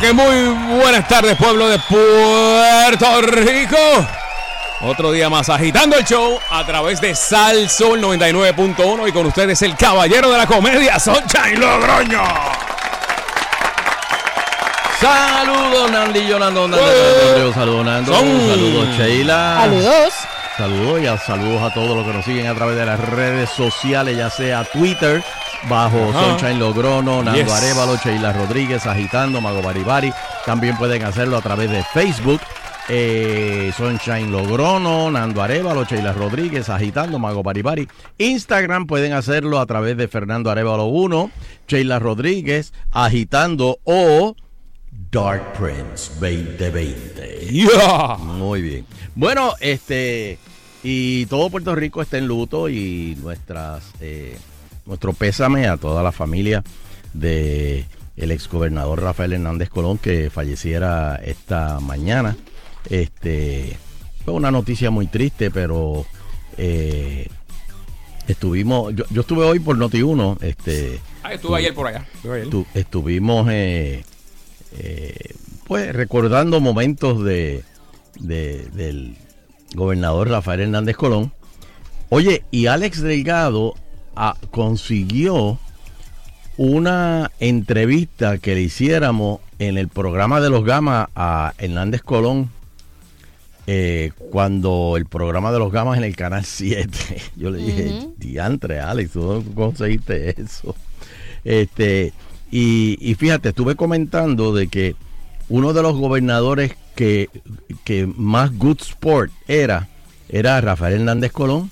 [0.00, 0.48] Que muy
[0.78, 3.76] buenas tardes, pueblo de Puerto Rico.
[4.80, 9.60] Otro día más agitando el show a través de Sal Sol 99.1 y con ustedes
[9.62, 12.22] el caballero de la comedia, Sunshine Logroño.
[15.00, 16.86] Saludos Nandi Yolando, Nando.
[16.86, 18.48] Nando, saludos Nando, Son.
[18.48, 19.56] saludos Sheila.
[19.62, 20.14] Saludos.
[20.56, 23.50] Saludos y a- saludos a todos los que nos siguen a través de las redes
[23.50, 25.22] sociales, ya sea Twitter,
[25.68, 26.38] bajo Ajá.
[26.38, 27.50] Sunshine Logrono, Nando Yes.
[27.52, 30.12] Arevalo, Sheila Rodríguez, Agitando, Mago Baribari.
[30.46, 32.40] También pueden hacerlo a través de Facebook,
[32.88, 37.88] eh, Sunshine Logrono, Nando Arevalo, Sheila Rodríguez, Agitando, Mago Baribari.
[38.18, 41.30] Instagram pueden hacerlo a través de Fernando Arevalo 1,
[41.66, 44.34] Sheila Rodríguez, Agitando o
[45.10, 47.46] Dark Prince 2020.
[47.50, 48.16] Yeah.
[48.18, 48.86] Muy bien.
[49.14, 50.38] Bueno, este
[50.82, 54.38] y todo Puerto Rico está en luto y nuestras eh,
[54.88, 56.64] nuestro pésame a toda la familia
[57.12, 57.84] de
[58.16, 62.36] el exgobernador Rafael Hernández Colón que falleciera esta mañana.
[62.90, 63.76] Este
[64.24, 66.04] fue una noticia muy triste, pero
[66.56, 67.28] eh,
[68.26, 72.06] estuvimos yo, yo estuve hoy por Noti 1, este Ah, estuve ayer por allá.
[72.74, 74.04] Estuvimos eh,
[74.78, 75.14] eh,
[75.66, 77.62] pues recordando momentos de,
[78.18, 79.16] de- del
[79.74, 81.32] gobernador Rafael Hernández Colón.
[82.08, 83.74] Oye, y Alex Delgado
[84.50, 85.58] consiguió
[86.56, 92.50] una entrevista que le hiciéramos en el programa de los Gamas a Hernández Colón.
[93.70, 96.88] eh, cuando el programa de los Gamas en el canal 7,
[97.36, 98.14] yo le dije, Ujú.
[98.16, 100.74] diantre, Alex, ¿tú conseguiste eso?
[101.44, 102.12] Este,
[102.50, 104.96] y, y fíjate, estuve comentando de que
[105.50, 107.28] uno de los gobernadores que,
[107.84, 109.88] que más good sport era,
[110.30, 111.70] era Rafael Hernández Colón,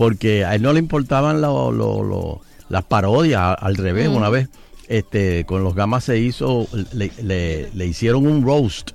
[0.00, 2.40] porque a él no le importaban lo- lo- lo-
[2.70, 4.14] las parodias, al revés, Mm.
[4.16, 4.48] una vez
[4.88, 8.92] este, con los gamas se hizo, le, le- le hicieron un roast,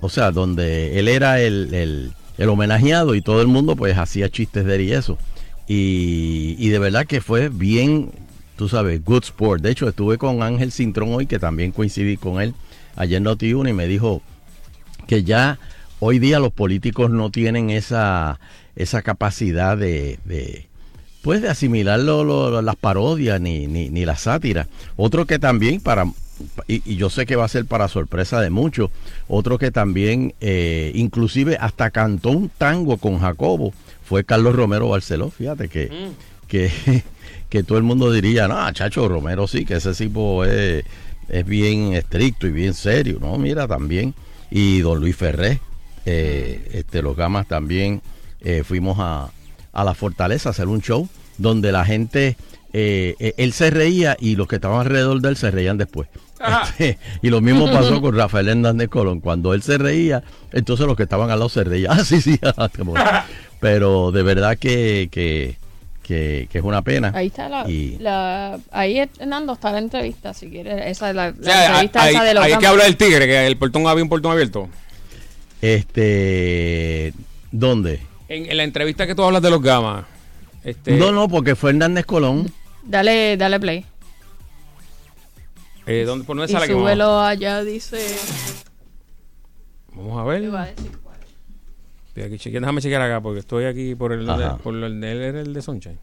[0.00, 4.30] o sea, donde él era el, el- el homenajeado y todo el mundo pues hacía
[4.30, 5.18] chistes de él y eso.
[5.68, 8.10] Y, y de verdad que fue bien,
[8.56, 9.62] tú sabes, good sport.
[9.62, 12.54] De hecho, estuve con Ángel Cintrón hoy, que también coincidí con él
[12.96, 14.22] ayer en Noti1 y me dijo
[15.06, 15.58] que ya
[15.98, 18.40] hoy día los políticos no tienen esa,
[18.82, 20.66] esa capacidad de, de,
[21.22, 24.68] pues de asimilar lo- lo- las parodias ni, ni, ni la sátira.
[24.96, 26.04] Otro que también para
[26.66, 28.90] y, y yo sé que va a ser para sorpresa de muchos,
[29.28, 33.74] otro que también eh, inclusive hasta cantó un tango con Jacobo
[34.04, 35.90] fue Carlos Romero Barceló, fíjate que,
[36.48, 36.70] que,
[37.50, 40.82] que todo el mundo diría, no, chacho, Romero sí, que ese tipo es,
[41.28, 44.14] es bien estricto y bien serio, no, mira también,
[44.50, 45.60] y don Luis Ferré,
[46.06, 48.00] eh, este, los gamas también
[48.42, 49.30] eh, fuimos a,
[49.72, 51.08] a la fortaleza a hacer un show
[51.38, 52.36] donde la gente,
[52.72, 56.08] eh, eh, él se reía y los que estaban alrededor de él se reían después.
[56.62, 59.20] Este, y lo mismo pasó con Rafael Hernández Colón.
[59.20, 61.92] Cuando él se reía, entonces los que estaban al lado se reían.
[61.98, 62.38] Ah, sí, sí.
[62.42, 63.24] ah.
[63.60, 65.56] Pero de verdad que, que,
[66.02, 67.12] que, que es una pena.
[67.14, 71.26] Ahí está la, Y- la- ahí Hernando está la entrevista, si quieres, esa es la,
[71.26, 72.70] la O sea, entrevista hay, esa de los hay que Gamas.
[72.70, 74.68] hablar del tigre, que el portón había un portón abierto.
[75.60, 77.12] Este,
[77.52, 78.00] ¿dónde?
[78.30, 80.04] En, en la entrevista que tú hablas de los gamas.
[80.62, 82.50] Este, No, no, porque fue Hernández Colón.
[82.84, 83.84] Dale, dale play.
[85.86, 86.66] eh, ¿dónde, ¿Por dónde Y sale?
[86.68, 86.86] que vamos?
[86.86, 87.98] súbelo allá, dice.
[89.94, 90.44] Vamos a ver.
[90.44, 91.16] iba a decir cuál.
[92.08, 92.66] Estoy aquí chequeando.
[92.66, 94.58] Déjame chequear acá porque estoy aquí por el, Ajá.
[94.58, 95.98] por el de, él era el de Sunshine.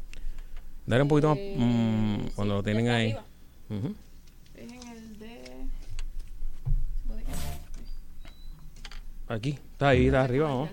[0.86, 3.16] Dale un poquito más mm, cuando lo tienen ahí.
[3.70, 3.96] Ujú.
[4.56, 5.42] Es en el de.
[9.30, 10.70] Aquí, está ahí, está arriba, vamos.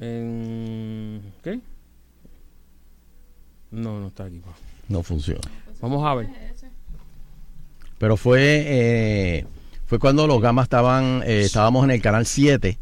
[0.00, 1.22] En...
[1.42, 1.60] ¿Qué?
[3.70, 4.38] No, no está aquí.
[4.38, 4.52] pa.
[4.88, 5.40] No funciona.
[5.80, 6.28] Vamos a ver.
[7.98, 9.46] Pero fue eh,
[9.86, 12.78] fue cuando los gamas estaban, eh, estábamos en el canal 7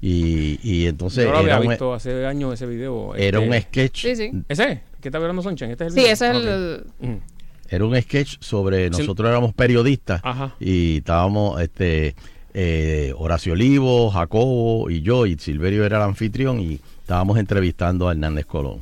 [0.00, 3.14] Y, y entonces Yo lo había era un, visto hace años ese video.
[3.16, 4.30] era un este, sketch Sí, sí.
[4.48, 4.82] ¿Ese?
[5.00, 5.70] ¿Qué está hablando Sonchen?
[5.72, 6.12] ¿Este es el Sí, video?
[6.12, 6.86] ese es el.
[7.00, 7.20] Ujú.
[7.68, 8.98] era un sketch sobre Sí.
[9.00, 10.54] nosotros éramos periodistas Ajá.
[10.60, 12.14] y estábamos este
[12.54, 18.12] eh, Horacio Olivo, Jacobo y yo y Silverio era el anfitrión y estábamos entrevistando a
[18.12, 18.80] Hernández Colón.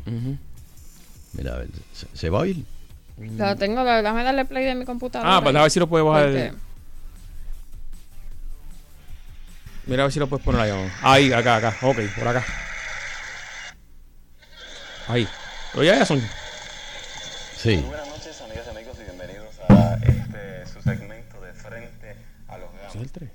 [1.35, 2.65] Mira, a ver, ¿se, se va a oír?
[3.19, 5.37] Lo tengo, déjame darle play de mi computadora.
[5.37, 6.25] Ah, pues a ver si lo puedes bajar.
[6.27, 6.53] Porque-
[9.87, 10.71] Mira a ver si lo puedes poner ahí.
[10.71, 10.93] vamos.
[11.03, 11.77] Ahí, acá, acá.
[11.83, 12.45] Ok, por acá.
[15.09, 15.27] Ahí.
[15.75, 16.21] Oye, ya son.
[17.57, 17.77] Sí.
[17.87, 22.17] Buenas noches, amigas y amigos, y bienvenidos a este su segmento de Frente
[22.49, 23.30] a los ¿Ese es Gamos.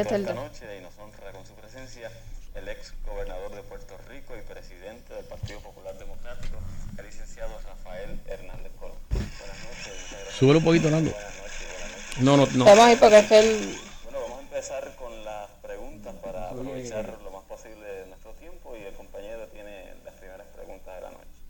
[0.00, 2.10] Esta noche y nos honra con su presencia
[2.54, 6.58] el ex gobernador de Puerto Rico y presidente del Partido Popular Democrático,
[6.98, 8.96] el licenciado Rafael Hernández Colón.
[9.10, 10.34] Buenas noches, muchas gracias.
[10.34, 11.10] Súbelo un poquito, Nando.
[11.10, 12.22] Buenas noches, buenas noches.
[12.22, 12.64] No, no, no.
[12.64, 13.78] Vamos a ir porque es que el.
[14.04, 18.76] Bueno, vamos a empezar con las preguntas para aprovechar lo más posible de nuestro tiempo
[18.76, 21.40] y el compañero tiene las primeras preguntas de la noche.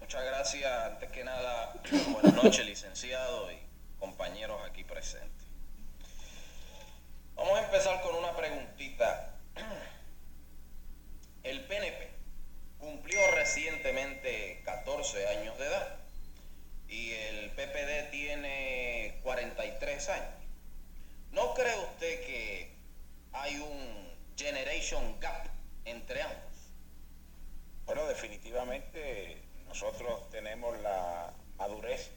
[0.00, 0.72] Muchas gracias.
[0.84, 1.74] Antes que nada,
[2.10, 3.58] buenas noches, licenciado y
[3.98, 5.48] compañeros aquí presentes.
[7.48, 9.34] Vamos a empezar con una preguntita.
[11.42, 12.10] El PNP
[12.78, 15.96] cumplió recientemente 14 años de edad
[16.88, 20.34] y el PPD tiene 43 años.
[21.32, 22.76] ¿No cree usted que
[23.32, 25.48] hay un generation gap
[25.86, 26.70] entre ambos?
[27.86, 32.10] Bueno, definitivamente nosotros tenemos la madurez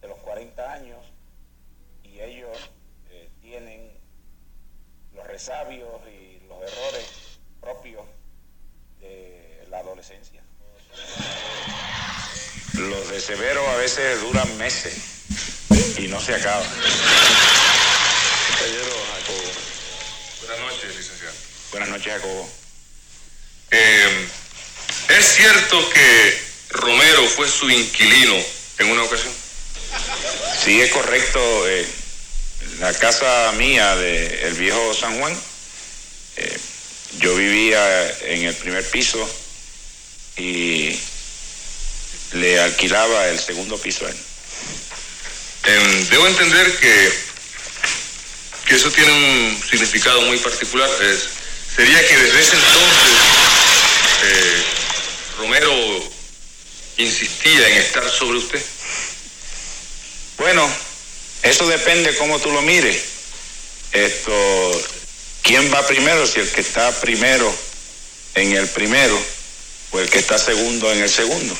[0.00, 1.04] de los 40 años
[2.04, 2.70] y ellos
[3.10, 3.99] eh, tienen
[5.20, 7.06] los resabios y los errores
[7.60, 8.04] propios
[9.00, 10.42] de la adolescencia.
[12.74, 14.94] Los de severo a veces duran meses
[15.98, 16.66] y no se acaban.
[19.20, 19.52] Jacobo.
[20.40, 21.34] Buenas noches, licenciado.
[21.70, 22.48] Buenas noches, Jacobo.
[23.70, 24.28] Eh,
[25.08, 28.36] ¿Es cierto que Romero fue su inquilino
[28.78, 29.32] en una ocasión?
[30.64, 31.68] Sí, es correcto.
[31.68, 31.86] eh,
[32.80, 35.38] la casa mía de el viejo San Juan,
[36.36, 36.58] eh,
[37.18, 39.18] yo vivía en el primer piso
[40.36, 40.98] y
[42.32, 44.16] le alquilaba el segundo piso a él.
[45.66, 47.12] Eh, debo entender que,
[48.66, 50.88] que eso tiene un significado muy particular.
[51.02, 51.28] Es-
[51.76, 53.12] sería que desde ese entonces
[54.24, 54.62] eh,
[55.38, 56.10] Romero
[56.96, 58.62] insistía en estar sobre usted.
[60.38, 60.70] Bueno,
[61.42, 62.96] eso depende cómo tú lo mires.
[63.92, 64.82] Esto,
[65.42, 66.26] ¿quién va primero?
[66.26, 67.52] Si el que está primero
[68.34, 69.18] en el primero
[69.90, 71.56] o el que está segundo en el segundo.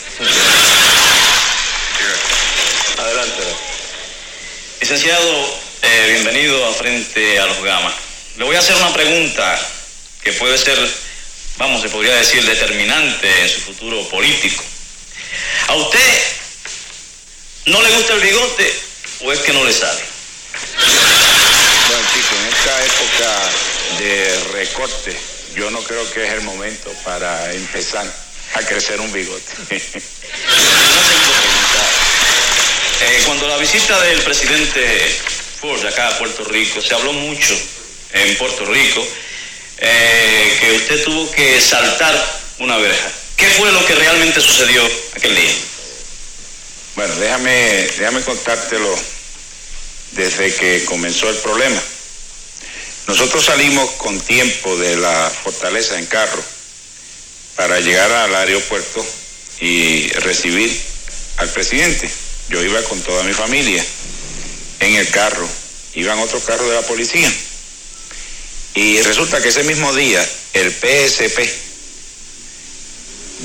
[2.98, 3.42] Adelante.
[4.80, 7.94] Licenciado, eh, bienvenido a Frente a los Gamas.
[8.36, 9.58] Le voy a hacer una pregunta
[10.22, 10.78] que puede ser,
[11.56, 14.62] vamos, se podría decir, determinante en su futuro político.
[15.68, 16.22] ¿A usted
[17.66, 18.89] no le gusta el bigote
[19.22, 20.00] o es que no le sale?
[21.88, 23.50] Bueno, chicos, en esta época
[23.98, 25.16] de recorte,
[25.54, 28.06] yo no creo que es el momento para empezar
[28.54, 29.52] a crecer un bigote.
[29.68, 31.82] Una segunda pregunta.
[33.02, 35.20] Eh, cuando la visita del presidente
[35.60, 37.54] Ford acá a Puerto Rico, se habló mucho
[38.12, 39.06] en Puerto Rico
[39.78, 42.14] eh, que usted tuvo que saltar
[42.58, 43.10] una verja.
[43.36, 44.82] ¿Qué fue lo que realmente sucedió
[45.16, 45.52] aquel día?
[47.00, 48.94] Bueno, déjame, déjame contártelo
[50.12, 51.80] desde que comenzó el problema.
[53.06, 56.44] Nosotros salimos con tiempo de la fortaleza en carro
[57.56, 59.02] para llegar al aeropuerto
[59.60, 60.78] y recibir
[61.38, 62.10] al presidente.
[62.50, 63.82] Yo iba con toda mi familia
[64.80, 65.48] en el carro,
[65.94, 67.32] iban otro carro de la policía.
[68.74, 71.50] Y resulta que ese mismo día el PSP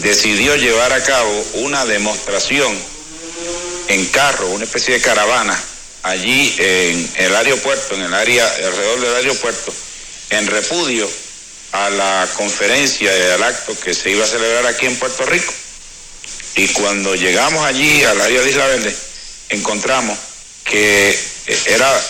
[0.03, 2.94] decidió llevar a cabo una demostración
[3.87, 5.61] en carro, una especie de caravana,
[6.03, 9.73] allí en el aeropuerto, en el área alrededor del aeropuerto,
[10.29, 11.09] en repudio
[11.71, 15.53] a la conferencia y al acto que se iba a celebrar aquí en Puerto Rico.
[16.55, 18.95] Y cuando llegamos allí al área de Isla Verde,
[19.49, 20.17] encontramos
[20.63, 22.05] que eh, era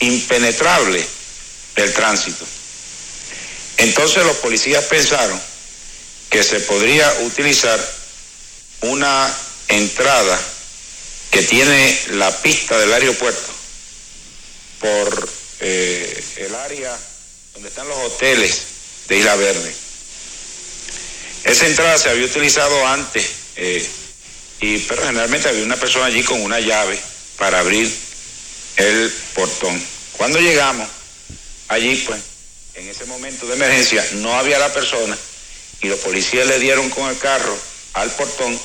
[0.00, 1.04] impenetrable
[1.76, 2.44] el tránsito.
[3.78, 5.40] Entonces los policías pensaron
[6.30, 7.78] que se podría utilizar
[8.82, 9.32] una
[9.68, 10.38] entrada
[11.30, 13.52] que tiene la pista del aeropuerto
[14.80, 15.28] por
[15.60, 16.96] eh, el área
[17.54, 18.62] donde están los hoteles
[19.08, 19.74] de Isla Verde.
[21.44, 23.24] Esa entrada se había utilizado antes,
[23.56, 23.86] eh,
[24.60, 26.98] y, pero generalmente había una persona allí con una llave
[27.38, 27.90] para abrir
[28.76, 29.82] el portón.
[30.12, 30.88] Cuando llegamos
[31.68, 32.20] allí, pues,
[32.74, 35.16] en ese momento de emergencia no había la persona
[35.80, 37.56] y los policías le dieron con el carro
[37.94, 38.58] al portón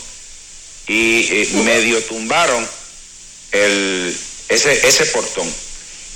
[0.91, 2.67] y eh, medio tumbaron
[3.53, 4.19] el,
[4.49, 5.49] ese, ese portón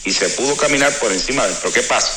[0.03, 1.57] y se pudo caminar por encima de él.
[1.61, 2.11] Pero ¿qué pasa?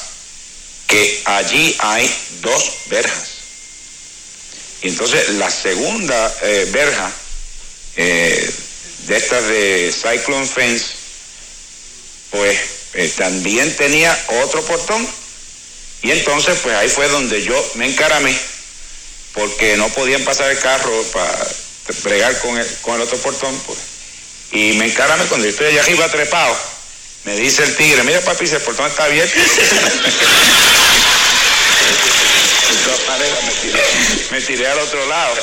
[0.88, 3.29] Que allí hay dos verjas.
[4.83, 7.12] Y entonces la segunda eh, verja
[7.95, 8.50] eh,
[9.07, 10.87] de estas de Cyclone Fence,
[12.31, 12.59] pues
[13.17, 15.09] también tenía otro portón.
[16.03, 18.37] Y entonces, pues ahí fue donde yo me encaramé,
[19.33, 21.49] porque no podían pasar el carro para
[22.02, 23.59] bregar con el, con el otro portón.
[23.66, 23.78] Pues.
[24.52, 26.57] Y me encaramé cuando yo estoy allá arriba trepado.
[27.25, 29.38] Me dice el tigre, mira papi, si el portón está abierto.
[33.09, 33.83] Maneras, me tiré,
[34.30, 35.35] me tiré al otro lado.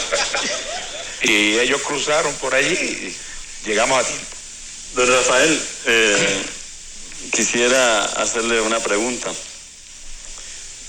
[1.21, 3.15] Y ellos cruzaron por allí y
[3.67, 4.25] llegamos a tiempo.
[4.93, 6.45] Don Rafael, eh,
[7.31, 9.31] quisiera hacerle una pregunta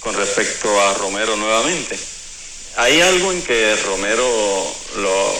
[0.00, 1.98] con respecto a Romero nuevamente.
[2.76, 5.34] Hay algo en que Romero lo,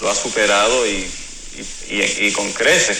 [0.00, 1.08] lo ha superado y,
[1.88, 2.98] y- y- y con creces,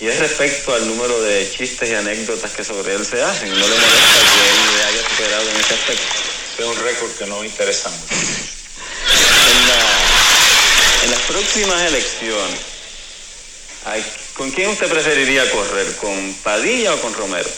[0.00, 3.48] y es respecto al número de chistes y anécdotas que sobre él se hacen.
[3.48, 6.04] No le molesta que él le haya superado en ese aspecto.
[6.58, 8.14] Es un récord que no me interesa mucho.
[8.14, 12.60] En, la- en las próximas elecciones,
[14.36, 15.96] ¿con quién usted preferiría correr?
[15.96, 17.48] ¿Con Padilla o con Romero?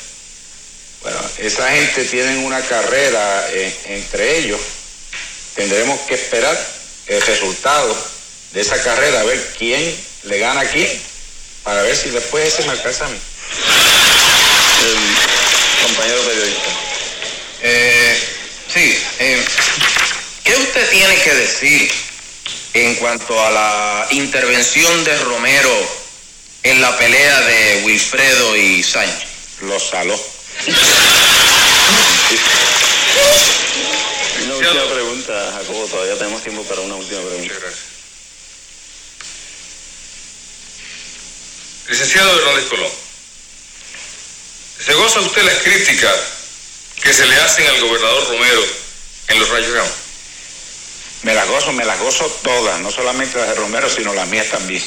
[1.02, 4.60] Bueno, esa gente tiene una carrera eh, entre ellos.
[5.54, 6.56] Tendremos que esperar
[7.06, 7.96] el resultado
[8.52, 10.88] de esa carrera, a ver quién le gana a quién,
[11.62, 13.18] para ver si después ese me alcanza a mí.
[14.84, 16.68] El compañero periodista.
[17.62, 18.18] Eh,
[18.72, 19.44] sí, eh,
[20.44, 21.92] ¿qué usted tiene que decir
[22.74, 26.02] en cuanto a la intervención de Romero
[26.62, 29.28] en la pelea de Wilfredo y Sánchez?
[29.60, 30.18] Lo saló.
[34.62, 37.42] Una última pregunta, Jacobo, todavía tenemos tiempo para una última pregunta.
[37.42, 37.84] Muchas gracias.
[41.88, 42.92] Licenciado Hernández Colón,
[44.78, 46.14] ¿se goza usted las críticas
[47.02, 48.64] que se le hacen al gobernador Romero
[49.28, 49.92] en los rayos gamma?
[51.22, 54.46] Me las gozo, me las gozo todas, no solamente las de Romero, sino las mías
[54.48, 54.82] también.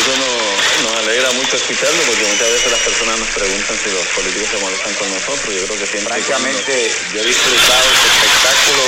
[0.00, 4.06] Eso no- nos alegra mucho escucharlo porque muchas veces las personas nos preguntan si los
[4.08, 5.54] políticos se molestan con nosotros.
[5.54, 6.14] Yo creo que siempre...
[6.14, 8.82] cuando- Francamente, yo he disfrutado este espectáculo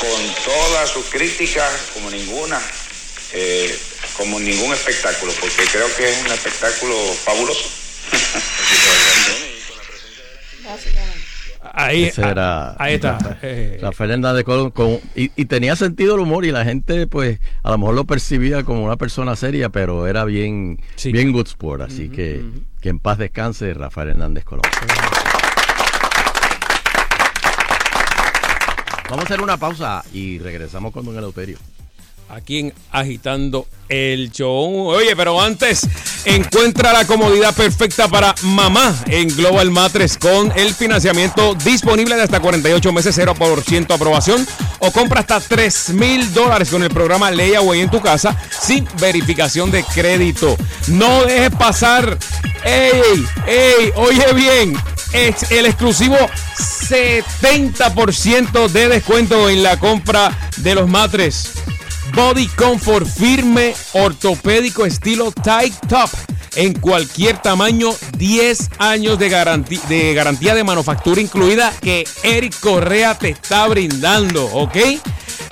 [0.00, 2.60] con todas sus críticas, como ninguna,
[3.32, 3.78] eh,
[4.16, 7.64] como ningún espectáculo, porque creo que es un espectáculo fabuloso.
[10.64, 11.25] Básicamente.
[11.78, 13.18] Ahí, Ese era ahí está.
[13.18, 17.06] Rafael- Eh, Rafael Hernández Colón con- y, y tenía sentido el humor y la gente
[17.06, 21.12] pues a lo mejor lo percibía como una persona seria pero era bien Sí.
[21.12, 22.42] bien good sport así que
[22.80, 24.62] que en paz descanse Rafael Hernández Colón.
[29.10, 31.58] Vamos a hacer una pausa y regresamos con Don Eleuterio
[32.28, 34.88] aquí en Agitando el Show.
[34.88, 35.88] Oye, pero antes,
[36.24, 42.40] encuentra la comodidad perfecta para mamá en Global Matres con el financiamiento disponible de hasta
[42.40, 44.44] 48 meses, 0% aprobación
[44.80, 49.70] o compra hasta 3 mil dólares con el programa Layaway en tu casa sin verificación
[49.70, 50.56] de crédito.
[50.88, 52.18] No dejes pasar.
[52.64, 53.24] ¡Ey!
[53.46, 53.92] ¡Ey!
[53.94, 54.76] Oye bien,
[55.12, 56.16] es el exclusivo
[56.56, 61.52] 70% de descuento en la compra de los matres.
[62.14, 66.10] Body Comfort firme, ortopédico estilo tight top.
[66.54, 73.18] En cualquier tamaño, 10 años de garantía, de garantía de manufactura incluida que Eric Correa
[73.18, 74.76] te está brindando, ¿ok?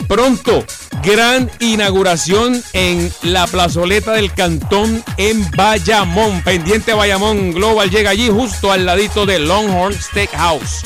[0.09, 0.65] Pronto,
[1.03, 6.43] gran inauguración en la plazoleta del Cantón en Bayamón.
[6.43, 10.85] Pendiente Bayamón Global llega allí justo al ladito de Longhorn Steakhouse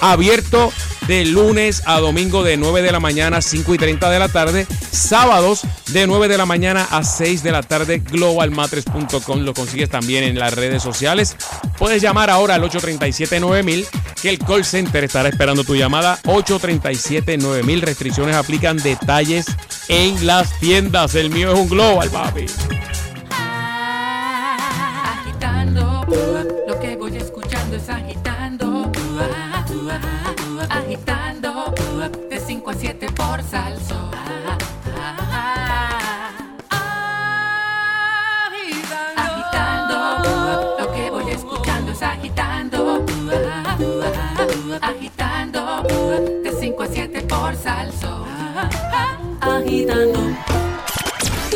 [0.00, 0.72] abierto
[1.06, 4.28] de lunes a domingo de 9 de la mañana a 5 y 30 de la
[4.28, 9.90] tarde, sábados de 9 de la mañana a 6 de la tarde, globalmatres.com, lo consigues
[9.90, 11.36] también en las redes sociales.
[11.78, 13.86] Puedes llamar ahora al 837-9000,
[14.22, 19.46] que el call center estará esperando tu llamada, 837-9000, restricciones aplican detalles
[19.88, 22.46] en las tiendas, el mío es un global, papi.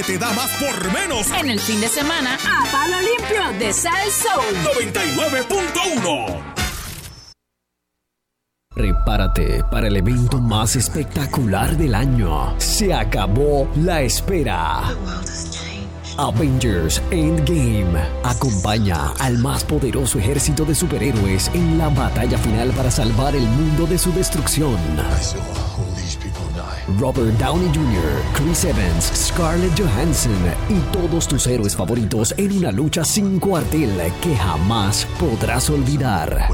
[0.00, 1.30] Que te da más por menos.
[1.38, 4.56] En el fin de semana, a palo limpio de Sal Soul.
[4.86, 6.42] 99.1.
[8.74, 12.54] Prepárate para el evento más espectacular del año.
[12.58, 14.82] Se acabó la espera.
[16.16, 23.34] Avengers Endgame acompaña al más poderoso ejército de superhéroes en la batalla final para salvar
[23.36, 24.76] el mundo de su destrucción.
[26.98, 30.32] Robert Downey Jr., Chris Evans, Scarlett Johansson
[30.68, 36.48] y todos tus héroes favoritos en una lucha sin cuartel que jamás podrás olvidar.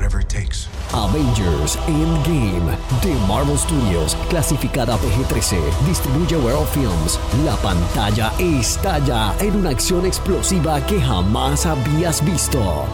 [0.93, 7.19] Avengers Endgame de Marvel Studios, clasificada PG-13, distribuye World Films.
[7.45, 12.87] La pantalla estalla en una acción explosiva que jamás habías visto.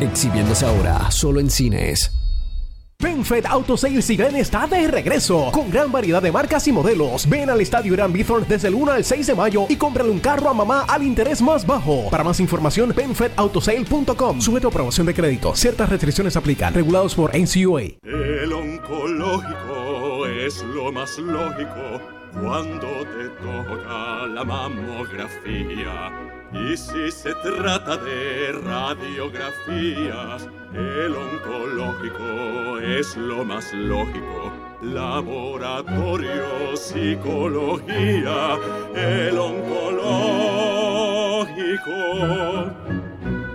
[0.00, 2.15] Exhibiéndose ahora solo en cines.
[2.98, 7.28] PenFed Auto Sales Irán está de regreso con gran variedad de marcas y modelos.
[7.28, 10.18] Ven al Estadio Irán Bithorn desde el 1 al 6 de mayo y cómprale un
[10.18, 12.08] carro a mamá al interés más bajo.
[12.08, 14.40] Para más información, penfedautosale.com.
[14.40, 15.54] Sujeto a aprobación de crédito.
[15.54, 16.72] Ciertas restricciones aplican.
[16.72, 17.82] Regulados por NCUA.
[18.02, 22.00] El oncológico es lo más lógico
[22.32, 26.35] cuando te toca la mamografía.
[26.52, 34.52] Y si se trata de radiografías, el oncológico es lo más lógico.
[34.82, 38.58] Laboratorio, psicología,
[38.94, 40.36] el oncológico.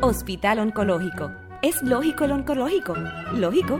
[0.01, 1.31] Hospital Oncológico.
[1.61, 2.95] ¿Es lógico el oncológico?
[3.33, 3.79] ¿Lógico?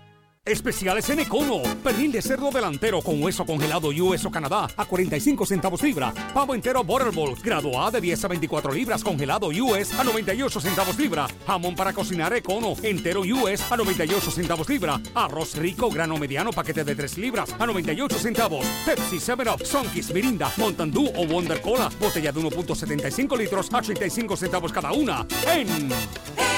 [0.43, 1.61] Especiales en Econo.
[1.83, 6.11] Pernil de cerdo delantero con hueso congelado US o Canadá a 45 centavos libra.
[6.33, 10.97] Pavo entero Butterball, grado A de 10 a 24 libras congelado US a 98 centavos
[10.97, 11.27] libra.
[11.45, 14.99] Jamón para cocinar Econo entero US a 98 centavos libra.
[15.13, 18.65] Arroz rico grano mediano paquete de 3 libras a 98 centavos.
[18.83, 21.87] Pepsi 7-Up, Sunkist, Mirinda, Mountain Dew o Wonder Cola.
[21.99, 25.23] Botella de 1.75 litros a 85 centavos cada una.
[25.45, 25.91] En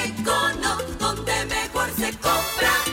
[0.07, 2.92] Econo, donde mejor se compra.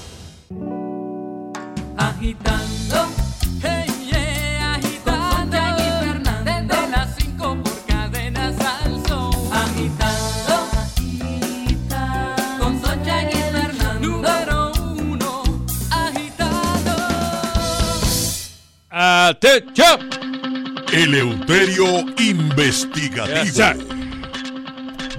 [1.97, 3.07] Agitando,
[3.61, 5.57] hey, yeah, agitando.
[6.43, 9.29] Desde las 5 por cadena salso.
[9.51, 10.69] Agitando,
[12.59, 13.99] con Sonja y Fernando.
[13.99, 15.43] Número uno,
[15.91, 16.91] agitando.
[18.89, 20.09] Atención.
[20.91, 23.91] Eleuterio Investigativo.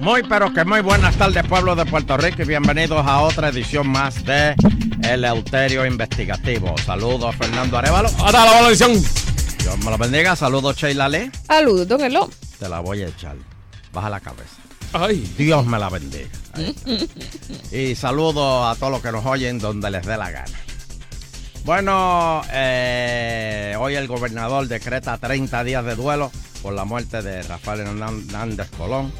[0.01, 3.87] Muy pero que muy buenas tardes pueblo de Puerto Rico y bienvenidos a otra edición
[3.87, 4.53] más de
[5.03, 6.75] El Euterio Investigativo.
[6.85, 8.09] Saludos Fernando Arevalo.
[8.09, 8.93] Hasta la bendición.
[9.59, 10.35] Dios me lo bendiga.
[10.35, 11.31] Saludos Sheila Lee.
[11.47, 12.29] Saludos, don Elo.
[12.59, 13.35] Te la voy a echar.
[13.91, 14.55] Baja la cabeza.
[14.93, 15.27] Ay.
[15.37, 16.29] Dios me la bendiga.
[17.71, 20.59] Y saludos a todos los que nos oyen donde les dé la gana.
[21.65, 26.29] Bueno, eh, hoy el gobernador decreta 30 días de duelo
[26.61, 29.11] por la muerte de Rafael Hernández Colón.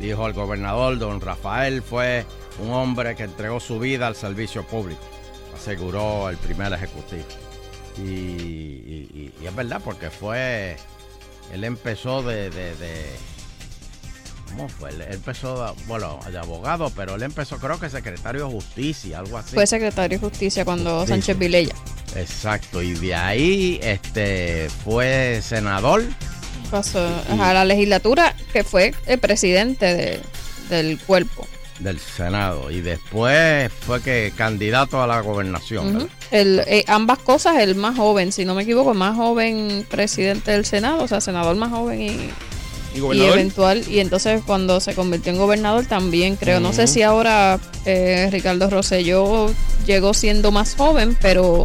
[0.00, 2.26] Dijo el gobernador, don Rafael fue
[2.58, 5.00] un hombre que entregó su vida al servicio público,
[5.64, 7.24] aseguró el primer ejecutivo.
[7.96, 10.76] Y, y- y- y es verdad, porque fue,
[11.52, 13.16] él empezó de, de- de-
[14.50, 14.90] ¿cómo fue?
[14.90, 19.54] Él empezó, bueno, de abogado, pero él empezó creo que secretario de justicia, algo así.
[19.54, 21.38] Fue secretario de justicia cuando Sánchez.
[21.38, 21.74] Vilella
[22.16, 26.02] Exacto, y de ahí este fue senador.
[26.70, 27.00] pasó
[27.30, 30.20] a la legislatura, que fue el presidente de-
[30.68, 31.46] del cuerpo.
[31.80, 36.08] Del Senado y después fue que candidato a la gobernación.
[36.30, 40.52] El, eh, ambas cosas, el más joven, si no me equivoco, el más joven presidente
[40.52, 42.30] del Senado, o sea, senador más joven y,
[42.94, 43.84] ¿Y eventual.
[43.88, 48.70] Y entonces cuando se convirtió en gobernador también creo, no sé si ahora eh, Ricardo
[48.70, 49.52] Rosselló
[49.84, 51.64] llegó siendo más joven, pero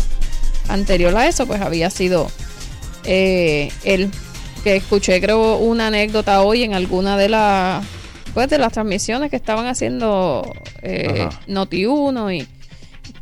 [0.68, 2.32] anterior a eso pues había sido
[3.04, 4.12] eh, él.
[4.64, 7.86] que escuché creo una anécdota hoy en alguna de las
[8.34, 11.40] pues de las transmisiones que estaban haciendo eh, Ajá.
[11.48, 12.48] Noti1 y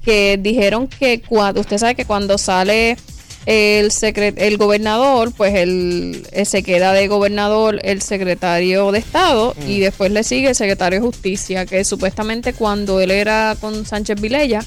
[0.03, 2.97] que dijeron que cuando usted sabe que cuando sale
[3.45, 9.55] el secre- el gobernador pues él, él se queda de gobernador el secretario de estado
[9.67, 14.19] y después le sigue el secretario de justicia que supuestamente cuando él era con Sánchez
[14.19, 14.59] Vilella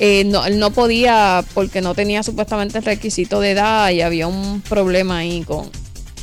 [0.00, 4.26] eh, no, él no podía porque no tenía supuestamente el requisito de edad y había
[4.26, 5.70] un problema ahí con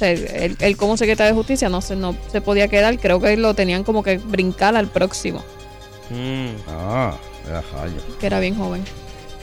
[0.02, 3.54] él, él como secretario de justicia no se, no se podía quedar, creo que lo
[3.54, 5.44] tenían como que brincar al próximo,
[6.70, 7.16] Ah,
[7.48, 7.96] ya rayo.
[8.20, 8.84] que era bien joven.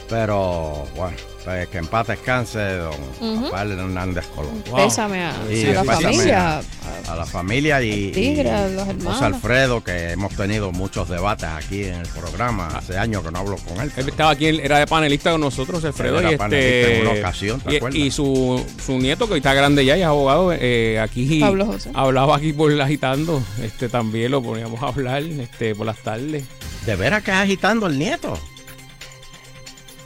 [0.09, 3.43] Pero bueno, pues, que en paz descanse don Ujú.
[3.45, 4.63] Rafael Hernández Colón.
[4.75, 5.33] Pésame a-
[5.73, 9.21] la familia, A, a la familia y, Tigre, y a los José hermanos.
[9.21, 12.67] Alfredo, que hemos tenido muchos debates aquí en el programa.
[12.67, 13.91] Hace años que no hablo con él.
[13.97, 16.19] Él estaba aquí, él era de panelista con nosotros, Alfredo.
[16.19, 17.99] Era y panelista este, en una ocasión, ¿te y- acuerdas?
[17.99, 21.65] y, su, su nieto, que hoy está grande ya y es abogado, eh, aquí Pablo
[21.65, 21.89] José.
[21.93, 23.41] hablaba aquí por agitando.
[23.61, 26.43] Este, también lo poníamos a hablar este, por las tardes.
[26.85, 28.37] ¿De veras que es agitando el nieto?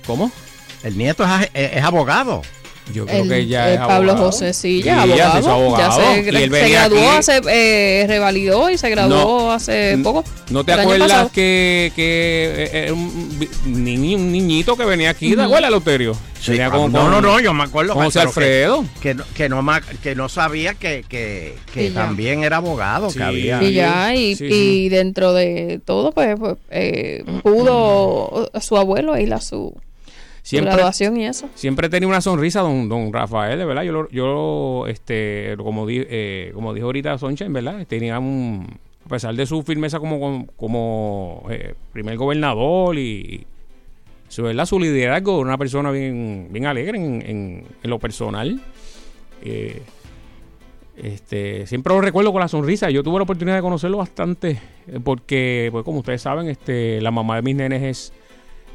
[0.06, 0.32] ¿Cómo?
[0.88, 2.42] El nieto es, es- es abogado.
[2.94, 6.00] Yo El- el Pablo José, sí, ya, Sí, ya abogado, se hizo abogado.
[6.00, 7.18] ya se, Y él se venía graduó aquí.
[7.18, 10.24] hace, eh, revalidó y se graduó hace poco.
[10.52, 15.36] ¿No te acuerdas que, que eh, era un, vi- ni- un niñito que venía aquí?
[15.36, 16.14] ¿Te acuerdas, Loterio?
[16.40, 17.94] Sí, Venía ah, con- no, con- no, no, yo me acuerdo.
[17.94, 18.86] José que- Alfredo.
[19.02, 19.66] Que, no- que, no,
[20.02, 22.04] que no sabía que, que, que ya.
[22.06, 23.18] también era abogado, Sí.
[23.18, 23.64] que había.
[23.64, 24.90] Y ya, y, Sí, y sí.
[24.90, 29.76] dentro de todo, pues, pues, eh, pudo su abuelo ir a su
[30.50, 31.50] Siempre- graduación y eso.
[31.56, 33.84] Siempre tenía una sonrisa don, don Rafael, de verdad.
[33.84, 37.86] Yo, lo- yo este, como, di- eh, como dijo ahorita Sonchen, ¿verdad?
[37.88, 38.66] Tenía un,
[39.06, 43.46] a pesar de su firmeza como, como eh, primer gobernador y
[44.30, 44.66] su, ¿verdad?
[44.66, 48.62] su liderazgo, una persona bien, bien alegre en, en- en lo personal.
[49.44, 49.82] Eh,
[50.96, 52.90] este, siempre lo recuerdo con la sonrisa.
[52.90, 54.60] Yo tuve la oportunidad de conocerlo bastante
[55.04, 58.14] porque, pues como ustedes saben, este, la mamá de mis nenes es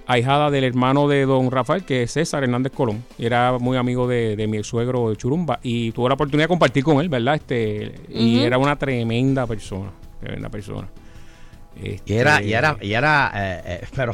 [0.06, 3.04] ahijada del hermano de don Rafael, que es César Hernández Colón.
[3.18, 5.60] Era muy amigo de, de mi suegro de Churumba.
[5.62, 7.36] Y tuve la oportunidad de compartir con él, ¿verdad?
[7.36, 9.90] Este, Y era una tremenda persona.
[10.20, 10.88] Tremenda persona.
[11.80, 14.12] Y era, Este, y era, y era, eh, eh, pero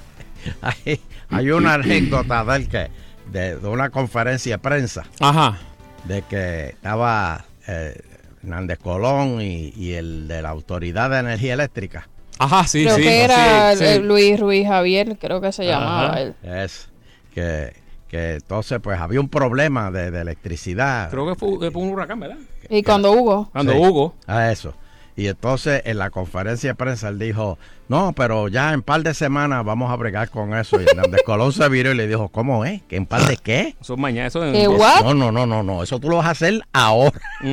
[0.62, 2.90] hay, hay una anécdota de él que,
[3.30, 5.04] de, de una conferencia de prensa.
[5.20, 5.58] Ajá.
[6.04, 8.00] De que estaba eh,
[8.42, 12.08] Hernández Colón y, y el de la Autoridad de Energía Eléctrica.
[12.42, 13.98] Ajá, sí, creo que era sí, sí.
[13.98, 16.20] Luis Ruiz Javier, creo que se llamaba Ajá.
[16.22, 16.34] él.
[16.42, 16.88] Es
[17.34, 17.74] que,
[18.08, 21.10] que entonces pues había un problema de, de electricidad.
[21.10, 22.38] Creo que fue, fue un huracán, ¿verdad?
[22.70, 23.50] Y cuando Hugo.
[23.52, 24.14] Cuando Sí, Hugo.
[24.26, 24.72] A eso.
[25.16, 29.12] Y entonces en la conferencia de prensa él dijo, no, pero ya en par de
[29.12, 30.80] semanas vamos a bregar con eso.
[30.80, 32.80] Y Hernández Colón se viró y le dijo, ¿cómo es?
[32.84, 33.76] ¿Que en par de qué?
[33.78, 34.28] Eso es mañana.
[34.28, 35.02] Eso ¿Eh, what?
[35.02, 35.82] No, no, no, no, no.
[35.82, 37.20] Eso tú lo vas a hacer ahora.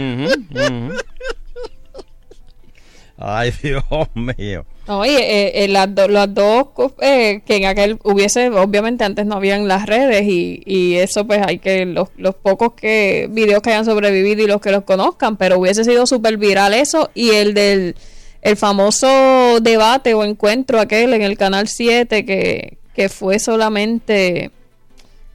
[3.17, 4.65] Ay, Dios mío.
[4.87, 6.67] Oye, eh, eh, las, do- las dos,
[7.01, 11.41] eh, que en aquel hubiese, obviamente antes no habían las redes y, y eso pues
[11.45, 15.35] hay que, los, los pocos que videos que hayan sobrevivido y los que los conozcan,
[15.35, 17.95] pero hubiese sido súper viral eso y el del
[18.43, 24.51] el famoso debate o encuentro aquel en el Canal 7 que, que fue solamente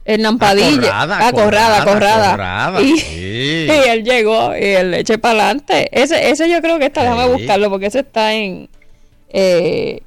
[0.05, 1.01] Hernán Padilla.
[1.03, 2.29] Acorrada, Ah, Corrada, acorrada, Corrada.
[2.69, 3.67] acorrada, Y, sí.
[3.67, 5.89] y él llegó y él le eche para adelante.
[5.91, 7.29] Ese, ese yo creo que está, déjame Sí.
[7.33, 8.67] buscarlo porque ese está en,
[9.33, 9.99] eh,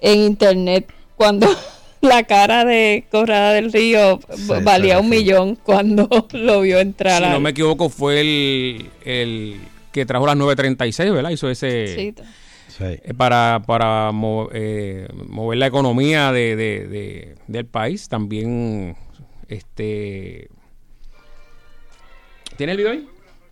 [0.00, 0.92] en internet.
[1.16, 1.46] Cuando
[2.00, 5.16] la cara de Corrada del Río Sí, valía sí, un sí.
[5.18, 7.22] millón cuando lo vio entrar.
[7.22, 9.60] Si no me equivoco, fue el, el
[9.92, 11.30] que trajo las 936, ¿verdad?
[11.30, 11.94] Hizo ese.
[11.94, 12.14] Sí.
[12.80, 18.08] eh, para para mo- eh, mover la economía de, de- de- del país.
[18.08, 18.96] También.
[19.48, 20.48] Este.
[22.56, 23.08] ¿Tiene el video ahí?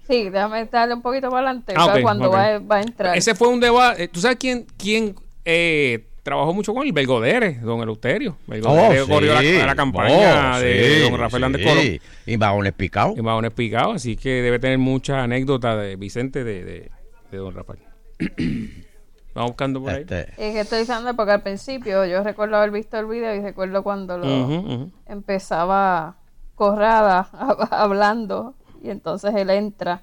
[0.07, 2.35] Sí, déjame darle un poquito para adelante Ah, cuando ok.
[2.35, 3.17] va, va a entrar.
[3.17, 4.09] Ese fue un debate.
[4.09, 6.93] ¿Tú sabes quién, quién eh, trabajó mucho con él?
[6.93, 8.37] Belgodere, don Eleuterio.
[8.47, 9.55] Belgodere Oh, corrió sí.
[9.59, 11.69] la, la campaña Oh, de sí, don Rafael Hernández sí.
[11.69, 12.01] Colón.
[12.27, 13.15] Y Bajones Picado.
[13.17, 16.91] Y Bajones Picado, así que debe tener muchas anécdotas de Vicente de, de,
[17.33, 17.81] de don Rafael.
[19.35, 20.01] Vamos buscando por ahí.
[20.03, 23.41] Este, Es que estoy diciendo porque al principio yo recuerdo haber visto el video y
[23.41, 26.17] recuerdo cuando lo empezaba
[26.55, 28.55] Corrada hab- hablando
[28.87, 30.03] y entonces él entra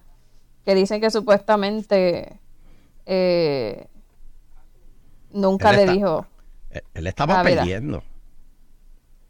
[0.66, 2.40] que dicen que supuestamente
[3.06, 3.88] eh,
[5.32, 6.28] nunca Él le está- dijo
[6.72, 8.04] él- él estaba Ah, perdiendo.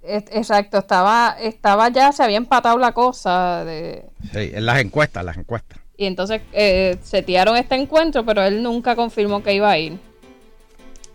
[0.01, 5.23] Es- exacto estaba estaba ya se había empatado la cosa de Sí, en las encuestas,
[5.23, 5.79] las encuestas.
[5.95, 9.97] y entonces eh, setearon este encuentro pero él nunca confirmó que iba a ir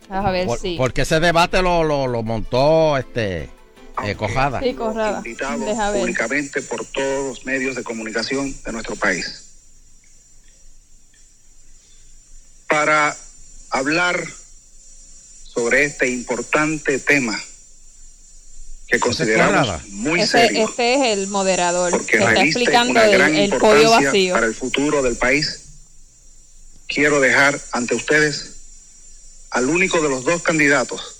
[0.09, 3.51] a ver Por- si Porque ese debate lo, lo, lo montó este
[4.05, 4.61] Eh, Cojada.
[4.61, 9.45] Sí, públicamente por todos los medios de comunicación de nuestro país.
[12.69, 13.17] Para
[13.71, 14.25] hablar
[15.45, 17.39] sobre este importante tema
[18.87, 23.35] que consideramos muy serio, este es el moderador porque que está explicando una el, gran
[23.35, 24.35] el podio importancia vacío.
[24.35, 25.65] para el futuro del país.
[26.87, 28.55] Quiero dejar ante ustedes
[29.51, 31.17] al único de los dos candidatos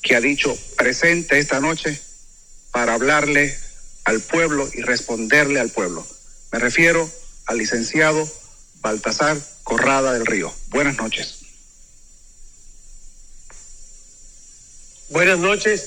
[0.00, 2.00] que ha dicho presente esta noche
[2.72, 3.56] para hablarle
[4.04, 6.04] al pueblo y responderle al pueblo.
[6.50, 7.08] Me refiero
[7.46, 8.28] al licenciado
[8.80, 10.52] Baltasar Corrada del Río.
[10.70, 11.38] Buenas noches.
[15.10, 15.86] Buenas noches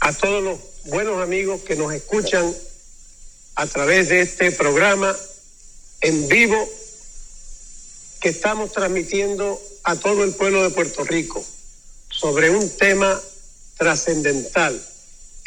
[0.00, 2.54] a todos los buenos amigos que nos escuchan
[3.56, 5.14] a través de este programa
[6.00, 6.68] en vivo
[8.20, 11.44] que estamos transmitiendo a todo el pueblo de Puerto Rico
[12.08, 13.20] sobre un tema
[13.76, 14.80] trascendental,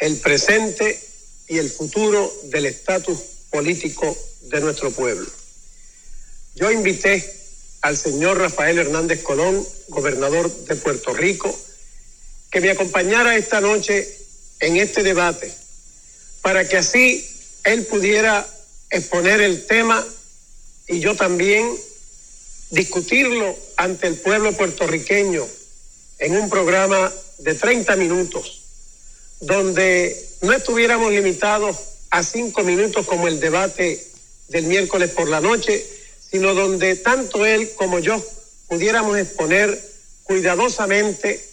[0.04, 1.00] el presente
[1.48, 5.26] y el futuro del estatus político de nuestro pueblo.
[6.54, 7.24] Yo invité
[7.80, 11.58] al señor Rafael Hernández Colón, gobernador de Puerto Rico,
[12.50, 14.06] que me acompañara esta noche
[14.60, 15.50] en este debate,
[16.42, 17.26] para que así
[17.64, 18.46] él pudiera
[18.90, 20.06] exponer el tema
[20.86, 21.74] y yo también
[22.68, 25.48] discutirlo ante el pueblo puertorriqueño
[26.18, 28.63] en un programa de 30 minutos,
[29.40, 31.76] donde no estuviéramos limitados
[32.10, 34.06] a cinco minutos como el debate
[34.48, 35.84] del miércoles por la noche,
[36.30, 38.22] sino donde tanto él como yo
[38.68, 39.78] pudiéramos exponer
[40.22, 41.44] cuidadosamente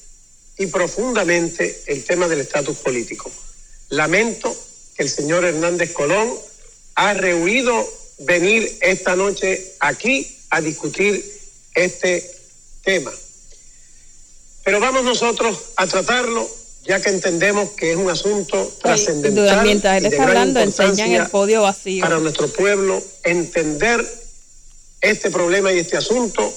[0.58, 3.32] y profundamente el tema del estatus político.
[3.90, 4.56] Lamento
[4.96, 6.32] que el señor Hernández Colón
[6.96, 7.88] ha rehuido
[8.20, 11.24] venir esta noche aquí a discutir
[11.74, 12.30] este
[12.84, 13.12] tema.
[14.64, 16.50] Pero vamos nosotros a tratarlo,
[16.84, 19.36] ya que entendemos que es un asunto trascendental.
[19.44, 22.02] Durante- mientras él está gran hablando, enseñan importancia el podio vacío.
[22.04, 24.04] Para nuestro pueblo entender
[25.02, 26.54] este problema y este asunto,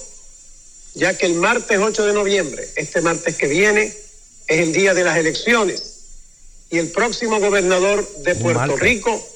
[0.95, 3.95] ya que el martes 8 de noviembre, este martes que viene,
[4.47, 5.83] es el día de las elecciones
[6.71, 8.81] y el próximo gobernador de Puerto martes.
[8.81, 9.29] Rico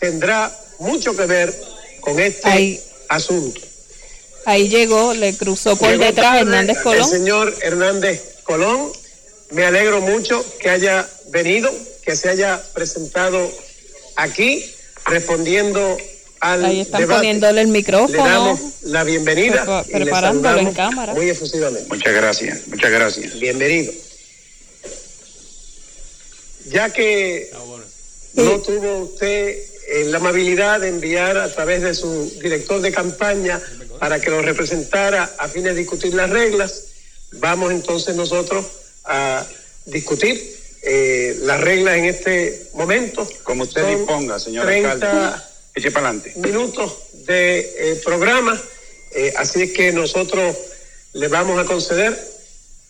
[0.00, 1.54] tendrá mucho que ver
[2.00, 3.60] con este asunto.
[4.44, 7.08] Ahí llegó, le cruzó por Llegó detrás Hernández El Colón.
[7.08, 8.90] señor Hernández Colón,
[9.52, 11.70] me alegro mucho que haya venido,
[12.04, 13.50] que se haya presentado
[14.16, 14.64] aquí
[15.06, 15.96] respondiendo
[16.40, 17.18] al Ahí están debate.
[17.20, 18.24] poniéndole el Le micrófono.
[18.24, 21.14] damos la bienvenida Prepa- y le preparándolo en cámara.
[21.14, 21.88] muy efusivamente.
[21.88, 23.38] Muchas gracias, muchas gracias.
[23.38, 23.92] Bienvenido.
[26.66, 27.50] Ya que
[28.34, 33.60] no tuvo usted eh, la amabilidad de enviar a través de su director de campaña
[33.98, 36.84] para que lo representara a fin de discutir las reglas,
[37.32, 38.64] vamos entonces nosotros
[39.04, 39.46] a
[39.86, 43.28] discutir eh, las reglas en este momento.
[43.42, 45.42] Como usted Son disponga, señor 30 alcalde.
[45.74, 46.32] Eche para adelante.
[46.36, 48.60] minutos de eh, programa,
[49.12, 50.56] eh, así es que nosotros
[51.14, 52.18] le vamos a conceder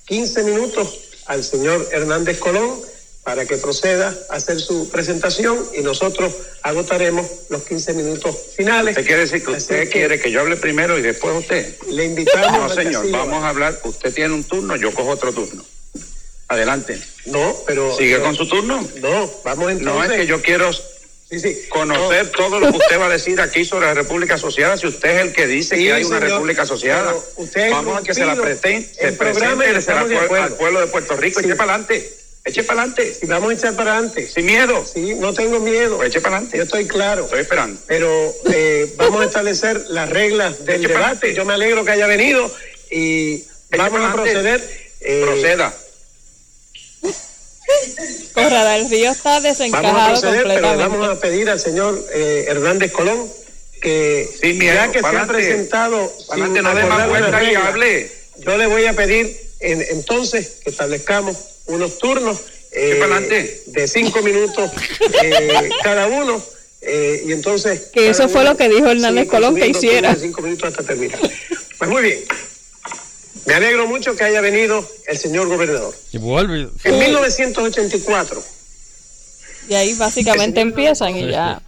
[0.06, 2.80] 15 minutos al señor Hernández Colón
[3.22, 8.96] para que proceda a hacer su presentación y nosotros agotaremos los 15 minutos finales.
[8.96, 11.76] ¿Usted quiere decir que usted quiere que yo hable primero y después usted?
[11.88, 13.80] Le invitamos No, señor, vamos a hablar.
[13.84, 15.64] Usted tiene un turno, yo cojo otro turno.
[16.52, 16.98] Adelante.
[17.26, 17.96] No, pero...
[17.96, 18.86] ¿Sigue pero- con su turno?
[19.00, 19.94] No, vamos entonces...
[19.94, 20.70] No, es que yo quiero
[21.70, 24.76] conocer todo lo que usted va a decir aquí sobre la República Asociada.
[24.76, 28.02] Si usted es el que dice Sí, que hay una República Asociada, usted vamos a
[28.02, 30.00] que se la presente, se presente y se la
[30.44, 31.40] al pueblo de Puerto Rico.
[31.40, 32.18] Eche para adelante.
[32.44, 33.16] Eche para adelante.
[33.22, 34.28] Y vamos a echar para adelante.
[34.28, 34.84] Sin miedo.
[34.84, 35.96] Sí, no tengo miedo.
[35.96, 36.58] Pues eche para adelante.
[36.58, 37.24] Yo estoy claro.
[37.24, 37.80] Estoy esperando.
[37.86, 41.34] Pero eh, vamos a establecer las reglas del Eche debate.
[41.34, 42.50] Yo me alegro que haya venido
[42.90, 44.60] y vamos a proceder.
[45.00, 45.74] eh, Proceda.
[48.32, 50.88] Corrada del Río está Vamos a desencajado proceder, pero le completamente.
[50.98, 53.28] vamos a pedir al señor eh, Hernández Colón
[53.80, 58.12] que miedo, ya que se ha presentado sin no las y hable.
[58.38, 62.38] yo le voy a pedir en- entonces que establezcamos unos turnos
[62.70, 62.98] eh, Sí,
[63.66, 64.70] de cinco minutos
[65.22, 66.42] eh, cada uno
[66.80, 70.14] eh, y entonces Que eso fue uno lo que dijo Hernández Colón que hiciera.
[70.14, 71.18] de cinco minutos hasta terminar
[71.78, 72.18] pues muy bien
[73.46, 76.68] me alegro mucho que haya venido el señor gobernador Y vuelve.
[76.84, 78.42] en 1984
[79.68, 81.60] Y ahí básicamente empiezan y ya.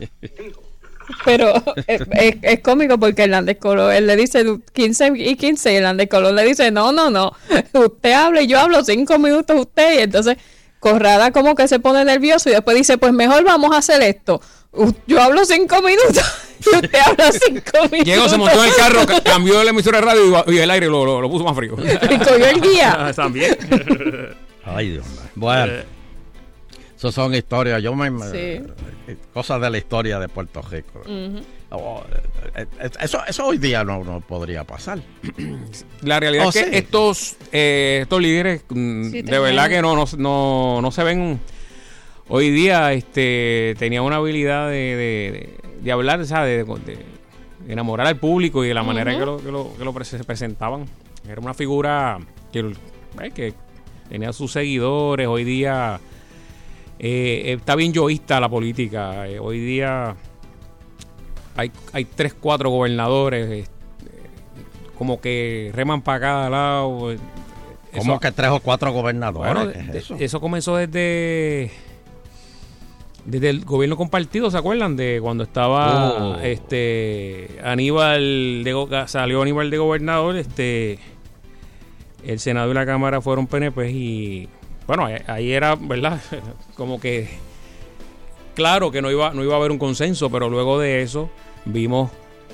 [1.25, 1.53] Pero
[1.87, 6.09] es, es- es cómico porque Hernández Colón, él le dice 15 y 15 y Hernández
[6.09, 7.33] Colón le dice, no, no, no,
[7.73, 10.37] usted habla y yo hablo cinco minutos usted y entonces
[10.81, 14.43] Corrada como que se pone nervioso y después dice, pues mejor vamos a hacer esto.
[15.07, 16.23] Yo hablo cinco minutos
[16.73, 18.05] y usted habla cinco minutos.
[18.05, 20.87] Llegó, se montó en el carro, ca- cambió la emisora de radio y el aire
[20.87, 21.75] lo, lo- lo puso más frío.
[21.79, 23.13] Y cogió el guía.
[23.15, 23.57] También.
[24.65, 25.21] Ay, Dios mío.
[25.35, 25.73] Bueno.
[26.97, 28.09] Eso son historias, yo me...
[28.31, 28.37] Sí.
[28.39, 31.03] eh, Cosas de la historia de Puerto Rico.
[31.71, 32.03] Oh,
[32.55, 35.01] eh, eh, eso, eso hoy día no, no podría pasar.
[36.03, 36.71] La realidad Oh, es que sí.
[36.73, 41.41] estos, eh, estos líderes mm, Sí, de verdad que no, no, no, no se ven
[42.29, 46.67] hoy día este tenían una habilidad de, de, de hablar, ¿sabes?
[46.67, 46.75] De,
[47.65, 49.21] de enamorar al público y de la manera Ujú.
[49.21, 50.85] que lo, que lo, que lo pre- se presentaban.
[51.29, 52.19] Era una figura
[52.53, 52.61] que,
[53.23, 53.55] eh, que
[54.09, 55.27] tenía sus seguidores.
[55.27, 55.99] Hoy día
[56.99, 59.27] eh, está bien yoísta la política.
[59.29, 60.15] Eh, hoy día
[61.57, 63.47] hay, hay tres, cuatro gobernadores.
[63.51, 63.65] eh,
[64.99, 67.17] como que reman para cada lado.
[67.97, 69.55] Como eso- que tres o cuatro gobernadores.
[69.55, 70.17] bueno, ¿qué es de- eso?
[70.19, 71.71] eso comenzó desde
[73.25, 74.97] desde el gobierno compartido, ¿se acuerdan?
[74.97, 76.39] De cuando estaba Oh.
[76.41, 80.99] este Aníbal de go- salió Aníbal de gobernador, este
[82.25, 84.49] el Senado y la Cámara fueron PNP y
[84.87, 86.21] bueno, ahí- ahí era, ¿verdad?
[86.77, 87.29] Como que
[88.55, 91.31] claro que no iba no iba a haber un consenso, pero luego de eso
[91.65, 92.11] vimos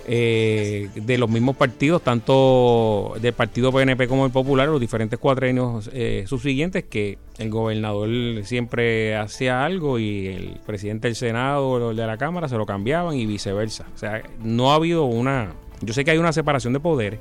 [0.07, 5.91] eh, de los mismos partidos, tanto del partido PNP como el Popular, los diferentes cuatrenios
[5.93, 8.09] eh, subsiguientes, que el gobernador
[8.45, 12.67] siempre hacía algo y el presidente del Senado o el de la Cámara se lo
[12.67, 13.87] cambiaban y viceversa.
[13.95, 15.53] O sea, no ha habido una...
[15.83, 17.21] Yo sé que hay una separación de poderes,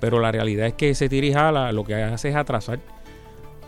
[0.00, 2.80] pero la realidad es que ese tira y jala lo que hace es atrasar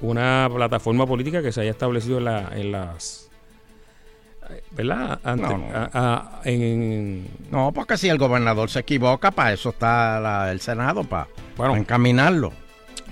[0.02, 3.23] una plataforma política que se haya establecido en, la- en las...
[4.72, 5.18] ¿Verdad?
[5.24, 5.64] Ante- No, no.
[5.74, 10.60] a- a- en, No, porque si el gobernador se equivoca, para eso está la- el
[10.60, 11.76] Senado, para Bueno.
[11.76, 12.52] encaminarlo.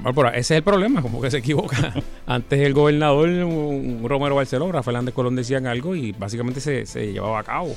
[0.01, 1.77] Bueno, pero ese es el problema, como que se equivoca.
[2.27, 7.13] Antes el gobernador, un Romero Barceló, Rafael Hernández Colón decían algo y básicamente se, se
[7.13, 7.77] llevaba a cabo.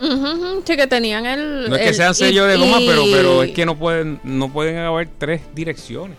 [0.00, 1.68] Ujú, ujú, Sí, que tenían el.
[1.70, 4.20] No es que sean y- sello de goma, y- pero, pero es que no pueden,
[4.24, 6.16] no pueden haber tres direcciones.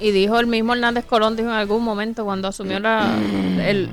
[0.00, 3.16] Y dijo el mismo Hernández Colón, dijo en algún momento cuando asumió la,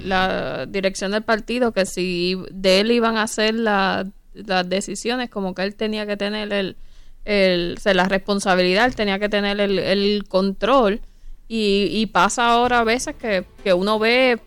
[0.04, 5.54] la dirección del partido, que si de él iban a hacer la- las decisiones, como
[5.56, 6.76] que él tenía que tener el,
[7.24, 11.02] el, o sea, la responsabilidad, él tenía que tener el, el control.
[11.48, 14.40] Y, y pasa ahora a veces que, que uno ve,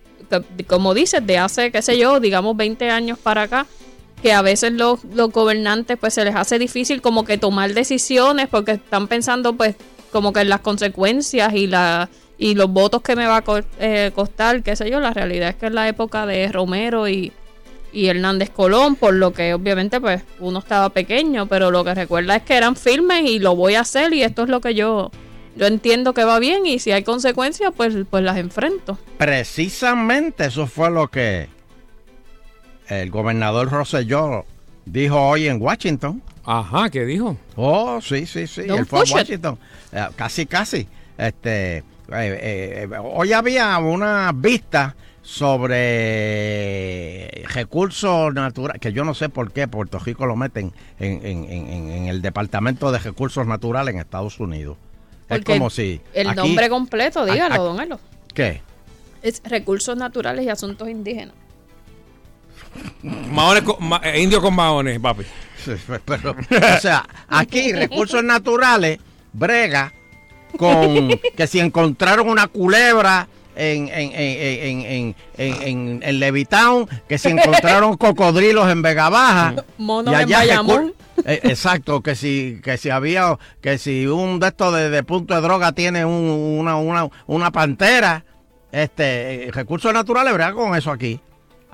[0.66, 3.66] como dices, de hace, qué sé yo, digamos 20 años para acá,
[4.23, 8.49] que a veces los, los gobernantes pues se les hace difícil como que tomar decisiones
[8.49, 9.77] porque están pensando pues
[10.16, 13.44] como que las consecuencias y la y los votos que me va a
[13.81, 17.33] eh, costar, qué sé yo, la realidad es que es la época de Romero y,
[17.92, 22.37] y Hernández Colón, por lo que obviamente pues uno estaba pequeño, pero lo que recuerda
[22.37, 25.11] es que eran firmes y lo voy a hacer y esto es lo que yo
[25.55, 28.98] yo entiendo que va bien y si hay consecuencias pues pues las enfrento.
[29.18, 31.48] Precisamente eso fue lo que
[32.88, 34.46] el gobernador Rosselló
[34.87, 36.22] dijo hoy en Washington.
[36.47, 37.37] Ajá, ¿qué dijo?
[37.57, 38.63] Oh, sí, sí, sí.
[38.63, 39.15] Don't Él fue a.
[39.17, 39.59] Washington.
[39.93, 40.87] Eh, casi, casi.
[41.19, 41.83] Este, eh,
[42.13, 49.99] eh, hoy había una vista sobre recursos naturales, que yo no sé por qué Puerto
[49.99, 51.45] Rico lo meten en, en-
[51.91, 54.77] en- el Departamento de Recursos Naturales en Estados Unidos.
[55.29, 56.01] es como si...
[56.15, 58.01] el aquí- nombre completo, dígalo, aquí- don Elo.
[58.35, 58.61] ¿Qué?
[59.23, 61.35] Es Recursos Naturales y Asuntos Indígenas.
[63.03, 65.25] Maones con- ma- eh, indio con maones, papi.
[65.65, 65.73] Sí,
[66.05, 66.31] pero,
[66.77, 68.99] o sea, aquí recursos naturales
[69.33, 69.93] brega
[70.59, 76.87] con que si encontraron una culebra en, en, en, en, en, en, en- en Levitown,
[77.09, 79.55] que si encontraron cocodrilos en Vega Baja.
[79.79, 80.89] Monos y en allá Bayamón.
[80.89, 85.03] recu- eh, exacto, que si, que si había, que si un de estos de, de
[85.03, 88.25] punto de droga tiene un- una, una, una pantera,
[88.73, 91.19] este, eh, recursos naturales brega con eso aquí.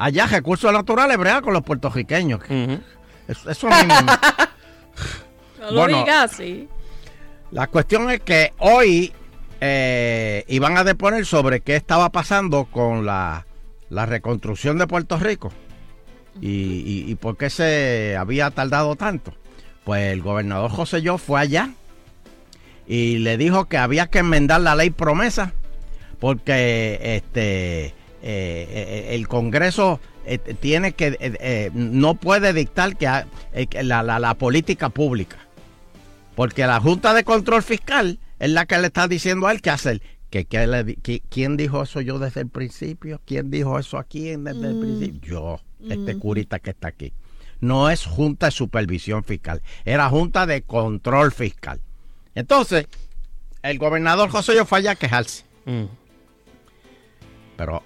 [0.05, 2.41] Allá recursos naturales brega con los puertorriqueños.
[3.29, 4.13] Eso, eso a mí me-
[5.61, 6.69] No lo Bueno, digas así.
[7.53, 9.13] La cuestión es que hoy
[9.61, 13.47] eh, iban a deponer sobre qué estaba pasando con la,
[13.91, 15.53] la reconstrucción de Puerto Rico
[16.41, 19.33] y, y- y por qué se había tardado tanto.
[19.85, 21.71] Pues el gobernador José Yo fue allá
[22.89, 25.53] y le dijo que había que enmendar la ley promesa
[26.19, 33.07] porque este eh, eh, el Congreso eh, tiene que eh, eh, no puede dictar que,
[33.09, 35.39] ha- eh, la, la- la política pública
[36.35, 39.71] porque la Junta de Control Fiscal es la que le está diciendo a él qué
[39.71, 40.01] hacer.
[40.31, 43.21] ¿Que, que le di- que- ¿Quién dijo eso yo desde el principio?
[43.27, 44.81] ¿Quién dijo eso aquí desde el Mm.
[44.81, 45.21] principio?
[45.31, 45.61] Yo,
[45.91, 46.19] este Mm.
[46.21, 47.13] curita que está aquí.
[47.61, 51.81] No es Junta de Supervisión Fiscal, era Junta de Control Fiscal.
[52.35, 52.87] Entonces,
[53.63, 55.45] el gobernador José Yo fue allá a quejarse.
[57.57, 57.83] Pero, ah,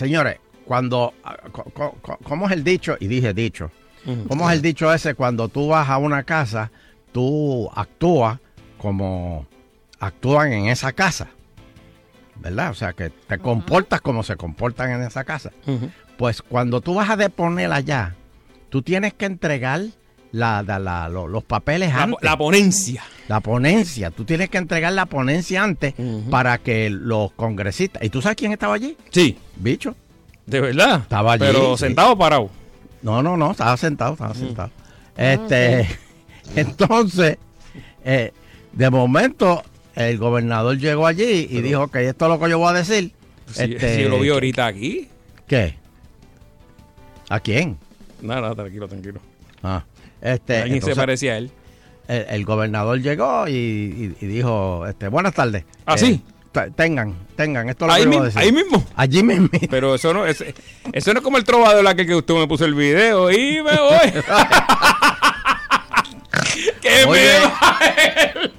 [0.00, 1.36] señores, cuando, ah,
[2.22, 2.96] ¿cómo es el dicho?
[3.00, 3.70] Y dije dicho.
[4.28, 5.14] ¿Cómo es el dicho ese?
[5.14, 6.70] Cuando tú vas a una casa,
[7.12, 8.38] tú actúas
[8.78, 9.46] como
[9.98, 11.28] actúan en esa casa.
[12.36, 12.70] ¿verdad?
[12.70, 15.52] O sea, que te comportas como se comportan en esa casa.
[16.16, 18.16] Pues cuando tú vas a deponer allá,
[18.70, 19.82] tú tienes que entregar
[20.32, 22.18] la, la- la- lo- los papeles antes.
[22.22, 23.02] la ponencia.
[23.28, 24.10] La ponencia.
[24.10, 25.94] Tú tienes que entregar la ponencia antes
[26.30, 28.02] para que los congresistas.
[28.02, 28.96] ¿Y tú sabes quién estaba allí?
[29.10, 29.38] Sí.
[29.56, 29.94] Bicho.
[30.46, 31.00] De verdad.
[31.02, 31.44] Estaba allí.
[31.46, 31.84] Pero sí.
[31.86, 32.50] sentado o parado.
[33.02, 34.70] No, no, no, estaba sentado, estaba sentado.
[35.16, 35.88] Este,
[36.56, 37.38] entonces,
[38.04, 38.32] eh,
[38.72, 39.62] de momento,
[39.94, 43.12] el gobernador llegó allí y dijo que esto es lo que yo voy a decir.
[43.52, 45.08] Si, Este, si yo lo vi ahorita aquí.
[45.46, 45.74] ¿Qué?
[47.28, 47.78] ¿A quién?
[48.20, 49.20] Nada, nada, tranquilo, tranquilo.
[49.62, 49.84] Ah,
[50.22, 51.50] este, Alguien se parecía a él.
[52.08, 55.64] El, el gobernador llegó y, y- y dijo, este, buenas tardes.
[55.86, 56.22] ¿Ah, Eh, sí?
[56.74, 58.40] tengan, tengan, esto es lo Ahí, mi- decir.
[58.40, 58.84] ahí mismo.
[58.96, 59.48] Allí mismo.
[59.70, 60.44] Pero eso no es,
[60.92, 63.62] eso no es como el trovador la que, que usted me puso el video y
[63.62, 64.12] me voy.
[66.82, 67.78] que Oye, me va
[68.34, 68.50] él.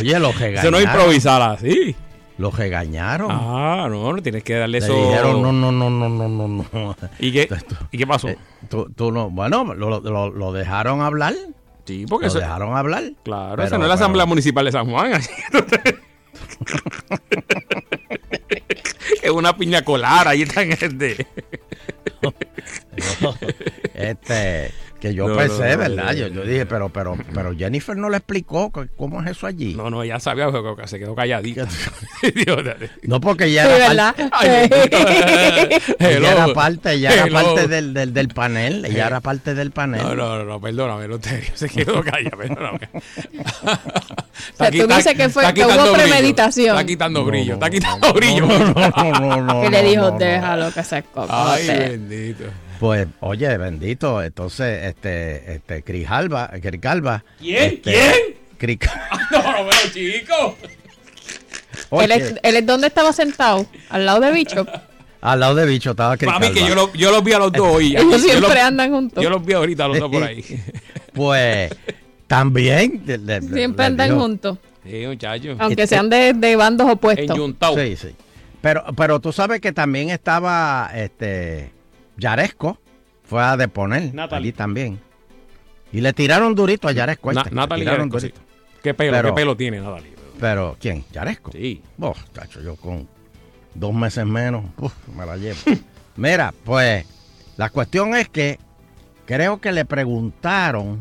[0.00, 0.58] Oye, los regañaron.
[0.58, 1.94] Eso no improvisar así.
[2.38, 3.30] Los regañaron.
[3.32, 4.94] Ah, no, no tienes que darle Le eso.
[4.94, 6.96] dijeron, no, no, no, no, no, no, no.
[7.18, 7.48] ¿Y qué,
[7.90, 8.28] ¿y qué pasó?
[8.28, 8.36] Eh,
[8.68, 11.34] tú, tú no, bueno, lo, lo- lo dejaron hablar.
[11.86, 13.04] Sí, porque lo eso- dejaron hablar.
[13.22, 15.12] Claro, Pero- esa no es la pero- Asamblea Municipal de San Juan.
[15.52, 15.60] no
[19.22, 21.26] es una piña colada, ahí están este.
[23.94, 24.72] este,
[25.08, 26.04] que yo No, no, pensé, no, ¿verdad?
[26.06, 29.74] no, yo, yo dije, pero, pero, pero Jennifer no le explicó cómo es eso allí.
[29.74, 31.66] No, no, ella sabía pero que se quedó calladita.
[33.02, 34.14] No, porque ella Sí, era ¿verdad?
[34.14, 39.70] parte, ella era parte, ella era parte del, del, del panel, ella era parte del
[39.70, 40.02] panel.
[40.02, 42.88] No, no, no, no, perdóname, Eleuterio, se quedó callada, perdóname.
[42.94, 46.76] O sea, tú dices que fue- que hubo premeditación.
[46.76, 48.46] Está quitando brillo, está quitando brillo.
[48.46, 48.58] No,
[49.20, 50.18] no, no, que le no, dijo, no, no.
[50.18, 51.04] déjalo que se.
[51.28, 52.44] Ay, bendito.
[52.80, 57.24] Pues, oye, bendito, entonces, este, este, Crijalba, Crijalba.
[57.38, 57.64] ¿Quién?
[57.64, 58.12] este, ¿Quién?
[58.58, 58.90] Cric-
[59.30, 60.56] No, no, pero chico.
[60.62, 63.66] ¿Él, Oye, es, él es dónde estaba sentado?
[63.90, 64.66] Al lado de Bicho.
[65.20, 66.54] al lado de bicho estaba Para mí Crijalba.
[66.54, 67.86] que yo, lo- yo los vi a los dos hoy.
[67.96, 69.22] Ellos Yo siempre los- andan juntos.
[69.22, 70.44] Yo los vi ahorita a los dos por ahí.
[71.12, 71.70] Pues,
[72.26, 73.02] también.
[73.06, 74.58] le- le- Siempre le andan juntos.
[74.84, 75.56] Sí, muchachos.
[75.58, 77.30] Aunque sean de, de bandos opuestos.
[77.36, 77.74] Enyuntado.
[77.76, 78.08] Sí, sí.
[78.60, 81.70] Pero, pero tú sabes que también estaba este
[82.16, 82.78] Yaresco,
[83.24, 84.48] fue a deponer Natalie.
[84.48, 85.00] allí también.
[85.92, 87.32] Y le tiraron durito a Yaresco.
[87.32, 88.28] Na- este, le Natalie tiraron Yaresco, sí.
[88.32, 88.80] durito.
[88.82, 90.14] ¿Qué pelo, Pero- qué pelo tiene Natalie?
[90.38, 91.04] Pero, ¿quién?
[91.12, 91.50] ¿Yaresco?
[91.52, 91.82] Sí.
[92.00, 93.08] Oh, tacho, yo con
[93.74, 95.58] dos meses menos, uf, me la llevo.
[96.16, 97.06] Mira, pues,
[97.56, 98.58] la cuestión es que
[99.24, 101.00] creo que le preguntaron,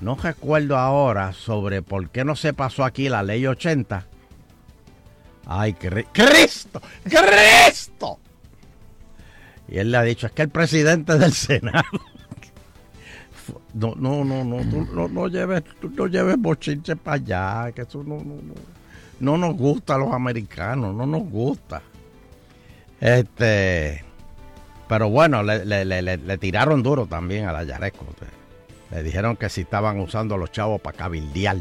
[0.00, 4.06] no recuerdo ahora, sobre por qué no se pasó aquí la ley 80.
[5.46, 8.18] Ay, Cri- Cristo, Cristo.
[9.70, 11.84] Y él le ha dicho, es que el presidente del Senado.
[13.74, 18.02] No, no, no, no, no, no lleves, tú no lleves bochinche para allá, que eso
[18.04, 18.54] no, no, no,
[19.18, 21.82] no nos gusta a los americanos, no nos gusta.
[23.00, 24.04] Este,
[24.88, 28.06] pero bueno, le, le- le- le- le tiraron duro también a la Yaresco.
[28.92, 31.56] Le dijeron que si estaban usando a los chavos para cabildear.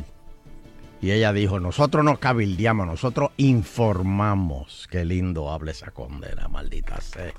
[1.02, 4.88] Y ella dijo, nosotros no cabildeamos, nosotros informamos.
[4.92, 7.34] Qué lindo habla esa condena, maldita sea.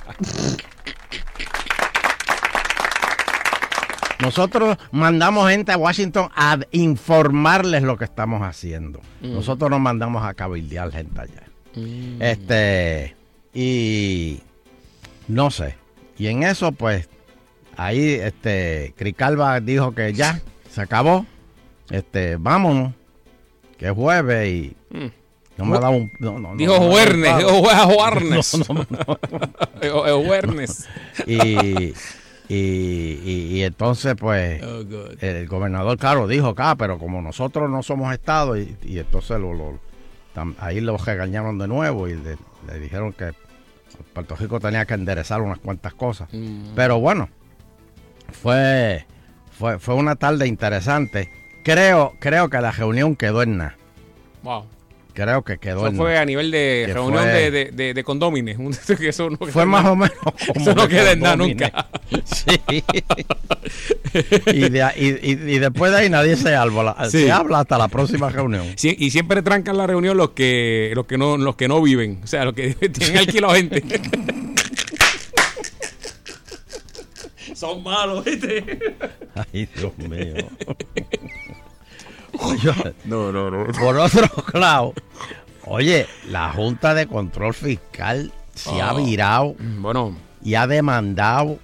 [4.20, 9.00] Nosotros mandamos gente a Washington a informarles lo que estamos haciendo.
[9.22, 9.32] Mm.
[9.32, 11.42] Nosotros no mandamos a cabildear gente allá.
[11.74, 12.20] Mm.
[12.20, 13.16] Este,
[13.54, 14.40] y
[15.28, 15.76] no sé.
[16.18, 17.08] Y en eso, pues,
[17.76, 20.40] ahí, este, Cricalva dijo que ya,
[20.70, 21.24] se acabó.
[21.90, 22.92] Este, vámonos,
[23.80, 25.06] que es jueves y Mm.
[25.56, 26.12] no me ha dado un.
[26.20, 27.62] no, no, Dijo Juernes, dijo.
[27.94, 28.56] Juernes.
[31.26, 31.94] Y,
[32.48, 34.82] y, y- entonces, pues, Oh,
[35.20, 39.54] el gobernador, claro, dijo acá, pero como nosotros no somos Estado, y, y entonces lo,
[39.54, 39.78] lo-
[40.34, 43.30] tam- ahí lo regañaron de nuevo y le, le dijeron que
[44.12, 46.28] Puerto Rico tenía que enderezar unas cuantas cosas.
[46.32, 46.72] Mm.
[46.74, 47.28] Pero bueno,
[48.42, 49.06] fue,
[49.56, 51.30] fue, fue una tarde interesante.
[51.62, 53.76] Creo, creo que la reunión quedó en nada.
[54.42, 54.64] Wow.
[55.12, 56.22] Creo que quedó Eso en fue nada.
[56.22, 58.56] a nivel de Que reunión fue- de, de, condómines.
[59.00, 61.88] Eso no Fue más o menos como Eso no queda en nada nunca.
[62.24, 62.82] Sí.
[64.52, 67.22] y, de y- y- y después de ahí nadie se habla, Sí.
[67.22, 68.64] se habla hasta la próxima reunión.
[68.76, 72.20] Sí, y siempre trancan la reunión los que los que no los que no viven,
[72.24, 73.82] o sea, los que tienen alquilado gente.
[77.60, 78.64] Son malos, ¿viste?
[79.52, 80.34] Ay, Dios mío.
[82.62, 82.72] Yo-
[83.04, 83.66] No, no, no.
[83.78, 84.94] por otro lado,
[85.66, 89.04] oye, la Junta de Control Fiscal se ha Oh.
[89.04, 91.58] virado Bueno, y ha demandado,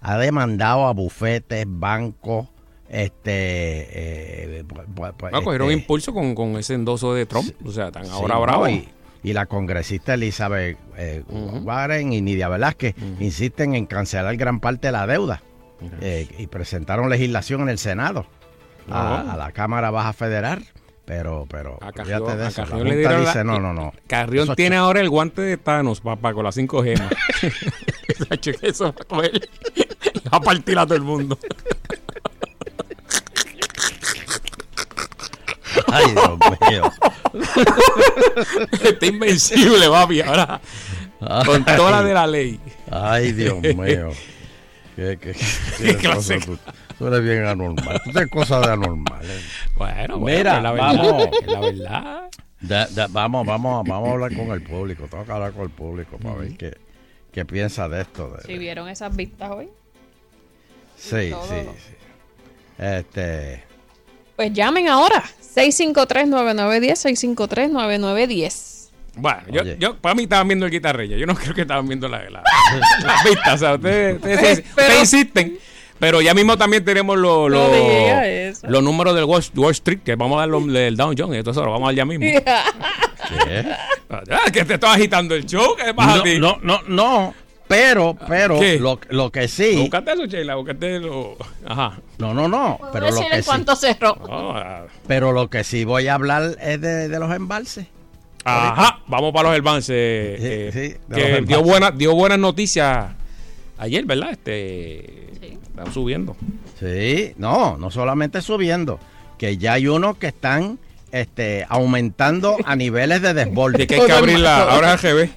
[0.00, 2.48] ha demandado a bufetes, bancos,
[2.88, 3.30] Este,
[4.60, 4.64] eh,
[4.94, 7.50] pues, pues, No, cogieron este, impulso con, con ese endoso de Trump.
[7.66, 8.70] O sea, están sí, ahora no, bravos.
[8.70, 8.88] y,
[9.26, 14.92] y la congresista Elizabeth eh, Warren y Nidia Velázquez insisten en cancelar gran parte de
[14.92, 15.42] la deuda
[16.00, 18.24] eh, y presentaron legislación en el Senado
[18.88, 20.64] a, la Cámara Baja Federal.
[21.04, 23.92] Pero, pero, A Carrión, de a la Carrión le la- dice, no, no, no.
[24.06, 27.10] Carrión tiene ahora el guante de Thanos, papá, con las cinco gemas.
[28.62, 29.80] Eso va a coger y
[30.32, 31.36] va a partir a todo el mundo.
[35.92, 36.38] Ay, Dios
[36.70, 36.92] mío.
[38.82, 40.60] Está invencible, papi, ahora.
[41.44, 42.60] Con toda la de la ley.
[42.90, 44.10] Ay, Dios mío.
[44.94, 46.36] Qué, qué, Qué qué clase.
[46.36, 46.58] cosa tú,
[46.98, 48.00] tú eres bien anormal.
[48.04, 49.20] Tú tienes cosas de anormal.
[49.24, 49.40] eh.
[49.76, 51.28] Bueno, bueno, Mira, es la verdad, vamos.
[51.42, 52.30] es la verdad.
[52.60, 55.06] Da- da- vamos, vamos, vamos a hablar con el público.
[55.10, 56.76] Tengo que hablar con el público para ver qué,
[57.30, 58.30] qué piensa de esto.
[58.36, 59.68] de- Si vieron esas vistas hoy,
[60.96, 61.94] sí, sí, sí.
[62.78, 63.64] Este,
[64.36, 65.22] pues llamen ahora.
[65.56, 67.26] 653-9910,
[67.72, 68.76] 653-9910.
[69.18, 71.16] Bueno, yo, yo, para mí estaban viendo el guitarrilla.
[71.16, 72.42] Yo no creo que estaban viendo la, la,
[73.02, 73.54] las vistas.
[73.54, 75.58] O sea, ustedes, ustedes- Pero- ustedes insisten.
[75.98, 77.68] Pero ya mismo también tenemos los No
[78.68, 81.38] los- números del Wall, Wall Street, que vamos a dar los del Dow Jones.
[81.38, 82.26] Entonces lo vamos a dar ya mismo.
[84.08, 85.74] Ah, que te estoy agitando el show.
[85.76, 86.38] ¿Qué pasa a ti?
[86.38, 87.34] no, no, no,
[87.68, 88.78] pero, pero, ¿Qué?
[88.78, 89.76] lo, lo que sí.
[89.76, 90.54] Búscate eso, Sheila.
[90.54, 91.36] Búscate lo.
[91.66, 91.98] Ajá.
[92.18, 93.46] No, no, no, pero lo que sí.
[93.46, 94.16] cuánto cerró.
[94.28, 97.86] No, ah, Pero lo que sí voy a hablar es de, de los embalses.
[98.44, 99.90] Ajá, vamos para los embalses.
[99.90, 101.62] eh, sí, de que los dio, embalses.
[101.64, 103.06] buena, dio buenas noticias
[103.78, 104.30] ayer, ¿verdad?
[104.30, 105.32] Este,
[105.68, 106.36] Están subiendo.
[106.78, 109.00] Sí, no, no solamente subiendo,
[109.38, 110.78] que ya hay unos que están
[111.10, 113.78] este, aumentando a niveles de desborde.
[113.78, 114.70] De que hay que abrirla.
[114.70, 115.30] Ahora es al GB.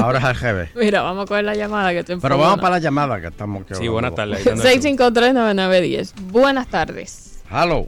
[0.00, 0.70] Ahora es al revés.
[0.76, 3.64] Mira, vamos a coger la llamada que te Pero vamos para la llamada que estamos.
[3.64, 4.44] que Sí, buenas tardes.
[4.46, 6.14] 653-9910.
[6.30, 7.42] Buenas tardes.
[7.50, 7.86] Hello.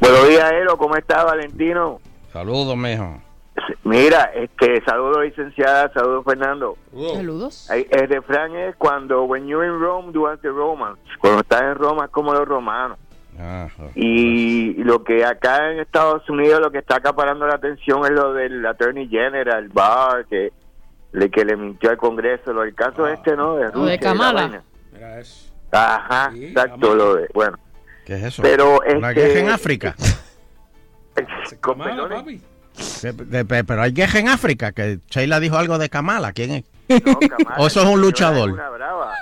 [0.00, 0.76] Buenos días, Elo.
[0.78, 2.00] ¿Cómo está, Valentino?
[2.32, 3.20] Saludos, mijo.
[3.84, 5.90] Mira, este, saludos, licenciada.
[5.92, 6.76] Saludos, Fernando.
[7.14, 7.68] Saludos.
[7.70, 10.98] Ay, El refrán es cuando, when you're in Rome, do as the Romans.
[11.20, 12.98] Cuando estás en Roma es como los romanos.
[13.94, 18.32] Y lo que acá en Estados Unidos lo que está acaparando la atención es lo
[18.32, 20.52] del Attorney General Barr, que
[21.12, 22.52] le, que le mintió al Congreso.
[22.52, 23.56] Lo del caso este, ¿no?
[23.56, 24.62] De, Lo Rusia de Kamala.
[24.92, 25.46] Mira eso.
[25.70, 27.58] Ajá, exacto, lo de, bueno.
[28.06, 28.42] ¿Qué es eso?
[28.42, 29.94] Pero, Una este- guerra en África.
[31.60, 32.40] Con perdones.
[33.00, 36.32] Que- de- de- pero hay guerra en África, que Sheila dijo algo de Kamala.
[36.32, 36.64] ¿Quién es?
[37.58, 38.58] o eso es un luchador.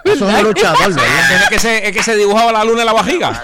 [0.05, 1.43] Eso es un luchador, ¿verdad?
[1.43, 3.43] ¿Es que, se, es que se dibujaba la luna en la vajiga?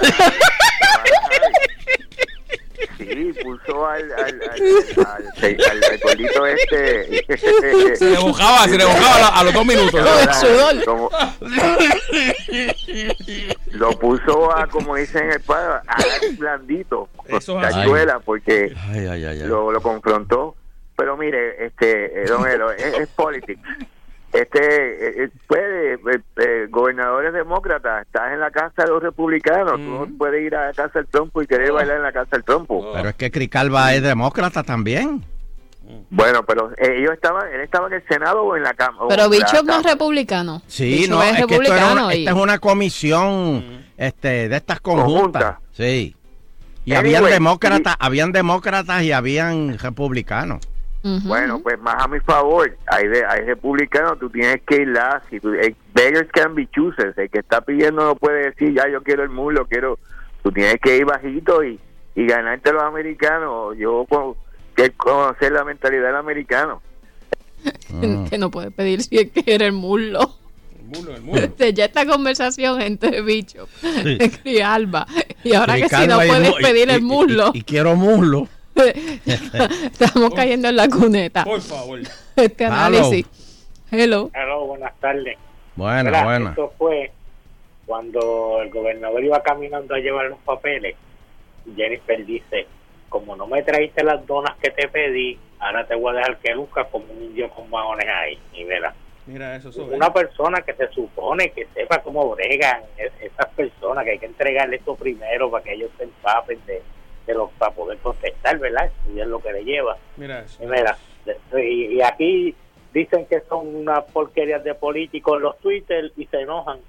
[3.43, 4.41] Puso al, al, al,
[5.07, 7.27] al, al- al gordito este.
[7.97, 10.01] Se dibujaba, se dibujaba a los dos minutos.
[10.85, 11.11] Como-
[13.73, 15.97] lo puso a, como dicen en el padre, a
[16.39, 17.09] blandito,
[17.61, 19.49] cachuela, porque Ay, ay, ay, ay.
[19.49, 20.57] lo, lo confrontó.
[20.97, 23.61] Pero mire, este, eh, don Elo, es, es politics.
[24.33, 25.99] Este, puede, eh,
[26.39, 30.69] eh, gobernadores demócratas, estás en la casa de los republicanos, tú no puedes ir a
[30.69, 32.93] la casa del trompo y querer bailar en la casa del trompo.
[32.95, 35.23] Pero es que Cricalva es demócrata también.
[36.09, 39.05] Bueno, pero eh, ellos estaban, él estaba en el Senado o en la Cámara.
[39.09, 40.63] Pero o en la Bishop no es republicano.
[40.67, 42.07] Sí, no, es es que esto era republicano.
[42.07, 45.57] una- y- esta es una comisión este, de estas conjuntas.
[45.73, 46.17] Sí.
[46.85, 50.67] Y Anyway, habían demócratas, habían demócratas y habían republicanos.
[51.03, 55.21] Bueno, pues más a mi favor, hay, de- hay republicanos, tú tienes que ir lá,
[55.29, 58.89] si tú, eh, beggars can be choosers, el que está pidiendo no puede decir, ya
[58.89, 59.99] yo quiero el mulo, quiero,
[60.45, 61.81] tú tienes que ir bajito y,
[62.15, 64.35] y ganarte a los americanos, yo con,
[64.77, 66.81] que conocer la mentalidad del americano.
[68.31, 70.37] que no puede pedir si es que era el muslo.
[71.35, 74.19] Este, ya esta conversación entre Bishop Sí.
[74.45, 75.07] y Alba.
[75.43, 78.49] Y ahora que si no puedes y- pedir y- el muslo, Y, y quiero muslo.
[79.27, 81.45] estamos cayendo en la cuneta.
[81.45, 82.01] Por favor.
[82.37, 83.27] Este análisis.
[83.91, 84.31] Hello.
[84.35, 85.37] Hello, buenas tardes.
[85.77, 86.51] Buena, Mira, buena.
[86.51, 87.11] Esto fue
[87.87, 90.97] cuando el gobernador iba caminando a llevar los papeles.
[91.77, 92.67] Jennifer dice,
[93.09, 96.55] como no me traíste las donas que te pedí, ahora te voy a dejar que
[96.55, 98.39] luzcas como un indio con maones ahí.
[98.55, 98.95] Y verá,
[99.27, 99.71] Mira eso.
[99.85, 104.27] una persona que se supone que sepa cómo bregan es- esas personas, que hay que
[104.27, 106.83] entregarle esto primero para que ellos se empapen de,
[107.27, 108.91] de lo, para poder contestar, ¿verdad?
[109.15, 109.97] Y es lo que le lleva.
[110.17, 110.63] Mira eso.
[110.63, 110.97] Y mira,
[111.55, 112.55] y, y aquí
[112.93, 116.81] dicen que son unas porquerías de políticos los Twitter y se enojan.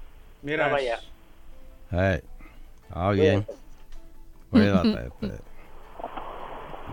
[0.42, 0.98] Mira vaya.
[1.90, 2.20] Hey,
[2.90, 3.46] ah, bien.
[4.50, 4.88] Cuídate.
[5.22, 5.42] este,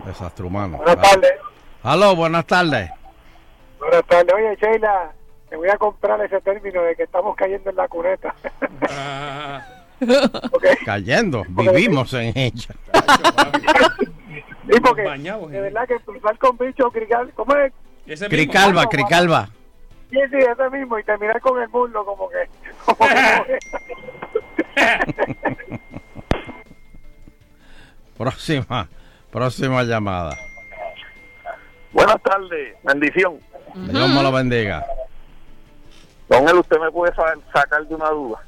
[0.06, 0.78] Desastre humano.
[0.78, 1.32] Buenas tardes.
[1.82, 2.90] Aló, buenas tardes.
[3.78, 4.34] Buenas tardes.
[4.34, 5.12] Oye, Sheila,
[5.50, 8.34] te voy a comprar ese término de que estamos cayendo en la cuneta.
[10.84, 12.74] Cayendo, vivimos en ella.
[14.70, 17.72] Sí, porque de verdad que cruzar con bicho, crical, ¿cómo es?
[18.28, 19.48] Cricalva, Cricalva.
[20.10, 22.48] Sí, sí, ese mismo, y terminar con el muslo como que...
[22.84, 23.58] Como que
[28.16, 28.88] Próxima,
[29.30, 30.36] próxima llamada.
[31.92, 33.38] Buenas tardes, bendición.
[33.74, 34.84] Dios me lo bendiga.
[36.28, 38.38] Don él, usted me puede sa- sacar de una duda.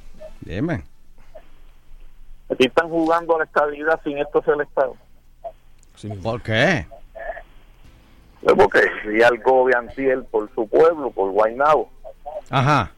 [0.41, 0.85] Dime.
[2.51, 4.97] Aquí están jugando a la estabilidad sin esto ser el Estado.
[6.23, 6.87] ¿Por qué?
[8.43, 11.91] Pues porque si algo de Antiel por su pueblo, por Guaynabo.
[12.51, 12.91] Ajá.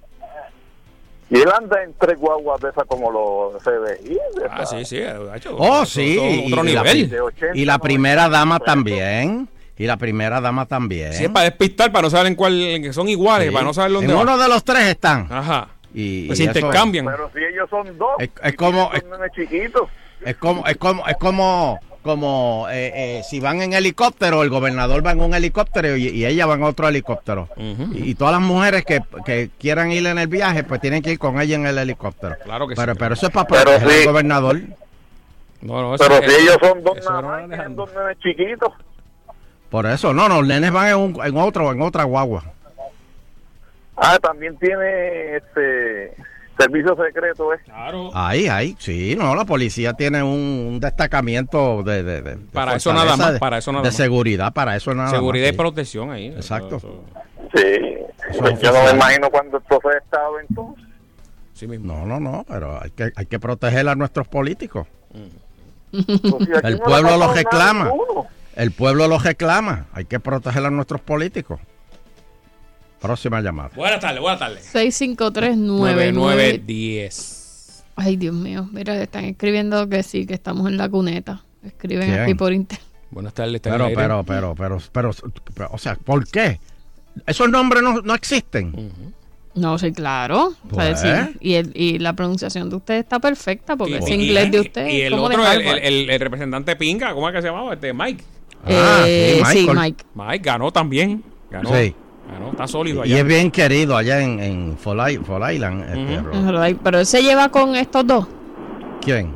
[1.31, 4.19] Y él anda en tres guaguas de esas como los CBI.
[4.51, 5.01] Ah, sí, sí.
[5.03, 6.17] ha hecho Oh, otro- sí.
[6.53, 7.13] Otro y, la, nivel.
[7.55, 9.49] y la primera dama también.
[9.79, 11.13] Y la primera dama también.
[11.13, 13.53] Sí, es para despistar, para no saber en cuál, son iguales, Sí.
[13.53, 14.23] para no saber dónde En va.
[14.23, 15.27] uno de los tres están.
[15.31, 15.69] Ajá.
[15.99, 17.07] Y, Pues y intercambian.
[17.07, 18.11] Pero si ellos son dos.
[18.19, 19.03] Es, es como, es,
[19.35, 19.89] chiquitos.
[20.23, 25.05] es como, es como, es como, como eh, eh, si van en helicóptero, el gobernador
[25.05, 27.49] va en un helicóptero y, y ella va en otro helicóptero.
[27.57, 31.13] y, y todas las mujeres que, que quieran ir en el viaje, pues tienen que
[31.13, 32.37] ir con ella en el helicóptero.
[32.45, 32.99] Claro que pero, sí.
[33.01, 33.99] Pero eso es para Pero proteger sí.
[34.01, 34.61] al gobernador.
[35.63, 36.99] No, no, eso Pero es- si ellos son dos
[37.71, 38.71] dos nenes chiquitos.
[39.71, 42.45] Por eso, no, no, los nenes van en, un, en otro, en otra guagua.
[43.97, 46.15] Ah, también tiene este
[46.59, 47.59] servicio secreto, ¿eh?
[47.65, 48.11] Claro.
[48.15, 50.31] Ahí, ahí, sí, no, la policía tiene un,
[50.75, 53.89] un destacamiento de, de- de- de Para eso nada más, de- para eso nada de
[53.89, 53.97] más.
[53.97, 55.59] seguridad, para eso nada Seguridad más, y sí.
[55.59, 56.27] protección ahí.
[56.29, 56.79] Exacto.
[57.55, 57.63] Sí.
[58.31, 60.85] Eso Pues es yo no me imagino cuando esto sea Estado entonces.
[61.55, 61.95] Sí mismo.
[61.95, 64.87] No, no, no, pero hay que, hay que proteger a nuestros políticos.
[65.91, 67.91] Pues si El no pueblo ha los reclama.
[68.57, 69.87] El pueblo los reclama.
[69.95, 71.61] Hay que proteger a nuestros políticos.
[73.07, 73.71] Próxima llamada.
[73.75, 74.65] Buenas tardes, buenas tardes.
[74.65, 76.13] 65399.
[76.13, 77.85] 9910.
[77.97, 78.69] Ay, Dios mío.
[78.73, 81.43] Mira, están escribiendo que sí, que estamos en la cuneta.
[81.65, 82.21] Escriben ¿Quién?
[82.21, 82.85] aquí por internet.
[83.11, 85.11] Buenas tardes, Pero, pero, pero, pero, pero,
[85.55, 86.61] pero, o sea, ¿por qué?
[87.27, 88.91] Esos nombres no, no existen.
[89.55, 90.49] No, sí, claro.
[90.71, 91.01] O sea, Pues.
[91.01, 91.09] sí.
[91.41, 95.01] y, el- y la pronunciación de usted está perfecta porque y- inglés de usted Y
[95.03, 97.73] es el otro, el, el- el- el representante Pinga, ¿cómo es que se llamaba?
[97.73, 98.23] Este Mike.
[98.67, 99.67] Ah, Eh, sí.
[99.75, 100.05] Mike.
[100.15, 101.23] Mike ganó también.
[101.51, 101.71] Ganó.
[101.75, 101.95] Sí.
[102.31, 103.19] Ganó, está sólido Y allá.
[103.21, 105.83] es bien querido allá en, en Fall, I- Fall Island.
[105.83, 108.27] este, Pero él se lleva con estos dos.
[109.01, 109.33] ¿Quién?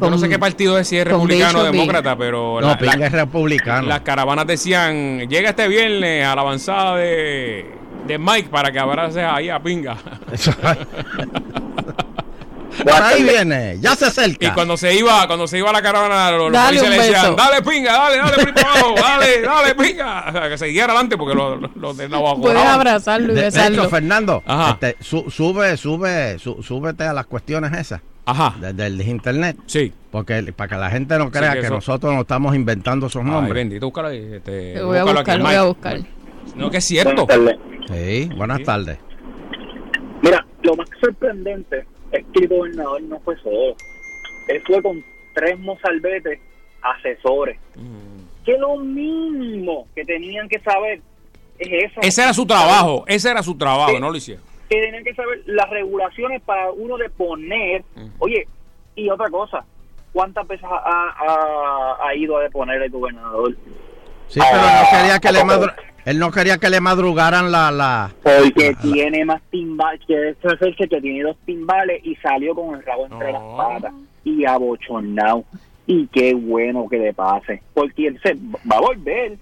[0.00, 2.78] Yo no sé qué partido es, si es republicano o y- demócrata, pero No, la-
[2.78, 3.88] Pinga la- es republicano.
[3.88, 7.66] las caravanas decían, llega este viernes a la avanzada de,
[8.06, 9.96] de Mike para que abrace ahí a Pinga.
[12.82, 14.54] Por ahí viene, ya se Y acerca.
[14.54, 17.36] cuando se iba, cuando se iba a la caravana, los, los Dale policías le decían,
[17.36, 20.24] dale pinga, dale, dale abajo, dale, dale pinga.
[20.28, 22.40] O sea, que siguiera adelante porque los, los de Navajo.
[22.40, 23.82] Puedes abrazarlo y De, de besarlo.
[23.82, 24.70] hecho, Fernando, Ajá.
[24.80, 28.00] este, su- sube, sube, su- súbete a las cuestiones esas.
[28.28, 28.54] Ajá.
[28.60, 29.56] de- del internet.
[29.66, 29.92] Sí.
[30.10, 33.22] Porque para que la gente no crea que que, eso- nosotros nos estamos inventando esos
[33.24, 33.54] Ay, nombres.
[33.54, 34.30] bendito, búscalo ahí.
[34.34, 35.98] Este, Lo voy a buscar, lo voy a buscar.
[36.56, 37.26] No, que es cierto.
[37.26, 37.56] Buenas tardes.
[37.88, 38.98] Sí, buenas tardes.
[40.22, 41.86] Mira, lo más sorprendente
[42.16, 43.76] es que el gobernador no fue solo.
[44.48, 45.04] Él fue con
[45.34, 46.38] tres mozalbetes
[46.82, 47.58] asesores.
[48.44, 51.00] Que lo mínimo que tenían que saber
[51.58, 52.00] es eso.
[52.02, 54.44] Ese era su trabajo, ese era su trabajo, no lo hicieron.
[54.68, 57.84] Que tenían que saber las regulaciones para uno de poner.
[58.18, 58.46] Oye,
[58.94, 59.64] y otra cosa,
[60.12, 63.56] ¿cuántas veces ha, ha- ha ido a deponer el gobernador?
[64.28, 65.74] Sí, pero no quería que le madru-
[66.06, 70.88] él no quería que le madrugaran la, la Porque tiene más timbales, que es hacerse
[70.88, 73.92] que tiene dos timbales y salió con el rabo entre las patas
[74.24, 75.44] y abochornado.
[75.86, 79.36] Y qué bueno que le pase, porque él se va a volver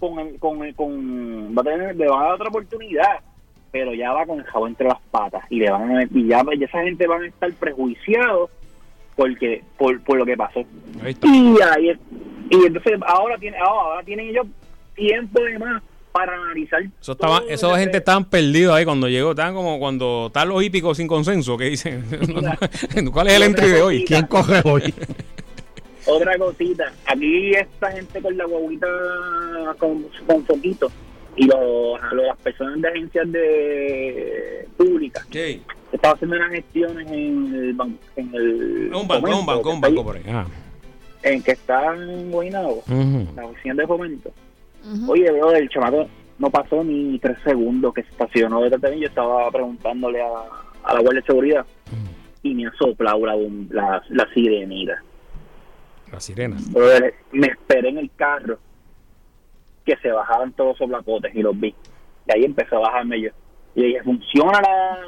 [0.00, 3.20] con, el- con, el- con va a tener, le van a dar otra oportunidad,
[3.70, 6.42] pero ya va con el jabón entre las patas y le van a, y ya,
[6.58, 8.50] ya esa gente van a estar prejuiciados
[9.14, 10.64] porque por, por lo que pasó.
[11.28, 11.92] Y ahí
[12.50, 14.46] y entonces ahora tiene ahora, ahora tienen ellos
[14.94, 15.82] tiempo de más
[16.12, 19.30] para analizar Eso estaba, esos gente estaban perdidos ahí cuando llegó.
[19.30, 22.04] Estaban como cuando están los hípicos sin consenso que dicen.
[23.12, 24.04] ¿Cuál es el entry de hoy?
[24.04, 24.94] ¿Quién coge hoy?
[26.06, 28.88] Otra cosita, aquí esta gente con la guaguita
[29.78, 30.90] con, con foquito
[31.36, 35.24] y los, las personas de agencias de públicas
[35.92, 40.04] estaban haciendo unas gestiones en el banco, en el Un banco, un banco, un banco
[40.04, 40.24] por ahí.
[41.22, 42.82] En que está en Guaynabo,
[43.36, 44.32] la oficina de fomento.
[45.08, 46.08] Oye, bro, el chamaco
[46.38, 49.00] no pasó ni tres segundos que se estacionó detrás de mí.
[49.00, 50.26] Yo estaba preguntándole a,
[50.84, 51.66] a la guardia de seguridad
[52.42, 53.36] y me ha soplado la,
[53.70, 55.02] la, la sirenita.
[56.10, 56.56] La sirena.
[56.70, 58.58] Brother, me esperé en el carro
[59.84, 61.74] que se bajaban todos los soplapotes y los vi.
[62.26, 63.30] Y ahí empezó a bajarme yo.
[63.74, 64.98] Y dije, ¿funciona la,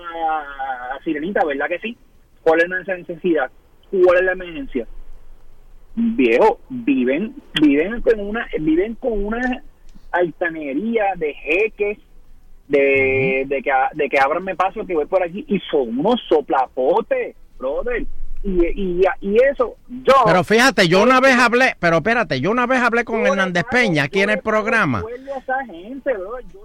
[0.94, 1.44] la sirenita?
[1.44, 1.96] ¿Verdad que sí?
[2.42, 3.50] ¿Cuál es esa necesidad?
[3.90, 4.86] ¿Cuál es la emergencia?
[5.96, 9.62] Viejo, viven, viven con una, viven con una
[10.10, 11.98] altanería de jeques,
[12.68, 17.36] de, de que de que ábranme paso que voy por aquí, y son unos soplapotes,
[17.58, 18.04] brother.
[18.42, 20.12] Y, y, y eso, yo.
[20.26, 24.02] Pero fíjate, yo una vez hablé, pero espérate, yo una vez hablé con Hernández Peña
[24.04, 25.02] aquí en el programa.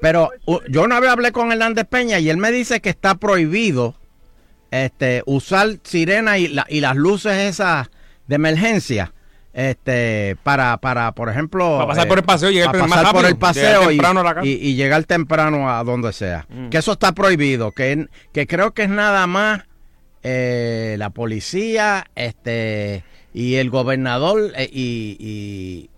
[0.02, 0.30] Pero
[0.70, 3.96] yo una vez hablé con Hernández Peña y él me dice que está prohibido
[4.72, 7.90] este usar sirena y, la- y las luces esas
[8.28, 9.14] de emergencia
[9.54, 13.06] este para para por ejemplo Para pasar por el paseo y llegar para más pasar
[13.14, 14.46] por rápido, el paseo y, temprano a la casa.
[14.48, 16.70] y- y llegar temprano a donde sea Mm.
[16.70, 19.64] que eso está prohibido que que creo que es nada más
[20.22, 25.90] eh, la policía este y el gobernador eh, y, y-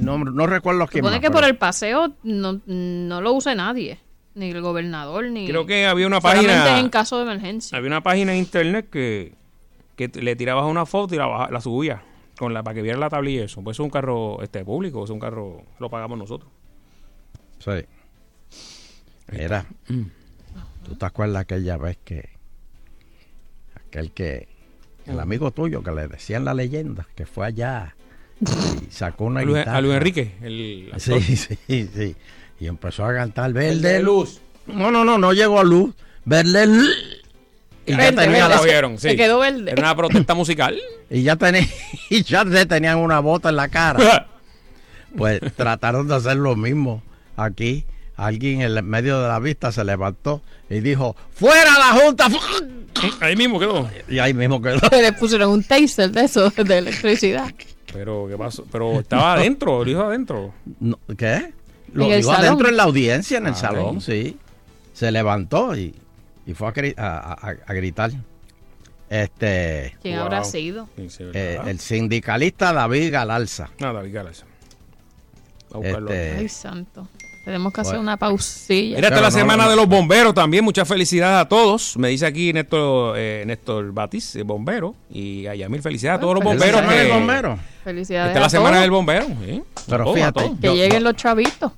[0.00, 3.54] no, no recuerdo quién Supone más, que por pero- el paseo no, no lo use
[3.54, 3.98] nadie.
[4.34, 5.48] Ni el gobernador, ni.
[5.48, 7.76] Creo que había una página- en caso de emergencia.
[7.76, 9.32] Había una página en internet que,
[9.96, 12.00] que le tirabas una foto y la, la subías
[12.38, 13.62] con la, para que viera la tablilla y eso.
[13.62, 16.50] Pues es un carro este público, es un carro lo pagamos nosotros.
[17.58, 17.84] Sí.
[19.32, 19.66] Mira,
[20.84, 22.28] ¿tú te acuerdas aquella vez que
[23.74, 24.48] aquel que
[25.06, 27.94] el amigo tuyo que le decían la leyenda, que fue allá
[28.40, 29.76] y sacó una A Luis- guitarra?
[29.76, 31.20] a Luis Enrique, el actor.
[31.22, 31.36] Sí,
[31.66, 32.16] sí, sí.
[32.60, 34.40] Y empezó a cantar verde luz.
[34.66, 35.94] No, no, no, no llegó a luz.
[36.24, 37.24] Verde luz.
[37.88, 39.10] Y ya tenía la- Cogieron, sí.
[39.10, 39.70] Se quedó verde.
[39.72, 40.78] Era una protesta musical.
[41.10, 41.66] Y ya tenía,
[42.10, 44.26] y ya le tenían una bota en la cara.
[45.16, 47.02] Pues trataron de hacer lo mismo
[47.36, 47.84] aquí.
[48.16, 52.28] Alguien en el medio de la vista se levantó y dijo, ¡Fuera la Junta!
[53.20, 53.88] Ahí mismo quedó.
[54.08, 54.80] Y ahí mismo quedó.
[54.90, 57.50] Le pusieron un taser de eso, de electricidad.
[57.92, 58.66] Pero, ¿qué pasó?
[58.70, 60.52] Pero estaba adentro, lo dijo adentro.
[60.80, 61.52] No, ¿Qué?
[61.94, 64.36] Lo dijo adentro en la audiencia, en el Ah, salón, sí.
[64.92, 65.94] Se levantó y,
[66.48, 68.10] y fue a, gri- a- a- a gritar.
[69.10, 69.96] Este.
[70.02, 70.88] ¿Quién habrá sido?
[70.98, 73.70] eh, el sindicalista David Galarza.
[73.78, 74.44] No, David Galarza.
[75.82, 77.08] Este, Ay, santo.
[77.44, 78.02] Tenemos que hacer Bueno.
[78.02, 78.96] una pausilla.
[78.96, 80.62] Mira, esta es la semana de los bomberos también.
[80.64, 81.96] Muchas felicidades a todos.
[81.96, 84.94] Me dice aquí Néstor, eh, Néstor Batiz, eh, bombero.
[85.10, 86.80] Y a Yamil, felicidades a todos los ¿Es la bomberos.
[86.80, 87.58] semana del que- bombero?
[87.84, 88.28] Felicidades.
[88.28, 88.82] Esta es la semana todos.
[88.82, 89.26] del bombero.
[89.88, 90.50] Pero todos, fíjate.
[90.60, 91.72] Que yo- lleguen los chavitos.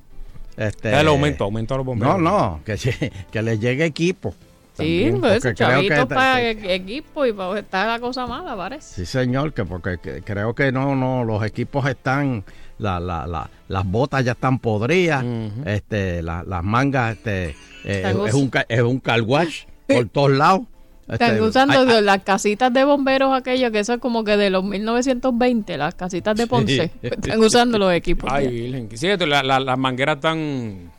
[0.57, 2.19] Este, El aumento, aumento a los bomberos.
[2.19, 2.75] No, no, que,
[3.31, 4.35] que les llegue equipo.
[4.81, 8.55] Sí, también, pues creo que chavitos para e- equipo y para estar la cosa mala,
[8.55, 8.95] parece.
[8.95, 12.43] Sí, señor, que porque que- creo que no, no, los equipos están,
[12.79, 15.23] la, la, la- las botas ya están podridas,
[15.65, 17.55] este, la- las mangas, este,
[17.85, 20.61] eh, es, un, ca- es un car wash por todos lados.
[21.07, 24.63] Están Este, usando las casitas de bomberos aquellas que eso es como que de los
[24.63, 26.89] 1920, las casitas de Ponce.
[27.01, 28.31] Están usando los equipos.
[28.31, 28.87] Ay.
[28.93, 30.89] Sí, esto, la- la- las mangueras están.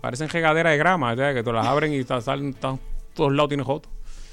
[0.00, 1.36] Parecen regaderas de grama, ¿sabes?
[1.36, 2.80] que tú las abren y salen están
[3.14, 3.88] todos lados, tienen joto.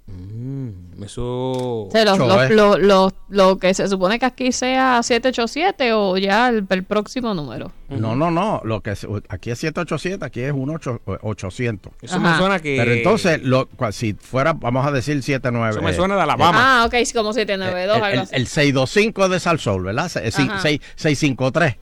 [0.07, 1.21] Mm, eso.
[1.23, 2.49] O sea, los- los- eh.
[2.55, 7.33] lo, lo- lo que se supone que aquí sea 787 o ya el, el próximo
[7.33, 7.73] número.
[7.89, 8.61] No, no, no.
[8.63, 11.91] Lo que es- aquí es 787, aquí es 1-800.
[12.01, 12.37] Eso me Ajá.
[12.39, 15.71] suena que- Pero entonces, lo, si fuera, vamos a decir 79.
[15.71, 16.81] Eso me suena de Alabama.
[16.83, 18.35] Ah, ok, sí, como 792, el, algo el, así.
[18.35, 20.07] el 625 de Salsol, ¿verdad?
[20.07, 20.61] Se- seis- Ajá.
[20.61, 21.75] seis- 653.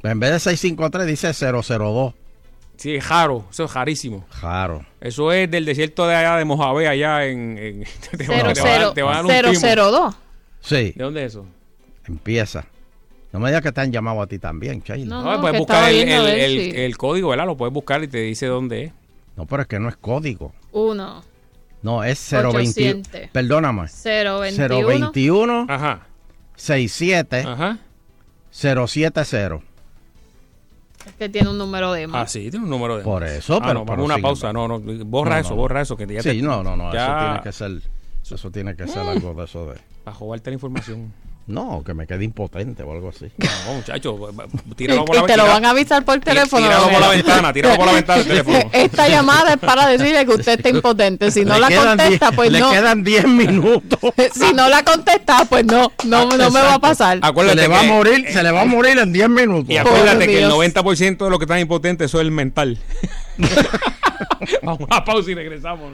[0.00, 2.14] Pues en vez de 653 dice 002.
[2.76, 3.46] Sí, es raro.
[3.50, 4.26] Eso es rarísimo.
[4.42, 4.84] Raro.
[5.00, 7.56] Eso es del desierto de allá de Mojave, allá en.
[7.58, 7.84] en
[8.16, 10.14] te van- Cero, te cero, te van a dar un cero, cero, dos.
[10.60, 11.46] Sí, ¿De dónde es eso?
[12.06, 12.64] empieza.
[13.32, 15.16] No me digas que te han llamado a ti también, Sheila.
[15.16, 17.46] No, No, no, puedes buscar el, el- el- código, ¿verdad?
[17.46, 18.92] Lo puedes buscar y te dice dónde es.
[19.36, 20.52] No, pero es que no es código.
[20.72, 21.22] Uno.
[21.82, 22.58] No, es 021.
[22.58, 23.20] 800.
[23.32, 23.82] Perdóname.
[24.04, 24.88] 021.
[25.12, 26.06] 021 Ajá.
[26.56, 27.78] 67 Ajá.
[28.50, 29.60] 070.
[31.06, 32.32] Es que tiene un número de Ah, más.
[32.32, 33.04] sí, tiene un número de.
[33.04, 34.52] Por eso, Ah, pero- no, pero vamos a una pausa.
[34.52, 35.56] No, no, borra No, eso, no.
[35.56, 35.96] borra eso.
[35.96, 36.88] Que ya Sí, te- no, no, no.
[36.88, 37.82] Eso ya- tiene que ser.
[38.34, 39.78] Eso tiene que ser algo de eso de.
[40.04, 41.12] Para robarte la información.
[41.48, 43.26] No, que me quede impotente o algo así.
[43.38, 44.18] No, muchacho,
[44.74, 46.66] tíralo por y la te lo van a avisar por teléfono.
[46.66, 48.58] Tíralo por la ventana, tíralo por la ventana del teléfono.
[48.72, 51.30] Esta llamada es para decirle que usted está impotente.
[51.30, 52.70] Si no Le la contesta, diez- pues le no.
[52.72, 53.98] quedan 10 minutos.
[54.34, 57.20] Si no la contesta, pues no, no, no me va a pasar.
[57.22, 59.70] Se le va a morir, se le va a morir en 10 minutos.
[59.72, 60.52] Y acuérdate que el Dios.
[60.74, 62.78] 90% de lo que están impotentes eso es el mental.
[64.62, 65.92] Vamos a pausa y regresamos.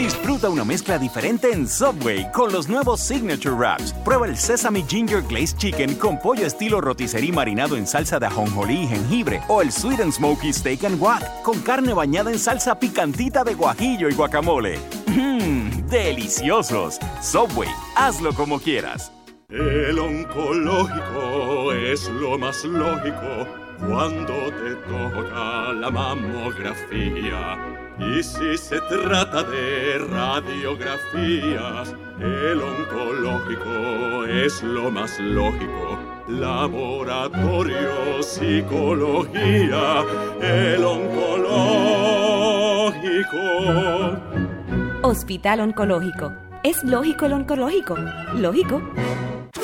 [0.00, 3.92] Disfruta una mezcla diferente en Subway con los nuevos Signature Wraps.
[4.02, 8.84] Prueba el Sesame Ginger Glazed Chicken con pollo estilo rotisserie marinado en salsa de ajonjolí
[8.84, 9.42] y jengibre.
[9.48, 13.52] O el Sweet and Smoky Steak and Guac con carne bañada en salsa picantita de
[13.52, 14.78] guajillo y guacamole.
[15.06, 16.98] Mmm, deliciosos.
[17.20, 19.12] Subway, hazlo como quieras.
[19.50, 23.46] El oncológico es lo más lógico
[23.86, 27.58] cuando te toca la mamografía.
[27.98, 35.98] Y si se trata de radiografías, el oncológico es lo más lógico.
[36.28, 40.04] Laboratorio, psicología,
[40.40, 41.90] el oncológico.
[45.02, 46.49] Hospital Oncológico.
[46.62, 47.96] ¿Es lógico el oncológico?
[48.34, 48.82] Lógico.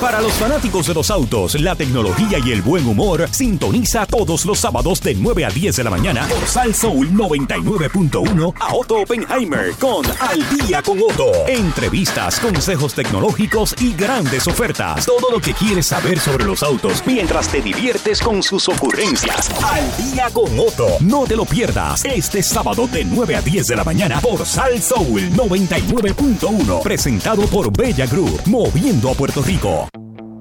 [0.01, 4.59] Para los fanáticos de los autos, la tecnología y el buen humor, sintoniza todos los
[4.59, 9.72] sábados de 9 a 10 de la mañana por Sal Soul 99.1 a Otto Oppenheimer
[9.80, 11.32] con Al Día con Otto.
[11.49, 15.07] Entrevistas, consejos tecnológicos y grandes ofertas.
[15.07, 19.51] Todo lo que quieres saber sobre los autos mientras te diviertes con sus ocurrencias.
[19.64, 20.88] Al Día con Otto.
[21.01, 24.82] No te lo pierdas este sábado de 9 a 10 de la mañana por Sal
[24.82, 26.82] Soul 99.1.
[26.87, 29.89] Presentado por Bella Group, moviendo a Puerto Rico.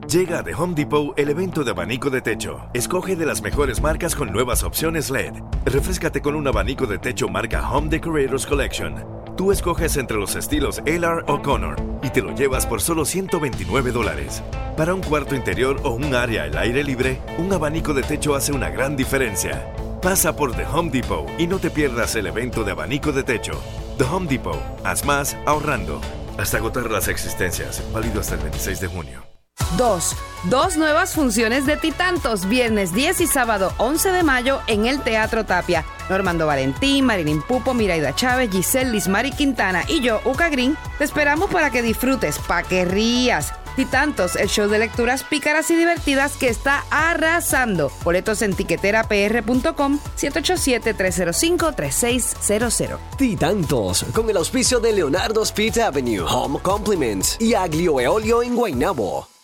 [0.07, 2.69] Llega de Home Depot el evento de abanico de techo.
[2.71, 5.33] Escoge de las mejores marcas con nuevas opciones LED.
[5.65, 9.03] Refrescate con un abanico de techo marca Home Decorators Collection.
[9.35, 13.91] Tú escoges entre los estilos LR o Connor y te lo llevas por solo 129
[13.91, 14.43] dólares.
[14.77, 18.51] Para un cuarto interior o un área al aire libre, un abanico de techo hace
[18.51, 19.73] una gran diferencia.
[19.99, 23.59] Pasa por The Home Depot y no te pierdas el evento de abanico de techo.
[23.97, 24.61] The Home Depot.
[24.83, 25.99] Haz más ahorrando.
[26.37, 27.81] Hasta agotar las existencias.
[27.93, 29.23] Válido hasta el 26 de junio.
[29.77, 30.15] Dos.
[30.49, 35.45] Dos nuevas funciones de Titantos, viernes 10 y sábado 11 de mayo en el Teatro
[35.45, 35.85] Tapia.
[36.09, 41.49] Normando Valentín, Marilyn Pupo, Miraida Chávez, Giselle Lismari Quintana y yo, Uca Green, te esperamos
[41.49, 43.53] para que disfrutes, pa' que rías.
[43.75, 47.91] Titantos, el show de lecturas pícaras y divertidas que está arrasando.
[48.03, 52.97] Boletos en tiqueterapr.com 787-305-3600.
[53.17, 59.34] Titantos, con el auspicio de Leonardo's Pizza Avenue, Home Compliments y Aglio Eolio en Guaynabo.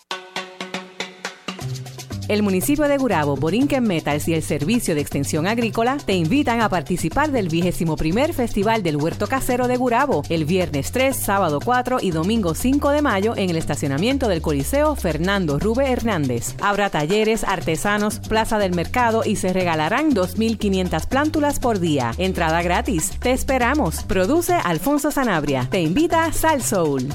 [2.31, 6.69] El municipio de Gurabo, Borinquen Metals y el Servicio de Extensión Agrícola te invitan a
[6.69, 7.97] participar del 21
[8.31, 13.01] Festival del Huerto Casero de Gurabo, el viernes 3, sábado 4 y domingo 5 de
[13.01, 16.55] mayo en el estacionamiento del Coliseo Fernando Rube Hernández.
[16.61, 22.13] Habrá talleres, artesanos, plaza del mercado y se regalarán 2.500 plántulas por día.
[22.17, 23.11] Entrada gratis.
[23.19, 24.03] Te esperamos.
[24.03, 25.67] Produce Alfonso Sanabria.
[25.69, 27.09] Te invita Sal Soul.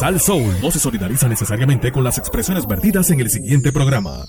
[0.00, 4.24] Sal Soul no se solidariza necesariamente con las expresiones vertidas en el siguiente programa.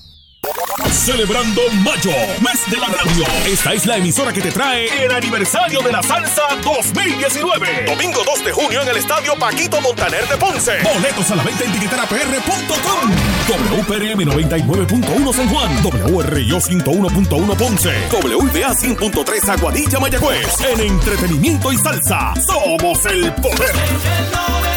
[0.91, 2.11] Celebrando Mayo,
[2.41, 3.23] mes de la radio.
[3.45, 7.85] Esta es la emisora que te trae el aniversario de la salsa 2019.
[7.87, 10.73] Domingo 2 de junio en el estadio Paquito Montaner de Ponce.
[10.83, 13.11] Boletos a la venta en tiqueterapr.com.
[13.47, 15.71] WPRM 99.1 San Juan.
[15.85, 18.09] WRIO 101.1 Ponce.
[18.11, 20.59] WIBA 100.3 Aguadilla Mayagüez.
[20.73, 24.70] En entretenimiento y salsa, somos el poder.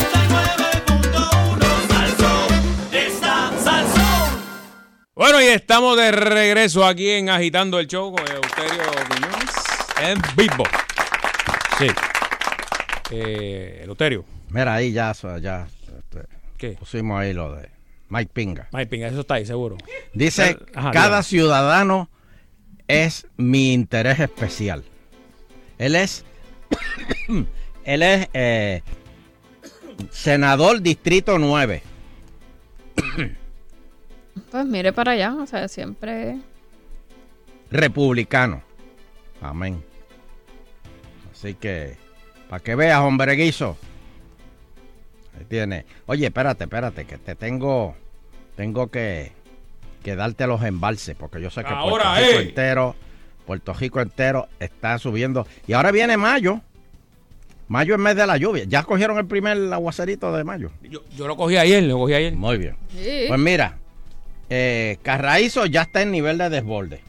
[5.17, 9.55] Bueno, y estamos de regreso aquí en Agitando el Show con Euterio Quiñones
[10.03, 10.65] en vivo.
[11.79, 11.87] Sí.
[13.13, 14.25] Eh, Euterio.
[14.49, 16.27] Mira, ahí ya, ya este,
[16.59, 16.71] ¿Qué?
[16.71, 17.69] pusimos ahí lo de
[18.09, 18.69] Mike Pinga.
[18.73, 19.77] Mike Pinga, eso está ahí, seguro.
[20.15, 22.11] Dice, Ajá, cada ciudadano
[22.89, 24.83] es mi interés especial.
[25.79, 26.25] Él es,
[27.85, 28.83] él es eh,
[30.11, 31.85] senador distrito 9.
[34.51, 36.39] Pues mire para allá, o sea, siempre.
[37.71, 38.63] republicano.
[39.41, 39.83] Amén.
[41.33, 41.97] Así que,
[42.49, 43.77] para que veas, hombre guiso.
[45.39, 45.85] Ahí tiene.
[46.07, 47.95] Oye, espérate, espérate, que te tengo,
[48.57, 49.33] tengo que,
[50.03, 52.43] que darte los embalses, porque yo sé que Ahora, Puerto Rico eh.
[52.43, 52.97] entero,
[53.47, 55.47] Puerto Rico entero está subiendo.
[55.67, 56.61] Y ahora viene mayo.
[57.67, 58.65] Mayo es mes de la lluvia.
[58.65, 60.71] Ya cogieron el primer aguacerito de mayo.
[60.83, 62.35] Yo, yo lo cogí ayer, lo cogí ayer.
[62.35, 62.77] Muy bien.
[62.91, 63.25] Sí.
[63.27, 63.79] Pues mira,
[64.51, 67.01] eh, Carraízo ya está en nivel de desborde.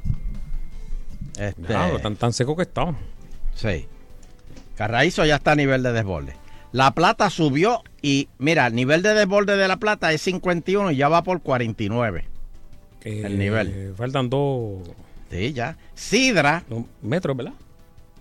[1.38, 2.96] Este, Diablo, tan, tan seco que estaba.
[3.56, 3.88] Sí.
[4.76, 6.36] Carraízo ya está a nivel de desborde.
[6.72, 10.96] La plata subió y mira, el nivel de desborde de la plata es 51 y
[10.98, 12.26] ya va por 49.
[13.04, 13.72] el nivel.
[13.74, 14.82] Eh, Faltan dos
[15.32, 15.78] Sí, ya.
[15.94, 16.64] Sidra.
[17.02, 17.54] metros, ¿verdad?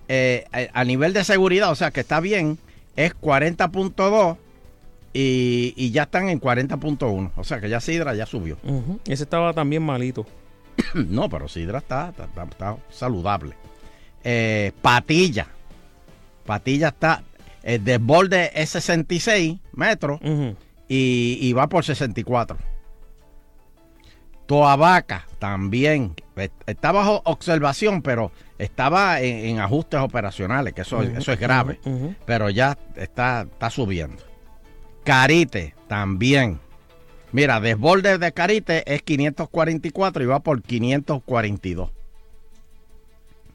[0.08, 2.58] eh, a a nivel de seguridad, o sea que está bien,
[2.96, 4.36] es 40.2
[5.14, 7.30] y, y ya están en 40.1.
[7.36, 8.58] O sea que ya Sidra ya subió.
[9.06, 10.26] Ese estaba también malito.
[10.94, 13.54] no, pero Sidra está, está, está- está saludable.
[14.24, 15.46] Eh, Patilla.
[16.44, 17.22] Patilla está.
[17.62, 20.20] El desborde es 66 metros
[20.88, 22.58] y, y va por 64.
[24.46, 26.14] Toabaca también.
[26.36, 31.80] Eh, Está bajo observación, pero estaba en, en ajustes operacionales, que eso, eso es grave.
[32.26, 34.22] Pero ya está, está subiendo.
[35.04, 36.58] Carite también.
[37.32, 41.90] Mira, desborde de Carite es 544 y va por 542.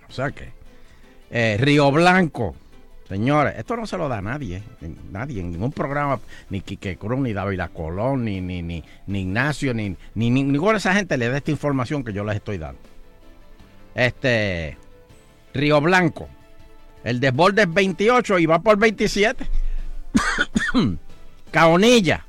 [0.08, 0.52] O sea que.
[1.32, 2.56] eh, Río Blanco.
[3.08, 4.62] Señores, esto no se lo da a nadie.
[5.12, 6.20] Nadie, en ningún programa.
[6.52, 10.74] Ni Quique Cruz, ni David Colón, ni, ni, ni, ni Ignacio, ni, ni, ni ninguna
[10.74, 12.80] de esa gente le da esta información que yo les estoy dando.
[13.96, 14.78] Este.
[15.54, 16.30] Río Blanco.
[17.04, 19.48] El desborde es 28 y va por 27.
[21.52, 22.26] Caonilla.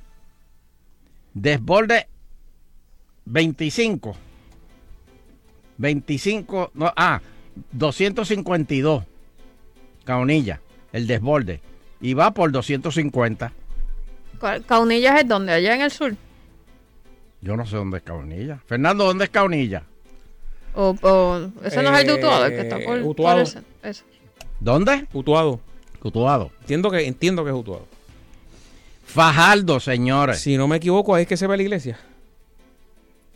[1.34, 2.06] Desborde
[3.26, 4.16] 25.
[5.78, 6.70] 25.
[6.74, 7.20] No, ah,
[7.72, 9.04] 252.
[10.04, 10.60] Caonilla.
[10.92, 11.60] El desborde.
[12.00, 13.52] Y va por 250.
[14.38, 16.14] ¿Cuál- Caunillas es donde, allá en el sur.
[17.42, 18.58] Yo no sé dónde es Caonilla.
[18.66, 19.82] Fernando, ¿dónde es Caonilla?
[20.74, 23.40] O, o- ese no es el de Utuado, el que está por, Eh, por Utuado.
[23.42, 24.04] ese- ese.
[24.60, 25.06] ¿Dónde?
[25.12, 25.60] Utuado.
[26.02, 26.50] Utuado.
[26.60, 27.86] Entiendo que, entiendo que es Utuado.
[29.10, 30.40] Fajardo, señores.
[30.40, 31.98] Si no me equivoco, ahí es que se ve la iglesia.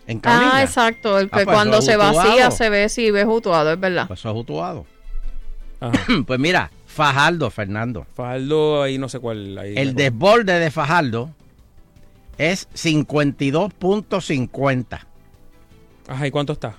[0.07, 1.18] En Ah, exacto.
[1.18, 4.07] El que Ah, pues cuando se vacía se ve si ves Utuado, es verdad.
[4.07, 4.87] Pues eso es Utuado.
[6.27, 8.07] pues mira, Fajardo, Fernando.
[8.14, 9.59] Fajardo, ahí no sé cuál.
[9.59, 11.31] Ahí El desborde de Fajardo
[12.39, 15.01] es 52.50.
[16.07, 16.75] Ajá, ¿y cuánto está?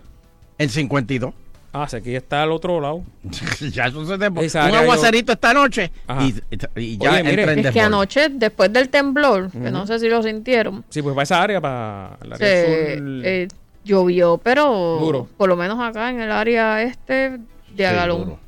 [0.57, 1.33] En 52.
[1.77, 3.03] Ah, que ya está al otro lado.
[3.73, 6.33] ya eso se te- Esa Un aguacerito esta noche y,
[6.79, 7.41] y ya Oye, mire.
[7.41, 11.01] entra en Es que anoche, después del temblor, que no sé si lo sintieron, Sí,
[11.01, 13.07] pues para esa área, para el área se, sur.
[13.25, 13.47] eh,
[13.83, 15.27] llovió, pero Duro.
[15.37, 17.39] por lo menos acá en el área este
[17.75, 18.21] de Agalón.
[18.23, 18.39] duro.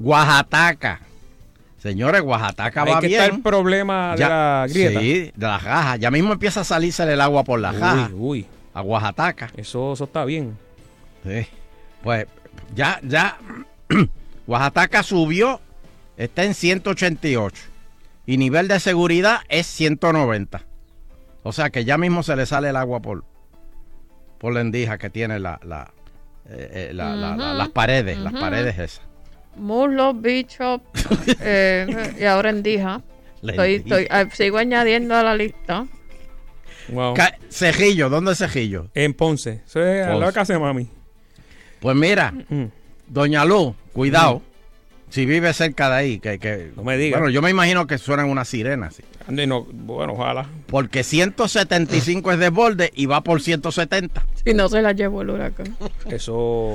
[0.00, 1.00] Oaxaca.
[1.78, 3.20] Señores, Oaxaca va que bien.
[3.22, 5.00] está el problema de la grieta.
[5.00, 5.98] Sí, de las gajas.
[5.98, 8.10] Ya mismo empieza a salirse el agua por las Uy, gajas.
[8.14, 8.46] uy.
[8.74, 9.50] A Oaxaca.
[9.56, 10.56] Eso, eso está bien.
[11.24, 11.46] Sí.
[12.02, 12.26] Pues
[12.74, 13.38] ya, ya.
[14.46, 15.60] Oaxaca subió.
[16.16, 17.62] Está en 188.
[18.26, 20.62] Y nivel de seguridad es 190.
[21.42, 23.24] O sea que ya mismo se le sale el agua por,
[24.38, 25.90] por la endija que tiene la, la,
[26.48, 28.18] eh, eh, la- la- la- Ujú, las paredes.
[28.18, 29.02] Las paredes esas.
[29.56, 30.80] Muslos, bichos
[31.40, 33.00] eh, y ahora endija.
[33.42, 35.86] Estoy, estoy, ah, sigo añadiendo a la lista.
[36.88, 37.14] Wow.
[37.48, 38.88] Cejillo, ¿dónde es Cejillo?
[38.94, 39.62] En Ponce.
[39.66, 40.88] Eso es casa de mami.
[41.80, 42.32] Pues mira,
[43.08, 44.42] Doña Luz, cuidado.
[45.08, 47.18] Si vive cerca de ahí, que, que- No me diga.
[47.18, 48.94] Bueno, yo me imagino que suenan unas sirenas.
[48.94, 49.02] sí.
[49.28, 50.46] No, bueno, ojalá.
[50.66, 54.24] Porque 175 es de borde y va por 170.
[54.44, 55.76] Si no se la llevo el huracán.
[56.08, 56.72] Eso.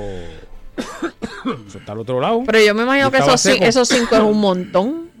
[0.76, 2.42] eso está al otro lado.
[2.46, 3.40] Pero yo me imagino que esos,
[3.88, 5.06] cinco es un montón.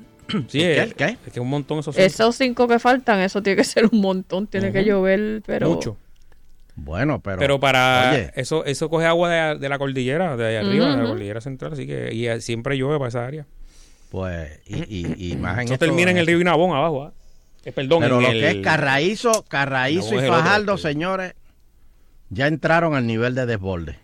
[0.48, 0.82] Sí, ¿Qué?
[0.82, 1.16] es, ¿Qué?
[1.24, 2.04] es que un montón esos cinco.
[2.04, 4.48] Esos cinco que faltan, eso tiene que ser un montón.
[4.48, 5.68] Tiene que llover, pero.
[5.70, 5.96] Mucho.
[6.76, 7.38] Bueno, pero.
[7.38, 11.02] Pero, para Oye, eso eso coge agua de, de la cordillera, de ahí arriba, de
[11.02, 13.46] la cordillera central, así que y eh, siempre llueve para esa área.
[14.10, 14.60] pues.
[14.66, 14.76] Y,
[15.16, 17.12] y, y más en Eso esto- termina en el río Inabón abajo, ¿ah?
[17.64, 21.34] Eh, perdón, Pero en lo el, que es Carraízo, Carraízo y otro, Fajardo, señores,
[22.30, 23.98] ya entraron al nivel de desborde.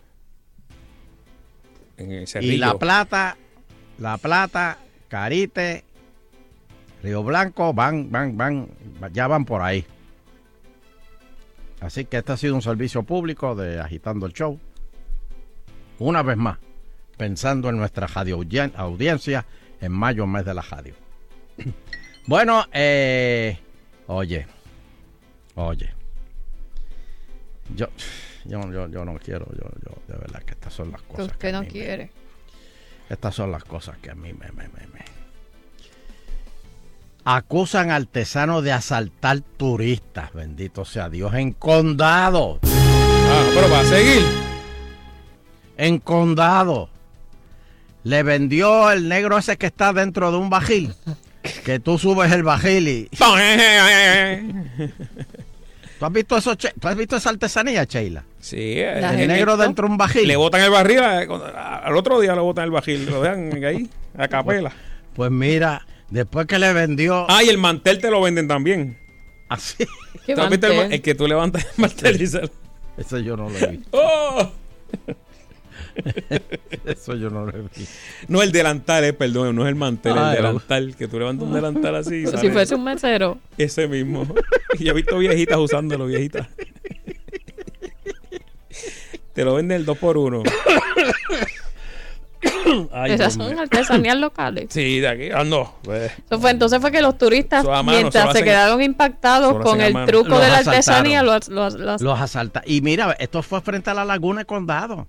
[1.97, 2.57] en Y.
[2.57, 3.37] La Plata,
[3.99, 5.83] La Plata, Carite,
[7.03, 8.67] Río Blanco, van, van, van,
[9.13, 9.85] ya van por ahí.
[11.83, 14.59] Así que este ha sido un servicio público de Agitando el Show.
[15.99, 16.57] Una vez más,
[17.17, 19.45] pensando en nuestra radio audien- audiencia
[19.81, 20.93] en mayo, mes de la radio.
[22.25, 23.59] Bueno, eh,
[24.07, 24.47] oye,
[25.55, 25.89] oye,
[27.75, 27.87] yo,
[28.45, 31.27] yo, yo, yo no quiero, yo, yo, de verdad que estas son las cosas.
[31.27, 32.11] que usted no me- quiere.
[33.09, 35.22] estas son las cosas que a mí me, me, me, me-
[37.25, 42.59] Acusan al artesano de asaltar turistas, bendito sea Dios, en condado.
[42.63, 44.23] Ah, pero va a seguir.
[45.77, 46.89] En condado.
[48.03, 50.93] Le vendió el negro ese que está dentro de un bajil.
[51.65, 53.09] Que tú subes el bajil y.
[55.99, 58.23] ¿Tú has visto eso, Che- ¿Tú has visto esa artesanía, Sheila?
[58.39, 60.25] Sí, La El he negro dentro de un bajil.
[60.25, 61.27] Le botan el barril, eh,
[61.83, 64.71] al otro día le botan el barril, lo dejan ahí, a capela.
[65.15, 67.25] Pues mira, después que le vendió.
[67.29, 68.97] Ah, y el mantel te lo venden también.
[69.49, 69.85] Así.
[70.25, 70.93] ¿Qué ¿Tú has visto el, mantel?
[70.93, 72.49] el que tú levantas el mantel y se...
[72.97, 73.89] Eso yo no lo he visto.
[73.91, 74.51] ¡Oh!
[76.85, 77.81] Eso yo no lo he visto.
[78.27, 81.47] No el delantal, eh, perdón, no es el mantel, Ay, el delantal, que tú levantas
[81.47, 82.25] un delantal así.
[82.25, 83.37] sale si fuese un mesero.
[83.57, 84.27] Ese mismo.
[84.79, 86.47] Y yo he visto viejitas usándolo, viejitas.
[89.33, 90.41] Te lo venden el 2 por 1
[93.07, 94.67] Esas son artesanías locales.
[94.69, 95.75] Sí, de aquí ando.
[95.83, 99.81] Pues, Eso fue, entonces fue que los turistas, mano, mientras se hacen- quedaron impactados con
[99.81, 100.05] el mano.
[100.07, 100.77] truco Los de la asaltaron.
[100.77, 102.61] artesanía, los, los- los- Los asalta.
[102.65, 105.07] Y mira, esto fue frente a la laguna de condado.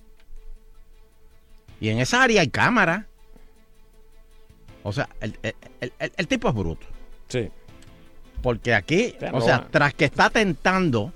[1.80, 3.06] Y en esa área hay cámara.
[4.82, 6.86] O sea, el, el- el- el- el tipo es bruto.
[7.28, 7.50] Sí.
[8.42, 11.12] Porque aquí, o no sea, tras que está tentando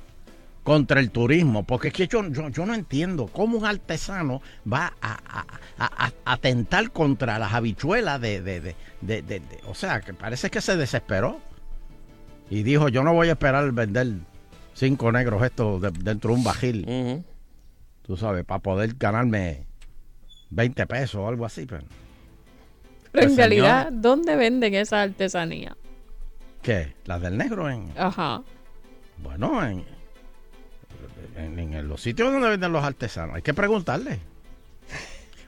[0.68, 4.92] contra el turismo, porque es que yo, yo, yo no entiendo cómo un artesano va
[5.00, 5.46] a, a,
[5.78, 10.02] a- a- a tentar contra las habichuelas de, de, de, de- de- de- O sea,
[10.02, 11.40] que parece que se desesperó.
[12.50, 14.08] Y dijo, yo no voy a esperar vender
[14.74, 17.24] cinco negros estos de- dentro de un bajil.
[18.02, 19.64] Tú sabes, para poder ganarme
[20.50, 21.64] 20 pesos o algo así.
[21.64, 21.84] Pero,
[23.10, 24.02] Pero en Pues, realidad, señor.
[24.02, 25.74] ¿dónde venden esa artesanía?
[26.60, 26.92] ¿Qué?
[27.06, 27.70] ¿Las del negro?
[27.70, 28.42] En, Ajá.
[29.22, 29.82] Bueno, en,
[31.36, 33.36] en- en los sitios donde venden los artesanos.
[33.36, 34.18] Hay que preguntarle.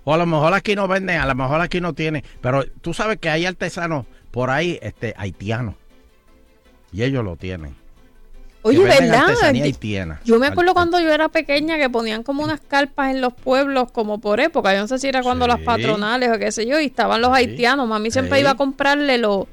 [0.04, 2.22] O a lo mejor aquí no venden, a lo mejor aquí no tienen.
[2.40, 5.74] Pero tú sabes que hay artesanos por ahí este, haitianos.
[6.92, 7.74] Y ellos lo tienen.
[8.62, 9.24] Oye, ¿verdad?
[9.42, 10.20] haitiana.
[10.24, 13.90] Yo me acuerdo cuando yo era pequeña que ponían como unas carpas en los pueblos
[13.90, 14.74] como por época.
[14.74, 15.50] Yo no sé si era cuando Sí.
[15.50, 17.88] las patronales o qué sé yo, y estaban los haitianos.
[17.88, 18.40] Mami siempre Sí.
[18.42, 19.46] iba a comprarle los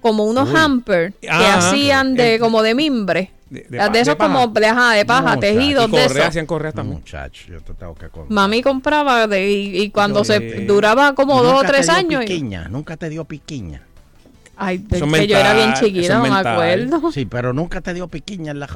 [0.00, 0.56] como unos Uy.
[0.56, 3.32] hampers que Ah, hacían de el- como de mimbre.
[3.50, 4.32] De, De, esos de paja.
[4.34, 6.26] como de, ajá, de paja, No, tejidos Y de correas, esos.
[6.26, 6.98] hacían correas también.
[6.98, 8.30] Muchacho, yo te tengo que contar.
[8.30, 10.64] Mami compraba de, y, y cuando se Sí.
[10.66, 12.24] duraba como dos o Nunca te tres dio años.
[12.24, 13.82] y- Piquiña, nunca te dio piquiña.
[14.60, 16.52] Ay, es Eso que es yo era bien mental, chiquita, no es me mental.
[16.52, 17.12] acuerdo.
[17.12, 18.66] Sí, pero nunca te dio piquiña en la...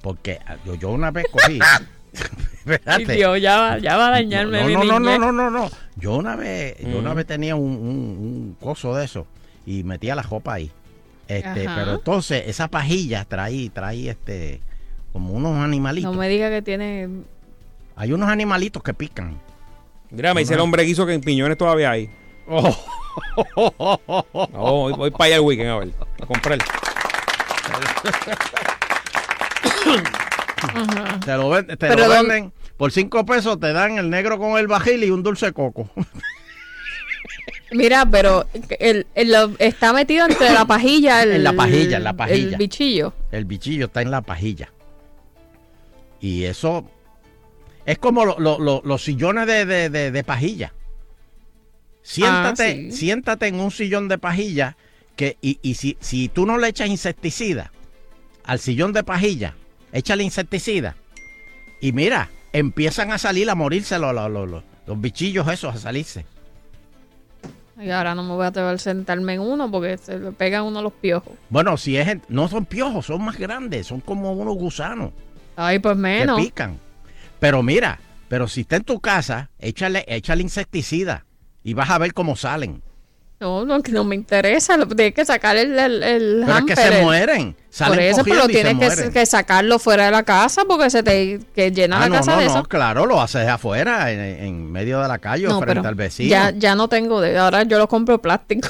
[0.00, 1.58] Porque ah, yo, yo una vez cogí...
[2.64, 3.12] Espérate.
[3.12, 5.70] Dios, ya va, ya va a dañarme no, mi no, no, no, no, no, no.
[5.96, 7.16] Yo una vez, yo una Mm.
[7.16, 7.76] vez tenía un, un-
[8.18, 9.26] un coso de eso
[9.66, 10.70] y metía la ropa ahí.
[11.28, 11.76] Este, Ajá.
[11.76, 14.60] pero entonces esa pajilla traí, traí este,
[15.12, 16.12] como unos animalitos.
[16.12, 17.08] No me diga que tiene.
[17.96, 19.38] Hay unos animalitos que pican.
[20.10, 22.10] Mira, me dice el hombre guiso que en Piñones todavía hay.
[22.46, 22.76] Oh.
[23.56, 26.58] No, voy, voy para allá el weekend a ver, a comprar.
[30.62, 31.20] Ajá.
[31.24, 34.58] Te lo, ven- te lo ¿dónde- venden por cinco pesos, te dan el negro con
[34.58, 35.88] el bajil y un dulce de coco.
[37.76, 38.46] Mira, pero
[38.78, 41.22] el, el- está metido entre la pajilla.
[41.22, 42.56] El, En la pajilla, en la El pajilla.
[42.58, 43.12] bichillo.
[43.32, 44.70] El bichillo está en la pajilla.
[46.20, 46.88] Y eso
[47.84, 50.72] es como lo- lo- lo- los sillones de, de- de- de pajilla.
[52.02, 52.92] Siéntate, Ah, sí.
[52.92, 54.76] siéntate en un sillón de pajilla
[55.16, 57.72] que, y, y si, si tú no le echas insecticida
[58.44, 59.54] al sillón de pajilla,
[59.92, 60.96] échale insecticida.
[61.80, 66.26] Y mira, empiezan a salir a morirse los, los- los- los bichillos esos, a salirse.
[67.80, 70.64] Y ahora no me voy a atrever a sentarme en uno porque se le pegan
[70.64, 71.32] uno los piojos.
[71.50, 75.12] Bueno, si es, no son piojos, son más grandes, son como unos gusanos.
[75.56, 76.38] Ay, pues menos.
[76.38, 76.78] que pican.
[77.40, 77.98] Pero mira,
[78.28, 81.26] pero si está en tu casa, échale, échale insecticida
[81.62, 82.82] y vas a ver cómo salen.
[83.44, 84.76] No, no, no me interesa.
[84.78, 87.56] lo- Tienes que sacar el, el, el Pero es que hamper, se mueren.
[87.68, 91.40] Salen Por eso, pero tienes que, que sacarlo fuera de la casa porque se te
[91.54, 92.62] que llena Ah, la no, casa no, de no, eso.
[92.64, 96.30] claro, lo haces afuera, en, en medio de la calle o No, frente al vecino.
[96.30, 98.68] Ya, ya no tengo de ahora yo lo compro plástico.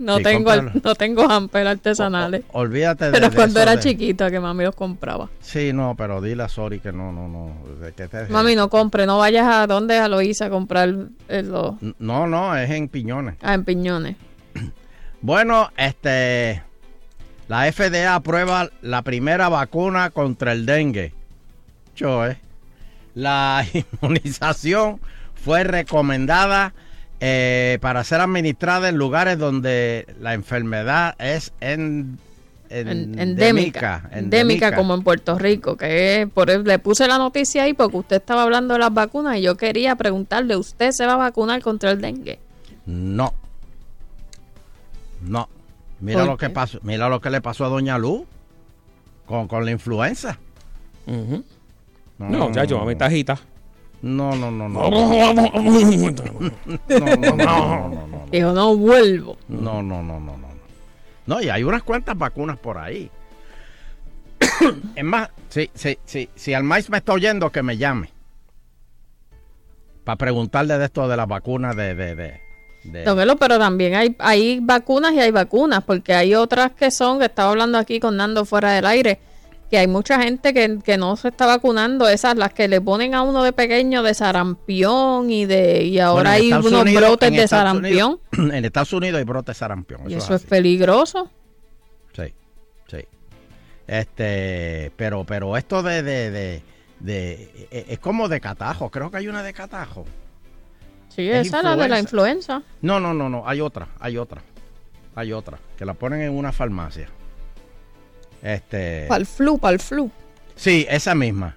[0.00, 0.80] No Sí, tengo cómpralo.
[0.82, 2.42] no tengo artesanales.
[2.52, 5.28] Olvídate de, pero de cuando eso era de- chiquita que mami los compraba.
[5.40, 7.54] Sí, no, pero dile a Sori que no, no, no.
[7.84, 10.92] de que te- Mami, no compre, no vayas a donde a Loíza a comprar
[11.28, 13.36] eh, los No, no, es en piñones.
[13.42, 14.16] ah, en piñones.
[15.22, 16.62] Bueno, este.
[17.48, 21.12] La FDA aprueba la primera vacuna contra el dengue.
[21.96, 22.38] Yo, eh.
[23.14, 23.66] La
[24.00, 25.00] inmunización
[25.34, 26.72] fue recomendada
[27.20, 32.18] eh, para ser administrada en lugares donde la enfermedad es en,
[32.70, 32.88] En-
[33.18, 33.28] endémica,
[34.12, 38.16] endémica, endémica como en Puerto Rico, que por le puse la noticia ahí porque usted
[38.16, 41.90] estaba hablando de las vacunas y yo quería preguntarle, ¿usted se va a vacunar contra
[41.90, 42.38] el dengue?
[42.86, 43.34] No.
[45.22, 45.48] No.
[46.00, 46.78] Mira ¿Por lo que pasó.
[46.82, 48.22] Mira lo que le pasó a Doña Luz
[49.26, 50.38] con, con la influenza.
[52.18, 52.88] No, no, no, no.
[52.98, 53.59] No, no,
[54.02, 54.68] no, no, no,
[57.88, 58.26] no, no.
[58.30, 59.36] Dijo, no vuelvo.
[59.48, 60.48] No, no, no, no, no.
[61.26, 63.10] No, y hay unas cuantas vacunas por ahí.
[64.96, 68.10] es más, si, si, si, si Almais me está oyendo, que me llame.
[70.04, 71.94] Para preguntarle de esto de las vacunas de...
[71.94, 72.40] de, de,
[72.84, 77.26] de- pero también hay, hay vacunas y hay vacunas, porque hay otras que son, que
[77.26, 79.20] estaba hablando aquí con Nando fuera del aire,
[79.70, 83.14] que hay mucha gente que, que no se está vacunando, esas las que le ponen
[83.14, 87.02] a uno de pequeño de sarampión y de y ahora Bueno, hay Estados unos Unidos-
[87.02, 90.00] brotes de Estados sarampión Unidos- en Estados Unidos hay brotes de sarampión.
[90.10, 91.30] y eso eso es es peligroso.
[92.16, 92.34] Sí,
[92.88, 93.04] sí.
[93.86, 96.62] Este, pero, pero esto de, de, de,
[97.00, 98.90] de- e- es como de catajo.
[98.90, 100.04] Creo que hay una de catajo.
[101.08, 102.62] Sí, Es esa es la de la influenza.
[102.82, 103.42] No, no, no, no.
[103.48, 104.42] Hay otra, hay otra,
[105.14, 107.08] hay otra que la ponen en una farmacia.
[108.42, 109.06] Este.
[109.08, 110.10] Para el flu, para el flu.
[110.56, 111.56] Sí, esa misma,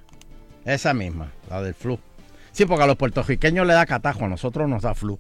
[0.66, 2.00] esa misma, la del flu.
[2.52, 5.20] Sí, porque a los puertorriqueños le da catajo, a nosotros nos da flu.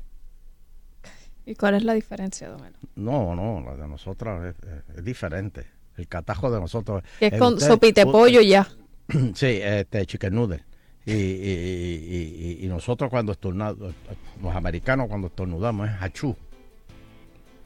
[1.45, 2.77] ¿Y cuál es la diferencia, don Elo?
[2.95, 5.65] No, no, la de nosotros es, es- es diferente.
[5.97, 8.67] El catajo de nosotros Que es eh, con usted- sopite pollo ya.
[9.35, 10.63] Sí, este chicken noodle.
[11.05, 13.93] Y, y, y- y- y nosotros cuando estornudamos,
[14.41, 16.35] los americanos cuando estornudamos es hachú.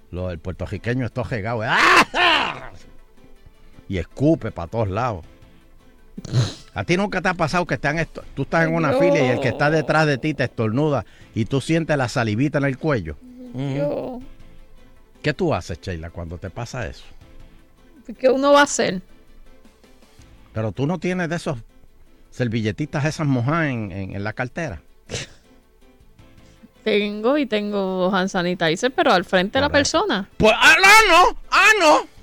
[0.09, 1.61] Lo del puertorriqueño es todo regado.
[1.63, 2.71] ¡Ah!
[3.89, 5.25] Y escupe para todos lados.
[6.73, 8.99] ¿A ti nunca te ha pasado que están esto- tú estás en una No.
[8.99, 11.05] fila y el que está detrás de ti te estornuda
[11.35, 13.17] y tú sientes la salivita en el cuello?
[15.21, 17.03] ¿Qué tú haces, Sheila, cuando te pasa eso?
[18.19, 19.01] ¿Qué uno va a hacer?
[20.53, 21.57] Pero tú no tienes de esos
[22.31, 24.81] servilletitas esas mojadas en, en- en la cartera.
[26.83, 30.29] Tengo y tengo hand sanitizer, pero al frente de la persona.
[30.37, 32.16] Pues, ah, no, no, ah, no.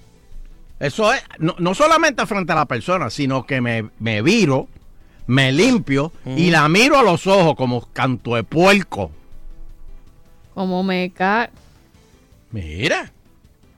[0.81, 4.69] Eso es, no, no solamente frente a la persona, sino que me, me viro,
[5.27, 9.11] me limpio y la miro a los ojos como canto de puerco.
[10.55, 11.51] Como me cae.
[12.51, 13.11] Mira.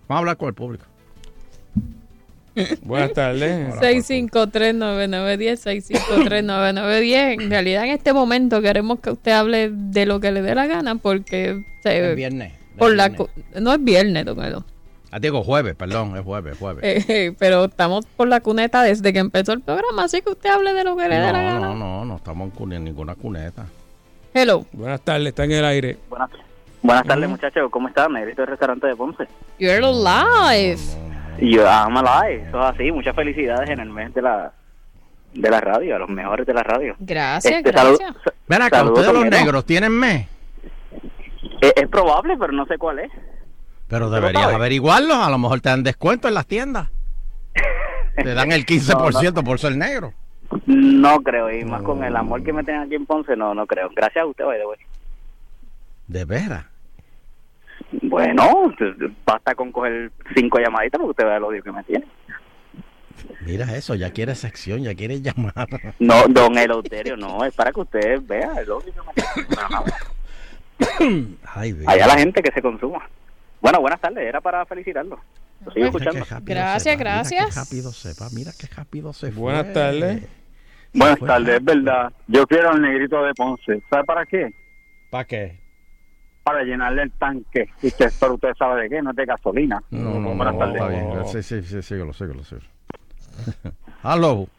[0.08, 0.84] Vamos a hablar con el público.
[2.82, 3.74] Buenas tardes.
[3.74, 5.58] 6539910,
[6.16, 7.42] 6539910.
[7.42, 10.66] En realidad, en este momento queremos que usted hable de lo que le dé la
[10.66, 12.52] gana porque se, Es viernes.
[12.78, 13.28] por la cu-
[13.60, 14.64] no es viernes, don Edo.
[15.12, 16.82] Ah, digo jueves, perdón, es jueves, jueves.
[16.84, 20.50] Eh, eh, pero estamos por la cuneta desde que empezó el programa, así que usted
[20.50, 21.60] hable de lo que le dé la no, gana.
[21.68, 23.66] no, no, no estamos en cune- ninguna cuneta.
[24.34, 24.66] Hello.
[24.72, 25.96] Buenas tardes, está en el aire.
[26.10, 26.30] Buenas,
[26.82, 27.70] buenas tardes, muchachos.
[27.70, 28.12] ¿Cómo están?
[28.12, 29.26] Negrito del restaurante de Ponce.
[29.58, 30.78] You're alive.
[31.40, 32.48] Yo, I'm alive.
[32.48, 32.90] Eso es así.
[32.92, 34.52] Muchas felicidades en el mes de la
[35.32, 36.96] de la radio, a los mejores de la radio.
[36.98, 37.98] Gracias, Este, gracias.
[37.98, 40.26] salud- Ven acá, Saludos, ustedes los negros tienen mes,
[41.60, 43.10] Es, es probable, pero no sé cuál es.
[43.88, 44.54] Pero deberías sabe?
[44.56, 45.16] averiguarlos.
[45.16, 46.88] A lo mejor te dan descuento en las tiendas.
[48.16, 50.12] Te dan el 15% por ser negro.
[50.66, 53.66] No creo, y más con el amor que me tienen aquí en Ponce, no, no
[53.66, 53.90] creo.
[53.94, 54.78] Gracias a usted, by the way.
[56.06, 56.64] De veras.
[58.02, 58.72] Bueno,
[59.24, 62.06] basta con coger cinco llamaditas porque usted vea el odio que me tiene.
[63.44, 65.68] Mira eso, ya quiere sección, ya quiere llamar.
[65.98, 69.96] No, don Eleuterio, no, es para que usted vea el odio que me tiene.
[71.00, 71.90] No.
[71.90, 73.08] Allá la gente que se consuma.
[73.66, 75.18] Bueno, buenas tardes, era para felicitarlo.
[75.64, 76.20] Lo sigo escuchando.
[76.20, 77.46] Gracias, va, Mira gracias.
[77.52, 79.42] qué rápido se va, mira qué rápido se fue.
[79.42, 80.22] Buenas tardes.
[80.94, 82.12] Buenas Fue tardes, es verdad.
[82.28, 83.82] Yo quiero al negrito de Ponce.
[83.90, 84.54] ¿Sabe para qué?
[85.10, 85.58] ¿Para qué?
[86.44, 87.68] Para llenarle el tanque.
[87.82, 89.82] Y usted, pero usted sabe de qué, no es de gasolina.
[89.90, 90.74] No, no, Buenas no, tardes.
[90.76, 91.26] está bien.
[91.26, 92.68] Sí, sí, sí, síguelo, síguelo, síguelo.
[94.04, 94.46] Hello.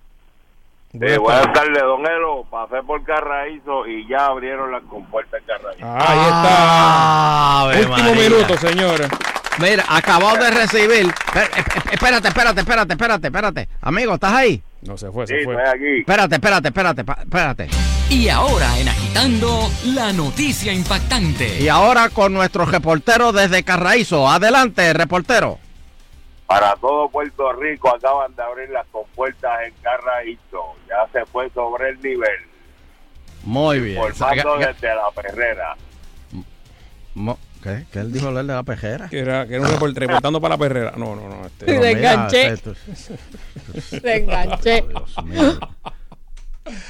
[1.01, 2.45] Eh, buenas tardes, don Elo.
[2.49, 5.85] Pasé por Carraízo y ya abrieron las compuertas de Carraízo.
[5.85, 7.89] Ahí está.
[7.91, 8.29] Último María.
[8.29, 9.07] minuto, señora.
[9.59, 11.07] Mira, acabado de recibir.
[11.07, 13.69] Espé- espé- Espérate, espérate, espérate, espérate, espérate.
[13.81, 14.61] Amigo, ¿estás ahí?
[14.83, 15.55] No se fue, Sí, se fue.
[15.55, 15.99] estoy aquí.
[16.01, 17.67] Espérate, espérate, espérate, espérate.
[18.09, 21.59] Y ahora en Agitando, la noticia impactante.
[21.59, 24.29] Y ahora con nuestro reportero desde Carraízo.
[24.29, 25.57] Adelante, reportero.
[26.45, 30.75] Para todo Puerto Rico acaban de abrir las compuertas en Carraízo.
[30.87, 32.29] Ya se fue sobre el nivel.
[33.43, 33.97] Muy bien.
[33.97, 35.75] Formando Ga- ga- desde la perrera.
[37.13, 37.85] Mo- ¿Qué?
[37.91, 39.09] ¿Qué él dijo él de la pejera?
[39.09, 40.93] Que era, que era un report- reportando para la perrera.
[40.95, 41.45] No, no, no.
[41.47, 42.47] Este, mira, enganché.
[42.47, 42.73] esto-
[44.01, 44.83] Te enganché.
[44.87, 45.59] Dios mío.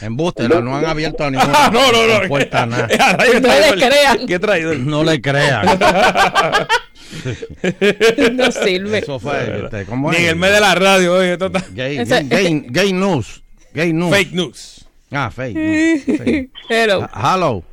[0.02, 2.66] Embuste, no, no han abierto ninguna Ah, no, no, no.
[2.66, 2.88] nada.
[3.18, 4.26] Rayos, No le crean.
[4.28, 4.78] ¿Qué traidor?
[4.80, 5.66] No le crean.
[8.34, 8.98] No sirve.
[9.00, 10.24] Eso fue, este, ¿cómo Ni es?
[10.24, 13.44] en el mes de la radio, oye, esto está- gay, gay, gay news.
[13.78, 14.10] Gay news.
[14.12, 14.90] Fake news.
[15.12, 16.04] Ah, fake news.
[16.26, 16.52] Sí.
[16.68, 17.08] Hello.
[17.14, 17.64] Ah, Hello.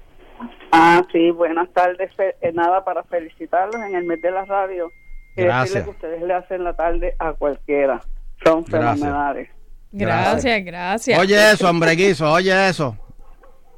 [0.70, 2.14] Ah, sí, buenas tardes.
[2.14, 4.90] Fe- eh, nada, para felicitarlos en el mes de la radio.
[5.36, 5.74] Y Gracias.
[5.74, 8.00] decirles que ustedes le hacen la tarde a cualquiera.
[8.44, 9.48] Son fenomenales.
[9.92, 11.18] Gracias, gracias.
[11.18, 12.96] Oye eso, hombre guiso, oye eso.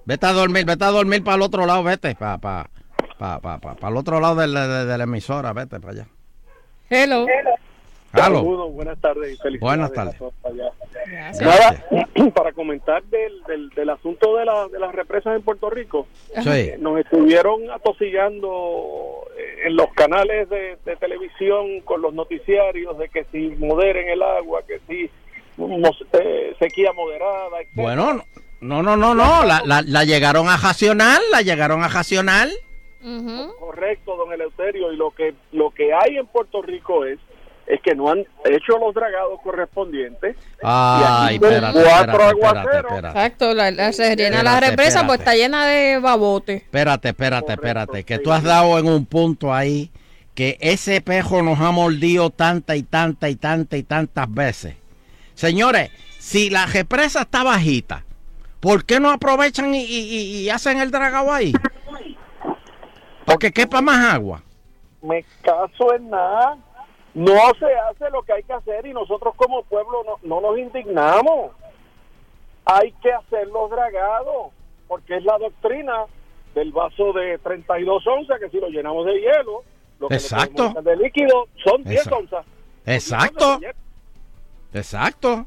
[0.04, 2.70] Vete a dormir, vete a dormir para el otro lado, vete, para pa,
[3.18, 5.92] pa, pa, pa, pa el otro lado de la, de- de la emisora, vete para
[5.92, 6.06] allá.
[6.90, 7.26] Hello.
[7.28, 7.50] Hello.
[8.16, 9.60] Saludos, buenas tardes y felicidades.
[9.60, 10.16] Buenas tardes.
[11.06, 11.40] Gracias.
[11.40, 16.06] Nada, para comentar del, del, del asunto de, la, de las represas en Puerto Rico,
[16.42, 16.48] Sí.
[16.50, 23.08] eh, nos estuvieron atosigando eh, en los canales de, de televisión con los noticiarios de
[23.08, 25.10] que si moderen el agua, que si
[26.12, 27.58] eh, sequía moderada.
[27.74, 28.22] Bueno,
[28.60, 29.44] no, no, no, no.
[29.44, 32.48] La, la- la llegaron a racionar, la llegaron a racionar.
[33.60, 37.20] Correcto, don Eleuterio, y lo que lo que hay en Puerto Rico es
[37.66, 40.36] es que no han hecho los dragados correspondientes.
[40.62, 42.92] Ay, y aquí espérate, cuatro espérate, aguaceros.
[42.92, 43.08] espérate.
[43.18, 46.54] Exacto, la, la- se llena la Espérate, represa, pues está llena de babote.
[46.56, 48.04] Espérate, espérate, espérate.
[48.04, 49.90] Que tú has dado en un punto ahí
[50.34, 54.76] que ese pejo nos ha mordido tanta y tanta y tanta y tantas veces.
[55.34, 58.04] Señores, si la represa está bajita,
[58.60, 61.52] ¿por qué no aprovechan y, y- y hacen el dragado ahí?
[63.24, 64.42] Para que quepa más agua.
[65.02, 66.56] me caso en nada.
[67.16, 70.58] No se hace lo que hay que hacer y nosotros como pueblo no, no nos
[70.58, 71.52] indignamos.
[72.66, 74.52] Hay que hacer los dragados,
[74.86, 76.04] porque es la doctrina
[76.54, 79.62] del vaso de 32 onzas, que si lo llenamos de hielo,
[79.98, 80.66] lo que le Exacto.
[80.66, 82.16] echar de líquido son 10 Eso.
[82.16, 82.44] onzas.
[82.84, 83.60] Exacto.
[84.74, 85.46] Exacto.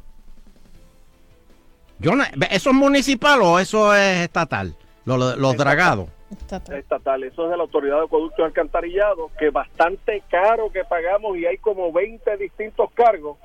[2.00, 4.76] Yo no- ¿Eso es municipal o eso es estatal?
[5.06, 6.10] Lo- lo- los dragados.
[6.32, 7.24] Estatal.
[7.24, 11.46] Eso es de la Autoridad de Acueducto y Alcantarillado, que bastante caro que pagamos y
[11.46, 13.38] hay como 20 distintos cargos.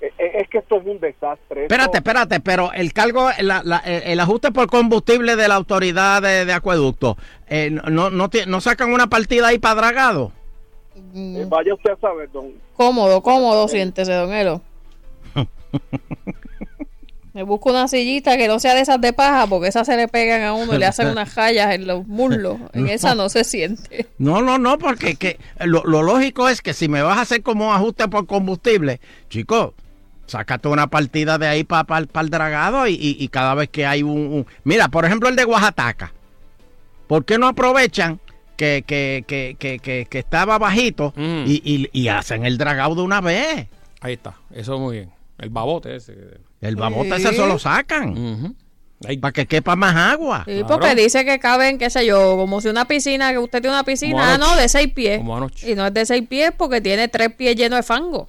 [0.00, 1.62] Eh, eh, Es que esto es un desastre.
[1.62, 5.54] Esto- Espérate, espérate, pero el cargo, la- la- el, el ajuste por combustible de la
[5.54, 7.16] autoridad de, de acueducto,
[7.48, 10.32] eh, no, no, no sacan una partida ahí para dragado.
[11.14, 12.52] eh, vaya usted a saber, don.
[12.74, 14.60] Cómodo, cómodo, siéntese, don Elo.
[17.36, 20.08] Me busco una sillita que no sea de esas de paja, porque esas se le
[20.08, 22.56] pegan a uno y le hacen unas rayas en los muslos.
[22.72, 24.06] En esa no se siente.
[24.16, 27.42] No, no, no, porque que, lo, lo lógico es que si me vas a hacer
[27.42, 29.74] como un ajuste por combustible, chico,
[30.24, 34.02] sácate una partida de ahí para el dragado y, y- y cada vez que hay
[34.02, 36.14] un, un- Mira, por ejemplo, el de Oaxaca.
[37.06, 38.18] ¿Por qué no aprovechan
[38.56, 43.02] que, que, que, que, que- que estaba bajito y, y- y hacen el dragado de
[43.02, 43.66] una vez?
[44.00, 45.10] Ahí está, eso muy bien.
[45.38, 46.14] El babote ese.
[46.60, 48.56] El babote ese se lo sacan.
[49.20, 50.44] Para que quepa más agua.
[50.46, 53.76] Sí, porque dice que caben, qué sé yo, como si una piscina, que usted tiene
[53.76, 55.18] una piscina, ah, no, de seis pies.
[55.18, 55.70] Como anoche.
[55.70, 58.28] Y no es de seis pies porque tiene tres pies llenos de fango.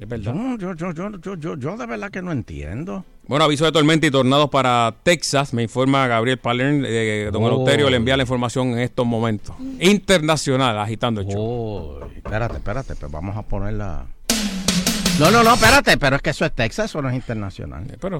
[0.00, 0.34] Es verdad.
[0.58, 3.04] Yo, yo, yo, yo, yo, yo de verdad que no entiendo.
[3.28, 5.52] Bueno, aviso de tormenta y tornados para Texas.
[5.52, 6.84] Me informa Gabriel Palern.
[6.86, 7.48] eh, don Oh.
[7.48, 9.54] Eleuterio le envía la información en estos momentos.
[9.78, 11.38] Internacional, agitando el show.
[11.38, 14.06] Oh, espérate, espérate, pues vamos a ponerla.
[15.22, 17.84] No, no, no, espérate, pero es que eso es Texas, eso no es internacional.
[18.00, 18.18] Pero,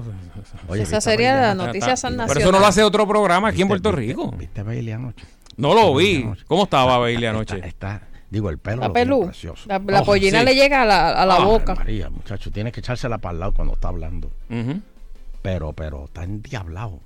[0.69, 3.61] Oye, Esa ¿viste sería la noticia San Pero eso no lo hace otro programa aquí
[3.61, 4.31] en ¿Viste- Puerto viste- Rico.
[4.37, 5.25] ¿Viste Bailey anoche?
[5.57, 6.25] No lo vi.
[6.47, 7.59] ¿Cómo estaba Bailey anoche?
[7.67, 9.25] Está, digo, el pelo La pelú.
[9.25, 9.65] precioso.
[9.67, 10.45] La, la Oh, pollina sí.
[10.45, 11.75] le llega a la, a la boca.
[11.75, 14.31] María, muchacho, tiene que echársela para el lado cuando está hablando.
[15.41, 16.99] Pero, pero está endiablado.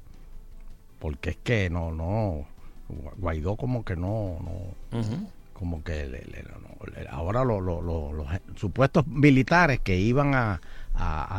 [0.99, 2.45] Porque es que no, no.
[3.17, 5.01] Guaidó como que no, no.
[5.53, 6.66] Como que le- le- no, le-
[7.09, 10.61] ahora lo- lo- lo- los supuestos militares que iban a,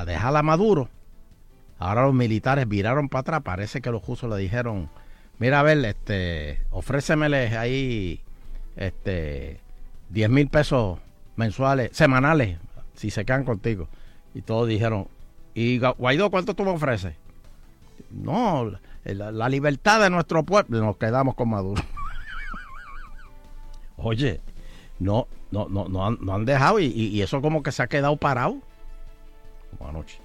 [0.06, 0.88] dejar a Maduro,
[1.78, 3.42] ahora los militares viraron para atrás.
[3.42, 4.88] Parece que los jusos le dijeron:
[5.38, 8.20] Mira, a ver, este, ofrécemeles ahí
[8.76, 9.60] este,
[10.10, 10.98] 10 mil pesos
[11.36, 12.58] mensuales, semanales,
[12.94, 13.88] si se quedan contigo.
[14.34, 15.08] Y todos dijeron:
[15.54, 17.14] ¿Y Guaidó cuánto tú me ofreces?
[18.10, 18.72] No,
[19.04, 20.80] la libertad de nuestro pueblo.
[20.80, 21.82] Nos quedamos con Maduro.
[23.96, 24.40] Oye,
[24.98, 27.86] no, no, no, no, han, no han dejado y, y- eso como que se ha
[27.86, 28.58] quedado parado.
[29.76, 30.20] Como anoche.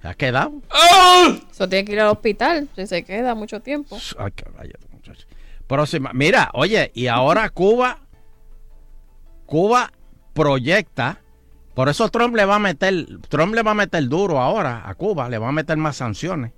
[0.00, 0.52] Se ha quedado.
[1.50, 3.98] Eso tiene que ir al hospital si se queda mucho tiempo.
[4.18, 4.32] Ay.
[5.66, 6.10] Próxima.
[6.12, 8.00] Mira, oye, y ahora Cuba,
[9.46, 9.92] Cuba
[10.34, 11.20] proyecta,
[11.74, 14.94] por eso Trump le va a meter, Trump le va a meter duro ahora a
[14.94, 16.52] Cuba, le va a meter más sanciones.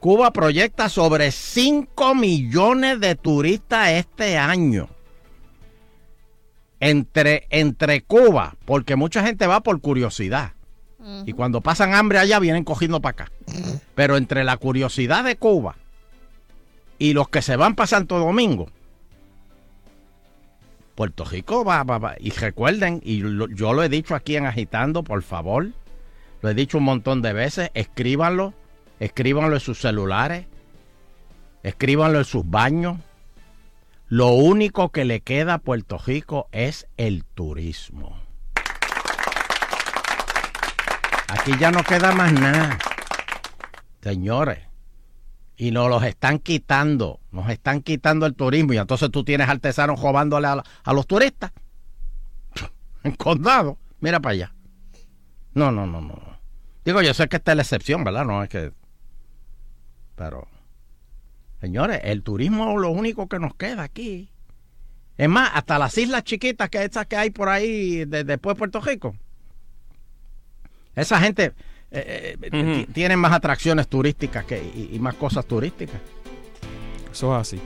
[0.00, 4.88] Cuba proyecta sobre 5 millones de turistas este año.
[6.80, 10.52] Entre, entre Cuba, porque mucha gente va por curiosidad.
[11.26, 13.32] Y cuando pasan hambre allá vienen cogiendo para acá.
[13.94, 15.76] Pero entre la curiosidad de Cuba
[16.98, 18.68] y los que se van para Santo Domingo,
[20.94, 22.14] Puerto Rico va, va, va.
[22.20, 25.68] Y recuerden, y lo- yo lo he dicho aquí en Agitando, por favor,
[26.42, 28.52] lo he dicho un montón de veces, escríbanlo,
[28.98, 30.46] escríbanlo en sus celulares,
[31.62, 32.98] escríbanlo en sus baños.
[34.10, 38.18] Lo único que le queda a Puerto Rico es el turismo.
[41.28, 42.76] Aquí ya no queda más nada.
[44.02, 44.66] Señores.
[45.56, 47.20] Y nos los están quitando.
[47.30, 48.72] Nos están quitando el turismo.
[48.72, 51.52] Y entonces tú tienes artesanos robándole a, a los turistas.
[53.04, 53.78] En condado.
[54.00, 54.54] Mira para allá.
[55.54, 56.18] No, no, no, no.
[56.84, 58.24] Digo, yo sé que esta es la excepción, ¿verdad?
[58.24, 58.72] No es que.
[60.16, 60.48] Pero.
[61.60, 64.30] Señores, el turismo es lo único que nos queda aquí.
[65.18, 68.58] Es más, hasta las islas chiquitas que estas que hay por ahí de- después de
[68.58, 69.14] Puerto Rico.
[70.96, 71.52] Esa gente
[71.90, 72.50] eh, eh,
[72.86, 76.00] ti- tiene más atracciones turísticas que, y, y más cosas turísticas.
[77.12, 77.60] Eso es así.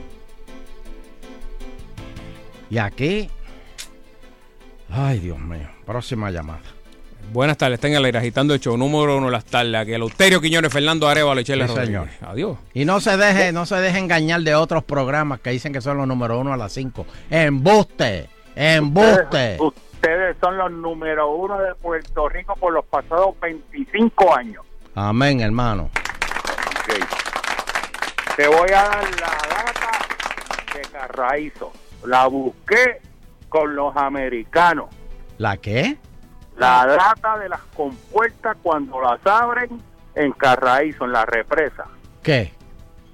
[2.69, 3.29] Y aquí.
[4.89, 5.69] Ay, Dios mío.
[5.85, 6.61] Próxima llamada.
[7.31, 9.75] Buenas tardes, están en el aire agitando el show número uno de las tardes.
[9.75, 12.01] Aquí el Euterio Quiñones, Fernando Arevalo y Chela Sí, Rodríguez.
[12.13, 12.31] señor.
[12.31, 12.57] Adiós.
[12.73, 15.97] Y no se deje, no se deje engañar de otros programas que dicen que son
[15.97, 17.05] los número uno a las cinco.
[17.29, 19.57] Embuste, embuste.
[19.59, 24.63] Ustedes son los número uno de Puerto Rico por los pasados 25 años.
[24.93, 25.89] Amén, hermano.
[28.37, 29.91] Te voy a dar la data
[30.73, 31.71] de Carraízo.
[32.05, 33.01] La busqué
[33.49, 34.85] con los americanos.
[35.37, 35.97] ¿La qué?
[36.57, 39.81] La data de las compuertas cuando las abren
[40.15, 41.85] en Carraízo, en la represa.
[42.23, 42.53] ¿Qué?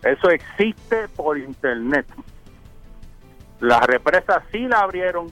[0.04, 2.06] Eso existe por internet.
[3.60, 5.32] La represa sí la abrieron,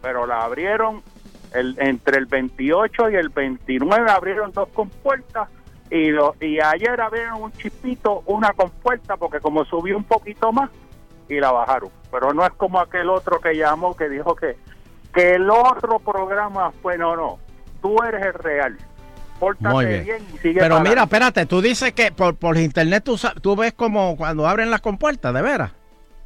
[0.00, 1.02] pero la abrieron
[1.54, 5.48] el, entre el 28 y el 29 abrieron dos compuertas
[5.90, 10.70] y, lo, y ayer abrieron un chispito, una compuerta, porque como subió un poquito más
[11.28, 11.90] y la bajaron.
[12.10, 14.56] Pero no es como aquel otro que llamó que dijo que,
[15.12, 17.38] que el otro programa fue, no, no,
[17.80, 18.76] tú eres el real.
[19.38, 20.04] Pórtate Muy bien.
[20.04, 20.26] bien.
[20.34, 24.16] y sigue Pero mira, espérate, tú dices que por, por internet tú, tú ves como
[24.16, 25.72] cuando abren las compuertas, ¿de veras?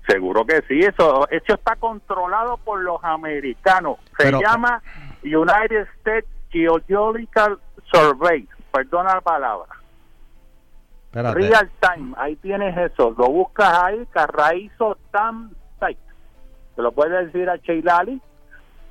[0.07, 3.97] Seguro que sí, eso, eso está controlado por los americanos.
[4.19, 4.83] Se Pero- llama
[5.25, 7.59] United States Geological
[7.91, 9.69] Survey, perdona la palabra.
[11.07, 11.39] Espérate.
[11.41, 15.51] Real Time, ahí tienes eso, lo buscas ahí, Carraízo Tam
[15.81, 15.99] Site.
[16.77, 18.21] Te lo puedes decir a Cheilali,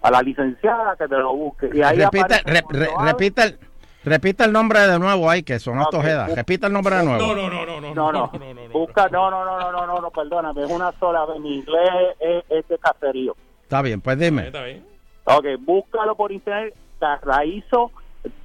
[0.05, 1.69] a la licenciada que te lo busque.
[1.73, 3.59] Y ahí repita, aparece re- repita, el,
[4.03, 6.27] repita el nombre de nuevo ahí, que son estos Ojeda.
[6.27, 7.35] Repita el nombre de nuevo.
[7.95, 8.31] no, no, no,
[8.71, 11.89] busca, no, no, no, no, no, no, no, perdóname, es una sola vez, mi inglés
[12.19, 13.35] es, es de caserío.
[13.63, 14.51] Está bien, pues dime.
[15.23, 17.91] Ok, búscalo por internet, Carraízo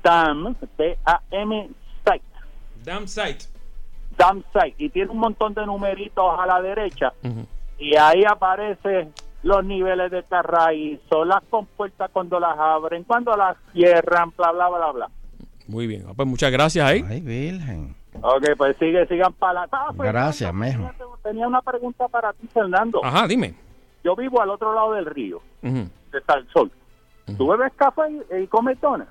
[0.03, 1.69] Dam, T-A-M
[2.05, 2.25] Site.
[2.85, 3.45] Damn site.
[4.17, 4.75] Dam Site.
[4.79, 7.13] Y tiene un montón de numeritos a la derecha.
[7.79, 9.13] Y ahí aparecen
[9.43, 14.93] los niveles de Carraízo, las compuertas cuando las abren, cuando las cierran, bla, bla, bla,
[14.93, 15.11] bla.
[15.67, 16.05] Muy bien.
[16.09, 17.05] Ah, Pues muchas gracias ahí.
[17.09, 17.95] Ay, Virgen.
[18.23, 19.69] Ok, pues sigue, sigan para la...
[19.71, 20.91] Ah, pues, Gracias, mijo.
[21.23, 23.01] Tenía una pregunta para ti, Fernando.
[23.05, 23.55] Ajá, dime.
[24.03, 25.89] Yo vivo al otro lado del río, Ujú.
[26.13, 26.71] de Salsol.
[27.37, 29.07] ¿Tú bebes café y, y comes donas?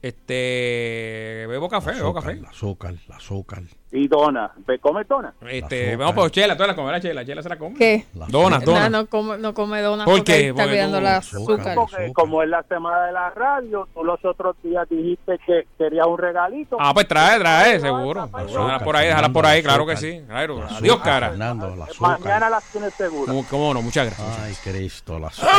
[0.00, 1.46] Este.
[1.48, 2.32] Bebo café, bebo café.
[2.32, 3.62] El azúcar, el azúcar.
[3.94, 4.50] Y donas.
[4.66, 5.34] ¿Be- ¿Comes donas?
[5.48, 7.76] Este, vamos por Chela, tú la comes, la Chela, Chela se la come.
[7.76, 8.06] ¿Qué?
[8.28, 8.90] Donas, donas.
[8.90, 10.48] no come, no come donas ¿Por porque qué?
[10.48, 11.74] está Porque cuidando la azúcar.
[11.74, 16.06] Porque como es la semana de la radio, tú los otros días dijiste que querías
[16.06, 16.78] un regalito.
[16.80, 18.30] Ah, pues trae, trae, seguro.
[18.34, 20.22] Déjala por ahí, déjala por ahí, claro que sí.
[20.26, 20.64] Claro.
[20.70, 21.28] Adiós, cara.
[21.28, 22.18] Fernando, azúcar.
[22.20, 23.26] Mañana las tienes seguras.
[23.26, 23.82] ¿Cómo, cómo no?
[23.82, 24.38] Muchas gracias.
[24.40, 25.52] Ay, Cristo, la azúcar.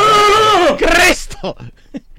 [0.76, 1.56] ¡Cristo!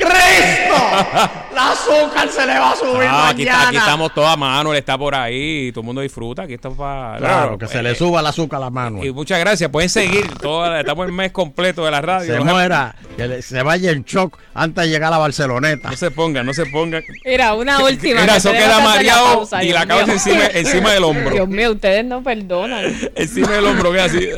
[0.00, 0.74] ¡Cristo!
[1.54, 3.68] ¡La azúcar se le va a subir Ah, aquí, está- mañana!
[3.68, 6.70] aquí estamos todos a mano, él está por ahí, todo el mundo disfruta, aquí está
[6.70, 7.18] para...
[7.18, 9.04] Claro, que se le suba el azúcar a la mano.
[9.04, 12.32] Y muchas gracias, pueden seguir, toda, estamos el mes completo de la radio.
[12.34, 15.90] Se muera, que le- se vaya en shock antes de llegar a Barceloneta.
[15.90, 17.02] No se pongan, no se pongan.
[17.24, 18.20] Mira, una última.
[18.22, 20.14] Mira, que eso queda la mareado y Dios la cabeza mío.
[20.14, 21.30] encima, encima del hombro.
[21.30, 22.84] Dios mío, ustedes no perdonan.
[23.16, 24.28] Encima del hombro, que así.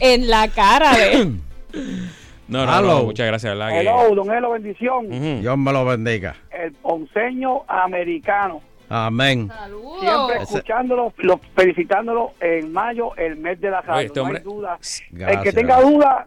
[0.00, 1.32] en la cara de...
[2.48, 3.78] No, no, no, muchas gracias, ¿verdad?
[3.80, 5.08] Hello, don Elo, bendición.
[5.40, 6.34] Dios me lo bendiga.
[6.50, 8.60] El ponceño americano.
[8.88, 9.50] Amén.
[10.00, 14.06] Siempre Ese- escuchándolo, lo- felicitándolo en mayo, el mes de la radio.
[14.06, 14.78] este no hombre- hay duda.
[15.10, 15.12] Gracias.
[15.38, 16.26] el que tenga duda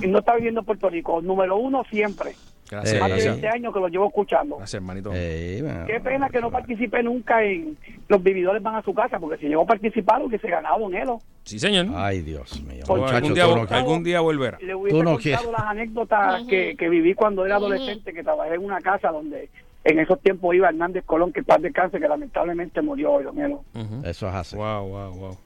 [0.00, 2.32] y no está viviendo en Puerto Rico, número uno siempre.
[2.70, 3.40] Gracias, Más de gracias.
[3.40, 4.56] 20 años que lo llevo escuchando.
[4.56, 5.10] Gracias, hermanito.
[5.10, 7.76] Qué pena que no participe nunca en
[8.08, 11.18] Los Vividores van a su casa, porque si llegó a participar, hubiese ganado Don Elo.
[11.44, 11.86] Sí, señor.
[11.94, 12.84] Ay, Dios mío.
[12.88, 14.58] Algún Muchacho, día, tú no- algún día volverá.
[14.60, 15.50] Le hubiese Tú no contado quieres.
[15.50, 19.48] las anécdotas que, que viví cuando era adolescente, que trabajé en una casa donde
[19.84, 23.64] en esos tiempos iba Hernández Colón, que paz descanse, que lamentablemente murió hoy, Don Elo.
[24.04, 24.56] Eso es así.
[24.56, 25.36] Wow, wow, wow.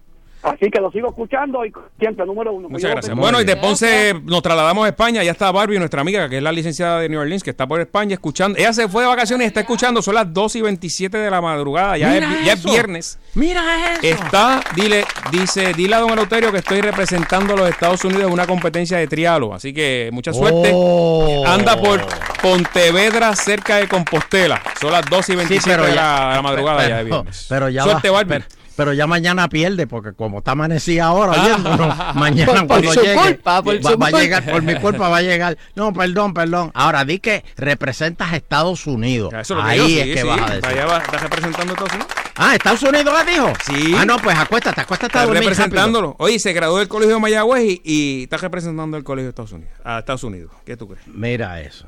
[0.42, 2.68] Así que lo sigo escuchando y siempre número uno.
[2.68, 3.16] Muchas gracias.
[3.16, 5.22] Bueno, y de Ponce nos trasladamos a España.
[5.22, 7.80] Ya está Barbie, nuestra amiga, que es la licenciada de New Orleans, que está por
[7.80, 8.58] España escuchando.
[8.58, 10.02] Ella se fue de vacaciones y está escuchando.
[10.02, 11.96] Son las 2 y 27 de la madrugada.
[11.96, 13.18] Ya, Mira es, ya es viernes.
[13.34, 13.62] Mira
[13.92, 14.00] eso.
[14.02, 18.32] Está, dile, dice, dile a don Eleuterio que estoy representando a los Estados Unidos en
[18.32, 19.54] una competencia de trialo.
[19.54, 20.70] Así que mucha suerte.
[20.74, 21.44] Oh.
[21.46, 22.04] Anda por
[22.42, 24.60] Pontevedra, cerca de Compostela.
[24.80, 26.96] Son las 2 y 27 Sí, pero de, ya- la, de la madrugada pero, ya
[26.98, 27.46] de viernes.
[27.48, 28.28] Pero ya Suerte, va- Barbie.
[28.40, 28.44] pero,
[28.82, 31.42] pero ya mañana pierde, porque como está amanecida ahora, Ah.
[31.44, 34.74] oyéndonos, mañana Por- por cuando su llegue, culpa, por va, va a llegar, por mi
[34.74, 35.56] culpa va a llegar.
[35.76, 36.70] No, perdón, perdón.
[36.74, 39.32] Ahora di que representas a Estados Unidos.
[39.32, 40.26] Eso es lo Ahí digo, es sí, que sí.
[40.26, 40.66] vas a decir.
[40.66, 42.12] Allá va, está representando a Estados Unidos.
[42.36, 43.52] Ah, Estados Unidos la dijo.
[43.64, 43.94] Sí.
[43.96, 46.16] Ah, no, pues acuéstate, acuéstate a Está dormir representándolo.
[46.18, 49.52] Oye, se graduó del colegio de Mayagüez y, y está representando el colegio de Estados
[49.52, 49.72] Unidos.
[49.84, 50.50] A Estados Unidos.
[50.64, 51.04] ¿Qué tú crees?
[51.06, 51.20] rápido.
[51.20, 51.86] Mira eso.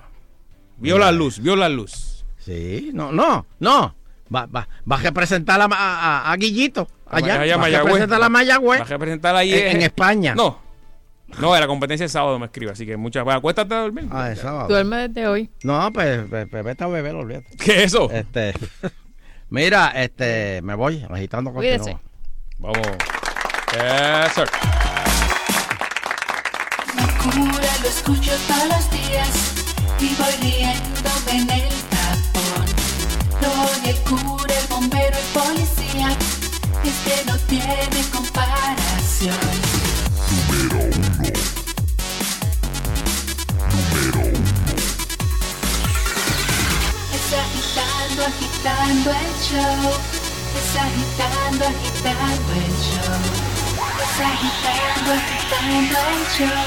[0.76, 2.24] Vio la luz, vio la luz.
[2.38, 3.94] Sí, no, no, no.
[4.32, 6.88] Va, va, va a representar a, a, a Guillito.
[7.06, 7.84] Allá, Allá, va a Mayagüez.
[7.86, 8.80] representar a Mayagüez.
[8.80, 10.34] Va a representar ahí En- en España.
[10.34, 10.62] No.
[11.40, 12.72] No, la competencia es sábado, me escribe.
[12.72, 13.24] Así que muchas.
[13.24, 14.06] Bueno, acuéstate a dormir.
[14.12, 14.68] Ah, es sábado.
[14.68, 15.50] Duerme desde hoy.
[15.64, 17.56] No, pues, pues, pues vete a beber, olvídate.
[17.64, 18.08] ¿Qué es eso?
[18.10, 18.54] Este,
[19.50, 21.78] mira, este, me voy agitando Cuídese.
[21.92, 22.00] continúa.
[22.58, 22.86] Vamos.
[23.72, 24.48] Yes, sir.
[26.96, 29.54] Locura, lo escucho todos los días
[30.00, 32.73] y voy riéndome en el tapón.
[33.44, 36.16] Don el cura, el bombero, el policía,
[36.82, 39.36] este no tiene comparación.
[47.12, 49.92] Está agitando, agitando el show.
[50.56, 53.20] Está agitando, agitando el show.
[54.04, 56.64] Está agitando, agitando el show.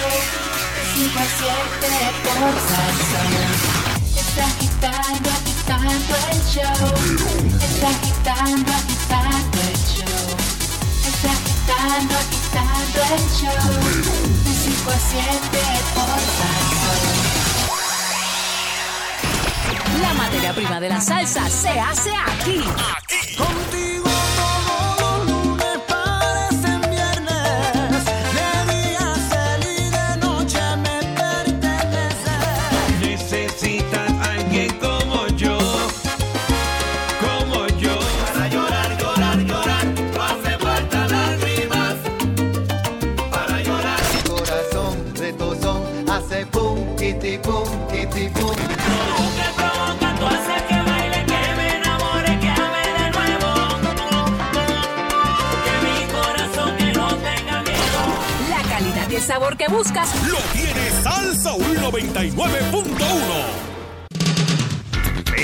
[0.76, 1.92] De cinco a siete
[2.24, 3.77] por Salsón.
[4.78, 6.62] Agitando, agitando el show.
[7.60, 10.38] Está agitando, agitando el show.
[11.08, 13.70] Está agitando, agitando el show.
[14.44, 15.62] De cinco a siete
[15.96, 17.02] por Salsón.
[20.00, 22.64] La materia prima de la salsa se hace aquí.
[59.68, 63.67] Buscas Lo tiene Salsa 99.1.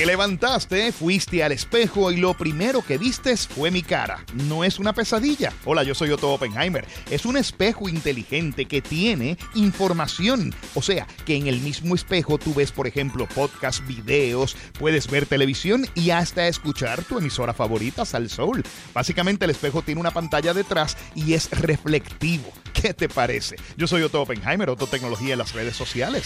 [0.04, 4.26] Te levantaste, fuiste al espejo y lo primero que vistes fue mi cara.
[4.34, 5.54] No es una pesadilla.
[5.64, 6.86] Hola, yo soy Otto Oppenheimer.
[7.10, 10.54] Es un espejo inteligente que tiene información.
[10.76, 15.26] O sea, que en el mismo espejo tú ves, por ejemplo, podcast, videos, puedes ver
[15.26, 18.62] televisión y hasta escuchar tu emisora favorita, Sal Soul.
[18.94, 22.52] Básicamente el espejo tiene una pantalla detrás y es reflectivo.
[22.74, 23.56] ¿Qué te parece?
[23.78, 26.26] Yo soy Otto Oppenheimer, Otto Tecnología en las redes sociales.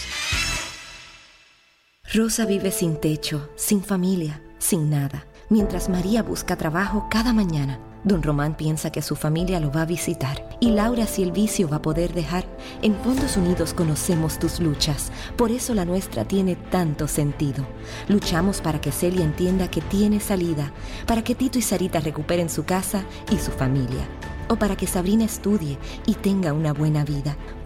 [2.14, 5.26] Rosa vive sin techo, sin familia, sin nada.
[5.50, 9.86] Mientras María busca trabajo cada mañana, Don Román piensa que su familia lo va a
[9.86, 10.48] visitar.
[10.62, 12.46] Y Laura si el vicio va a poder dejar.
[12.82, 15.12] En Fondos Unidos conocemos tus luchas.
[15.36, 17.68] Por eso la nuestra tiene tanto sentido.
[18.08, 20.72] Luchamos para que Celia entienda que tiene salida.
[21.08, 23.04] Para que Tito y Sarita recuperen su casa
[23.34, 24.08] y su familia.
[24.48, 27.36] O para que Sabrina estudie y tenga una buena vida.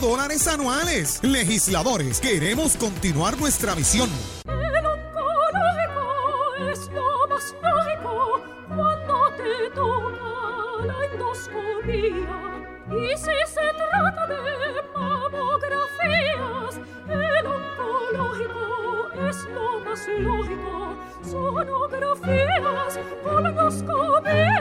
[0.00, 1.20] dólares anuales.
[1.22, 4.10] Legisladores, queremos continuar nuestra misión.
[6.72, 12.36] es lo más lógico cuando te toca la endoscopía.
[12.90, 16.74] Y si se trata de mamografías,
[17.08, 18.64] el oncológico
[19.28, 20.74] es lo más lógico.
[21.22, 24.58] Sonografías, colonoscopía,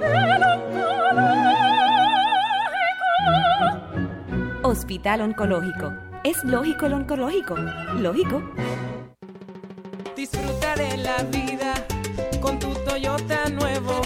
[0.00, 1.75] el oncológico.
[4.66, 5.92] Hospital Oncológico.
[6.24, 7.54] ¿Es lógico el oncológico?
[8.00, 8.42] Lógico.
[10.16, 11.74] Disfruta de la vida
[12.40, 14.00] con tu Toyota nuevo,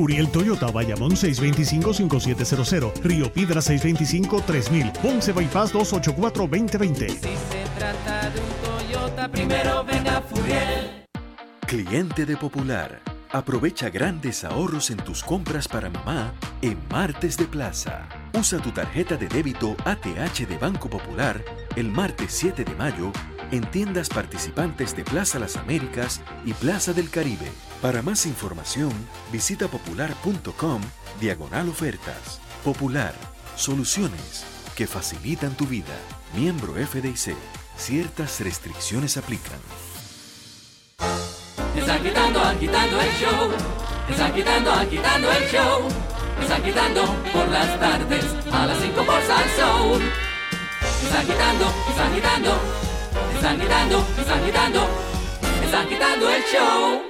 [0.00, 7.08] Furiel Toyota, Bayamón 625-5700, Río Piedra 625-3000, Ponce Bypass 284-2020.
[7.10, 11.04] Si se trata de un Toyota, primero venga Furiel.
[11.66, 13.02] Cliente de Popular.
[13.30, 16.32] Aprovecha grandes ahorros en tus compras para mamá
[16.62, 18.08] en Martes de Plaza.
[18.32, 21.44] Usa tu tarjeta de débito ATH de Banco Popular
[21.76, 23.12] el martes 7 de mayo
[23.50, 27.52] en tiendas participantes de Plaza Las Américas y Plaza del Caribe.
[27.80, 28.92] Para más información,
[29.32, 30.82] visita popular.com
[31.18, 32.38] diagonal ofertas.
[32.62, 33.14] Popular,
[33.56, 34.44] soluciones
[34.76, 35.96] que facilitan tu vida.
[36.34, 37.34] Miembro FDIC.
[37.78, 39.58] Ciertas restricciones aplican.
[41.74, 43.50] Están quitando, agitando el show.
[44.10, 45.88] Están quitando, agitando el show.
[46.42, 47.02] Están quitando
[47.32, 50.02] por las tardes a las 5 por Salsoul.
[51.02, 52.60] Están quitando, están quitando.
[53.34, 54.88] Están quitando, están quitando.
[55.64, 57.09] Están quitando el show.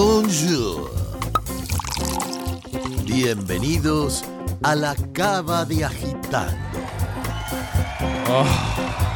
[0.00, 0.90] Bonjour.
[3.06, 4.26] Bienvenidos
[4.62, 6.54] a la cava de agitando.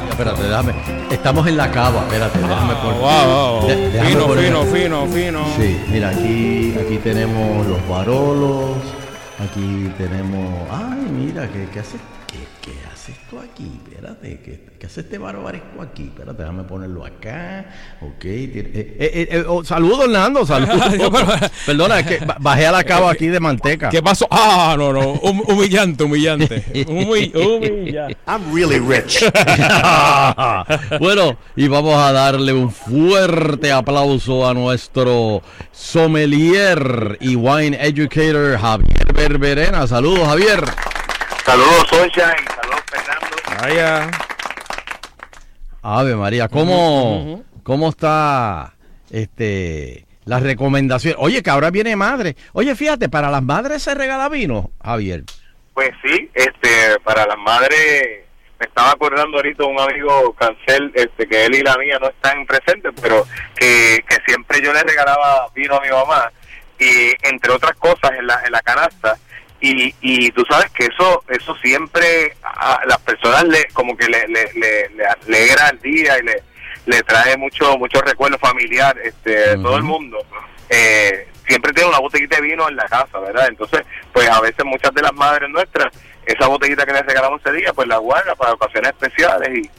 [0.09, 0.73] Espérate, déjame.
[1.11, 2.99] Estamos en la cava, espérate, déjame poner.
[2.99, 3.67] wow, wow.
[3.67, 5.39] de- déjame Fino, poner- fino, fino, fino.
[5.55, 8.77] Sí, mira, aquí, aquí tenemos los varolos.
[9.37, 10.49] Aquí tenemos.
[10.71, 11.97] Ay, mira, ¿qué, qué hace?
[13.31, 13.71] ¿Qué, qué hace esto aquí?
[13.89, 16.03] Espérate, ¿qué, qué hace este barbaresco aquí?
[16.03, 17.65] Espérate, déjame ponerlo acá.
[18.01, 18.19] Ok.
[18.21, 20.81] tiene- eh, eh, eh, oh, saludos, Hernando, saludos.
[21.65, 23.89] Perdona, es que ba- bajé a la cava aquí de manteca.
[23.89, 24.27] ¿Qué pasó?
[24.29, 25.13] Ah, no, no.
[25.13, 26.63] hum- humillante, humillante.
[26.87, 28.17] Humi- humillante.
[28.27, 29.23] I'm really rich.
[30.99, 35.41] bueno, y vamos a darle un fuerte aplauso a nuestro
[35.71, 39.87] sommelier y wine educator Javier Berberena.
[39.87, 40.63] Saludos, Javier.
[41.45, 42.60] Saludos, Sunshine.
[42.91, 43.27] Fernando.
[43.61, 44.11] Vaya.
[45.81, 48.73] Ave María, ¿cómo, cómo está
[49.09, 51.15] este la recomendación?
[51.17, 52.35] Oye, que ahora viene madre.
[52.53, 55.23] Oye, fíjate, para las madres se regala vino, Javier.
[55.73, 58.25] Pues sí, este, para las madres,
[58.59, 62.45] me estaba acordando ahorita un amigo Cancel, este, que él y la mía no están
[62.45, 66.31] presentes, pero que, que siempre yo le regalaba vino a mi mamá,
[66.77, 69.17] y entre otras cosas en la, en la canasta,
[69.61, 74.27] y, y tú sabes que eso eso siempre a las personas le como que le,
[74.27, 76.43] le, le, le alegra el día y le,
[76.87, 80.17] le trae mucho mucho recuerdo familiar este de todo el mundo
[80.67, 83.81] eh, siempre tiene una botellita de vino en la casa verdad entonces
[84.11, 85.93] pues a veces muchas de las madres nuestras
[86.25, 89.69] esa botellita que les regalamos ese día pues la guarda para ocasiones especiales y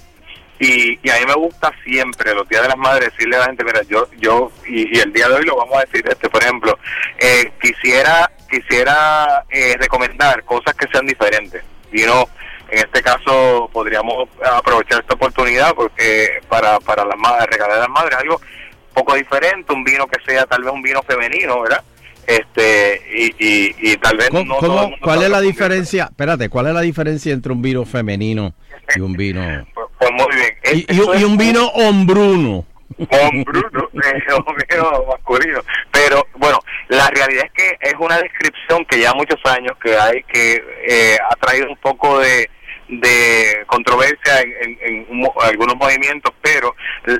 [0.64, 3.44] y, y a mí me gusta siempre los días de las madres decirle a la
[3.47, 6.28] gente mira yo yo y, y el día de hoy lo vamos a decir este
[6.30, 6.78] por ejemplo
[7.18, 11.62] eh, quisiera quisiera eh, recomendar cosas que sean diferentes.
[11.93, 12.28] Y no
[12.70, 17.89] en este caso podríamos aprovechar esta oportunidad porque para para las madres regalar a las
[17.90, 18.40] madres algo
[18.94, 21.82] poco diferente un vino que sea tal vez un vino femenino verdad
[22.26, 25.40] este y, y, y tal vez ¿Cómo- no cómo- todo el mundo ¿Cuál es la
[25.40, 26.05] diferencia?
[26.05, 28.55] Espérate, ¿cuál es la diferencia entre un vino femenino
[28.94, 29.40] y un vino
[30.10, 30.56] pues muy bien
[30.88, 32.64] y, y un- y un vino hombruno?
[32.98, 35.60] hombruno, un vino masculino.
[35.90, 36.58] Pero bueno,
[36.88, 41.16] la realidad es que es una descripción que ya muchos años que hay que eh,
[41.30, 42.48] ha traído un poco de,
[42.88, 46.74] de controversia en, en- en un mo- algunos movimientos, pero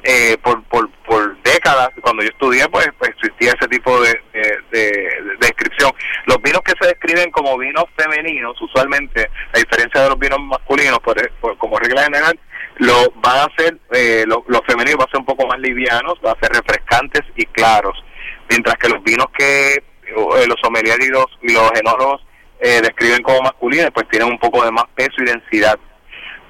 [0.05, 4.59] eh, por, por, por décadas, cuando yo estudié, pues, pues existía ese tipo de, de-
[4.71, 5.91] de- de descripción.
[6.27, 10.99] Los vinos que se describen como vinos femeninos, usualmente, a diferencia de los vinos masculinos,
[11.01, 12.39] por, por- como regla general,
[12.77, 16.21] lo van a hacer, eh, lo- los femeninos van a ser un poco más livianos,
[16.23, 18.03] van a ser refrescantes y claros,
[18.49, 22.21] mientras que los vinos que eh, los sommeliers y los, y los enólogos
[22.61, 25.79] eh, describen como masculinos, pues tienen un poco de más peso y densidad.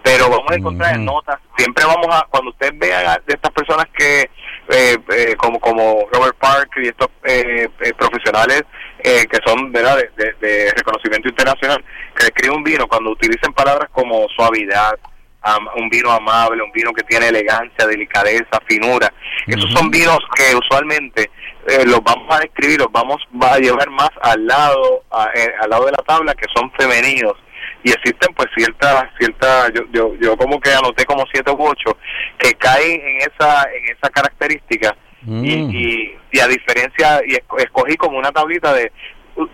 [0.03, 3.53] Pero vamos a encontrar en notas, siempre vamos a, cuando ustedes vean a- de estas
[3.53, 7.09] personas que, eh, eh, como como Robert Parker y estos
[7.97, 8.63] profesionales
[9.05, 11.85] eh, que son verdad de, de- de reconocimiento internacional,
[12.17, 14.93] que describen un vino, cuando utilicen palabras como suavidad,
[15.77, 19.13] un vino amable, un vino que tiene elegancia, delicadeza, finura.
[19.47, 21.31] Esos son vinos que usualmente
[21.69, 25.53] eh, los vamos a describir, los vamos va a llevar más al lado, a- eh,
[25.61, 27.35] al lado de la tabla, que son femeninos.
[27.85, 31.97] Y existen pues ciertas, cierta, yo, yo, yo como que anoté como siete u ocho
[32.39, 34.95] que caen en esa, en esa característica
[35.45, 38.93] y, y, y a diferencia, y esco- escogí como una tablita de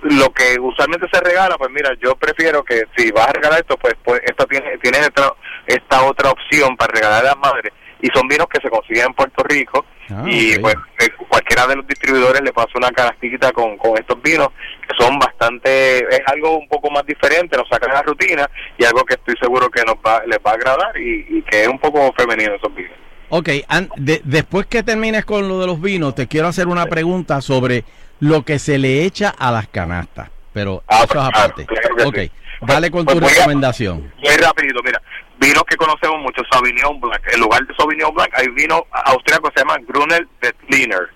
[0.02, 3.76] lo que usualmente se regala, pues mira, yo prefiero que si vas a regalar esto,
[3.76, 5.32] pues, pues esto tiene, tiene esta,
[5.66, 7.72] esta otra opción para regalar a las madres.
[8.00, 11.76] Y son vinos que se consiguen en Puerto Rico Ah, y pues eh, cualquiera de
[11.76, 14.48] los distribuidores le pasa una canastita con, con estos vinos
[14.80, 18.48] que son bastante, es algo un poco más diferente, nos saca de la rutina
[18.78, 21.62] y algo que estoy seguro que nos va, les va a agradar y, y que
[21.64, 22.92] es un poco femenino esos vinos.
[23.28, 26.86] Ok, an- de- después que termines con lo de los vinos, te quiero hacer una
[26.86, 27.84] pregunta sobre
[28.20, 30.30] lo que se le echa a las canastas.
[30.52, 31.66] Pero eso es aparte.
[31.66, 32.30] claro Ok, sí.
[32.62, 34.12] dale con Pues tu a- recomendación.
[34.18, 35.00] Muy rapidito, mira,
[35.38, 37.20] vinos que conocemos mucho, Sauvignon Blanc.
[37.32, 41.08] En lugar de Sauvignon Blanc hay vino austríaco que se llama Gruner Veltliner.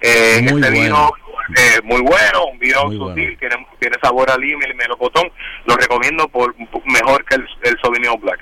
[0.00, 0.70] Eh, Muy este bueno.
[0.82, 1.10] vino
[1.56, 5.30] eh, muy bueno, un vino Muy sutil, tiene, tiene sabor a lima y melocotón.
[5.66, 6.54] Lo recomiendo por
[6.86, 8.40] mejor que el, el Sauvignon Blanc.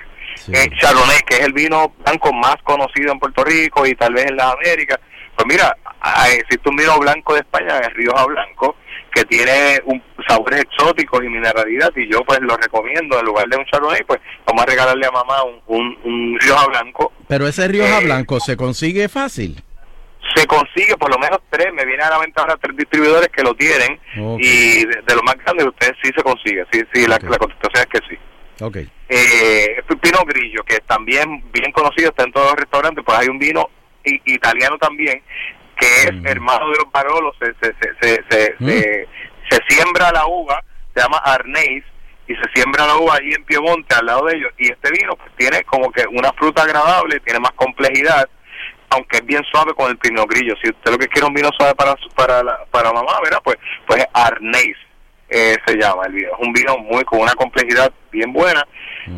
[0.53, 4.25] Eh, Chardonnay, que es el vino blanco más conocido en Puerto Rico y tal vez
[4.25, 4.99] en las Américas.
[5.35, 8.75] Pues mira, ah, existe un vino blanco de España, el Rioja Blanco,
[9.13, 13.57] que tiene un sabores exóticos y mineralidad y yo pues lo recomiendo en lugar de
[13.57, 17.67] un chardonnay pues vamos a regalarle a mamá un, un, un Rioja Blanco Pero ese
[17.67, 19.61] Rioja Blanco se consigue fácil.
[20.35, 23.43] se consigue por lo menos tres me viene a la venta ahora tres distribuidores que
[23.43, 23.99] lo tienen
[24.39, 27.85] y de, de los más grandes ustedes sí se consigue sí sí la, la contestación
[27.91, 28.19] es que sí
[28.61, 28.77] Ok.
[29.09, 33.37] eh, Pino Grillo, que también bien conocido, está en todos los restaurantes, pues hay un
[33.37, 33.69] vino
[34.25, 35.21] italiano también,
[35.77, 39.07] que es hermano de los Barolos, se, se, se, se, se, se-
[39.49, 40.63] se siembra la uva,
[40.93, 41.83] se llama Arneis,
[42.27, 45.15] y se siembra la uva ahí en Piemonte, al lado de ellos, y este vino
[45.15, 48.27] pues tiene como que una fruta agradable, tiene más complejidad,
[48.89, 50.55] aunque es bien suave con el Pinot Grillo.
[50.63, 53.41] Si usted lo que quiere es un vino suave para para la- para mamá, ¿verdad?
[53.43, 54.77] Pues pues es Arneis
[55.29, 56.29] eh, se llama el vino.
[56.29, 58.65] Es un vino muy con una complejidad bien buena.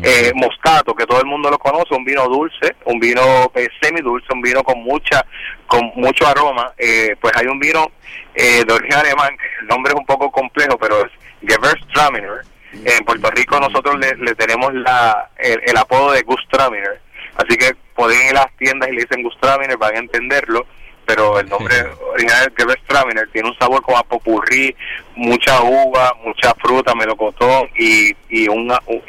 [0.02, 4.26] Eh, Moscato, que todo el mundo lo conoce, un vino dulce, un vino eh, semidulce,
[4.32, 5.24] un vino con mucha
[5.66, 6.72] con mucho aroma.
[6.76, 7.90] Eh, pues hay un vino
[8.34, 11.12] eh, de origen alemán, el nombre es un poco complejo, pero es
[11.42, 12.42] Gewürztraminer.
[12.72, 17.00] En Puerto Rico nosotros le, le tenemos la, el, el apodo de Gustraminer.
[17.36, 20.66] Así que pueden ir a las tiendas y le dicen Gustraminer, van a entenderlo
[21.08, 21.74] pero el nombre
[22.12, 24.76] original es Gewürztraminer tiene un sabor como a popurrí,
[25.16, 29.02] mucha uva, mucha fruta, melocotón y, y una- un-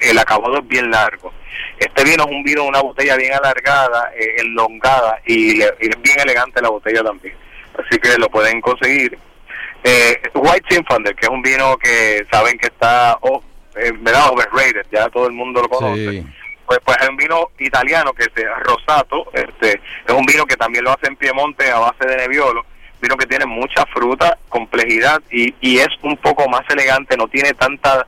[0.00, 1.32] el, acabado es bien largo.
[1.76, 6.00] Este vino es un vino, una botella bien alargada, eh, elongada y, le- y es
[6.02, 7.34] bien elegante la botella también.
[7.76, 9.18] Así que lo pueden conseguir.
[9.82, 13.42] Eh, White Zinfandel, que es un vino que saben que está oh,
[13.74, 14.30] eh, ¿verdad?
[14.30, 16.22] overrated, ya todo el mundo lo conoce
[16.70, 18.30] pues pues es un vino italiano que es
[18.62, 22.64] rosato este es un vino que también lo hace en Piemonte a base de Nebbiolo
[23.02, 27.54] vino que tiene mucha fruta complejidad y, y es un poco más elegante no tiene
[27.54, 28.06] tanta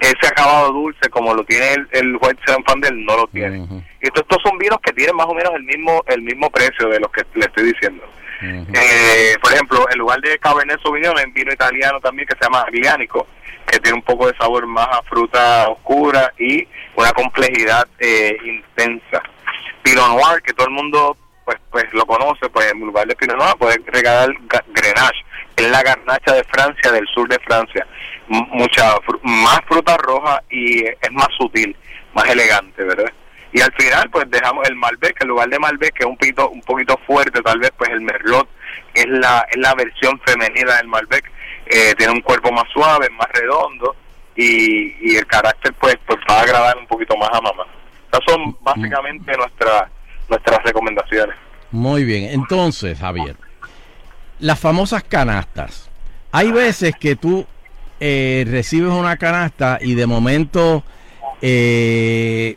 [0.00, 3.58] ese acabado dulce como lo tiene el, el White Zinfandel no lo tiene.
[4.02, 6.88] Y estos, estos son vinos que tienen más o menos el mismo el mismo precio
[6.88, 8.02] de los que le estoy diciendo.
[8.42, 12.44] Eh, por ejemplo, en lugar de Cabernet Sauvignon, hay un vino italiano también que se
[12.44, 13.26] llama Aglianico,
[13.66, 16.66] que tiene un poco de sabor más a fruta oscura y
[16.96, 19.22] una complejidad eh, intensa.
[19.82, 23.36] Pinot Noir, que todo el mundo pues pues lo conoce, pues en lugar de Pinot
[23.36, 25.24] Noir puede regalar ga- Grenache,
[25.56, 27.86] que es la garnacha de Francia, del sur de Francia.
[28.28, 31.74] Mucha más fruta roja y es más sutil,
[32.14, 33.12] más elegante, ¿verdad?
[33.52, 36.48] y al final pues dejamos el Malbec en lugar de Malbec que es un poquito
[36.50, 38.48] un poquito fuerte tal vez pues el Merlot
[38.94, 41.28] es la es la versión femenina del Malbec
[41.70, 43.94] eh, tiene un cuerpo más suave más redondo
[44.36, 47.64] y, y el carácter pues pues va a agradar un poquito más a mamá
[48.12, 49.84] esas son básicamente nuestras
[50.28, 51.36] nuestras recomendaciones
[51.72, 53.36] Muy bien, entonces, Javier,
[54.38, 55.88] las famosas canastas.
[56.32, 57.46] Hay veces que tú
[58.00, 60.82] eh, recibes una canasta y de momento,
[61.42, 62.56] eh,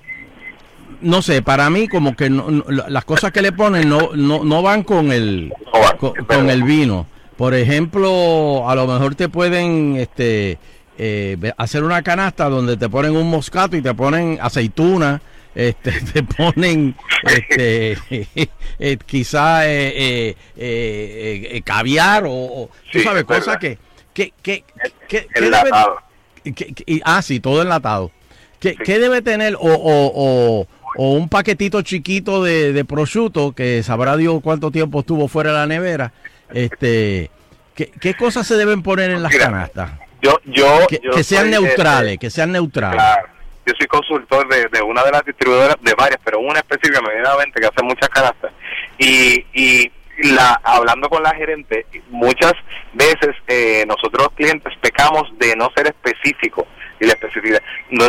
[1.01, 4.43] no sé, para mí como que no- no- las cosas que le ponen no, no,
[4.43, 5.51] no van con el,
[5.99, 7.07] con, con el vino.
[7.37, 10.57] Por ejemplo, a lo mejor te pueden este,
[10.97, 15.21] eh, hacer una canasta donde te ponen un moscato y te ponen aceituna,
[15.55, 17.97] este, te ponen este,
[18.79, 23.77] eh, quizá eh, eh, eh, eh, caviar o, o- tú Sí, sabes, es cosas que...
[24.13, 24.63] que, que,
[25.07, 25.97] que- que debe- Enlatado.
[26.43, 28.11] que- ah, sí, todo enlatado.
[28.59, 29.55] ¿Qué, qué debe tener?
[29.55, 35.01] O, o, o, o un paquetito chiquito de, de prosciutto que sabrá Dios cuánto tiempo
[35.01, 36.13] estuvo fuera de la nevera.
[36.53, 37.29] Este,
[37.75, 39.91] ¿qué, qué cosas se deben poner en las Mira, canastas?
[40.21, 42.95] yo yo Que, yo que sean de- neutrales, que sean neutrales.
[43.01, 43.27] Claro.
[43.65, 47.65] Yo soy consultor de, de una de las distribuidoras, de varias, pero una específicamente que
[47.67, 48.51] hace muchas canastas.
[48.97, 49.91] Y, y
[50.23, 52.53] la, hablando con la gerente, muchas
[52.93, 56.65] veces eh, nosotros los clientes pecamos de no ser específicos
[56.99, 57.61] y la especificidad.
[57.89, 58.05] Lo,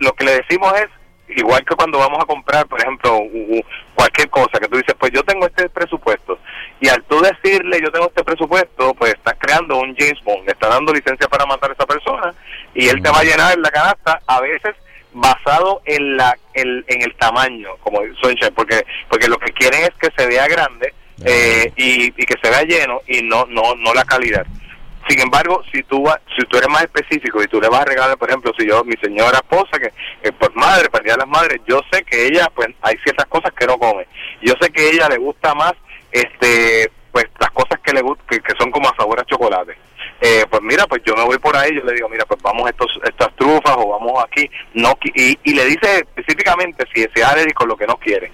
[0.00, 0.88] lo que le decimos es,
[1.36, 3.18] igual que cuando vamos a comprar, por ejemplo,
[3.94, 6.38] cualquier cosa, que tú dices, pues yo tengo este presupuesto.
[6.80, 10.52] Y al tú decirle, yo tengo este presupuesto, pues estás creando un James Bond, le
[10.52, 12.34] estás dando licencia para matar a esa persona
[12.74, 14.74] y él te va a llenar la canasta, a veces
[15.12, 19.90] basado en la el- en el tamaño, como Sunshine, porque porque lo que quieren es
[20.00, 20.92] que se vea grande
[21.24, 24.44] eh, y, y que se vea lleno y no no no la calidad.
[25.08, 27.84] Sin embargo, si tú va- si tú eres más específico y tú le vas a
[27.84, 29.92] regalar, por ejemplo, si yo, mi señora esposa, que
[30.28, 33.52] eh, por madre, para de las madres, yo sé que ella, pues hay ciertas cosas
[33.52, 34.06] que no come.
[34.42, 35.74] Yo sé que a ella le gusta más,
[36.14, 39.76] este, pues las cosas que le que, que son como a sabor a chocolate.
[40.20, 42.68] Eh, pues mira, pues yo me voy por ahí, yo le digo, mira, pues vamos
[42.70, 47.66] estos, estas trufas o vamos aquí, no y, y le dice específicamente si es alérgico
[47.66, 48.30] lo que no quiere.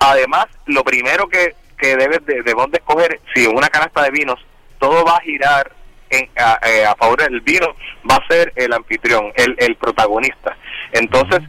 [0.00, 4.44] Además, lo primero que, que debes de, debemos de escoger, si una canasta de vinos,
[4.78, 5.72] todo va a girar
[6.10, 7.68] en, a, eh, a favor del vino,
[8.10, 10.56] va a ser el anfitrión, el, el protagonista.
[10.92, 11.40] Entonces,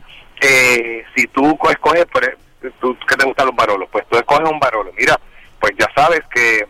[0.42, 2.38] eh, si tú co- escoges, por, e-
[2.80, 3.90] tú, ¿qué te gustan los barolos?
[3.92, 4.92] Pues tú escoges un barolo.
[4.98, 5.20] Mira,
[5.64, 6.68] pues ya sabes que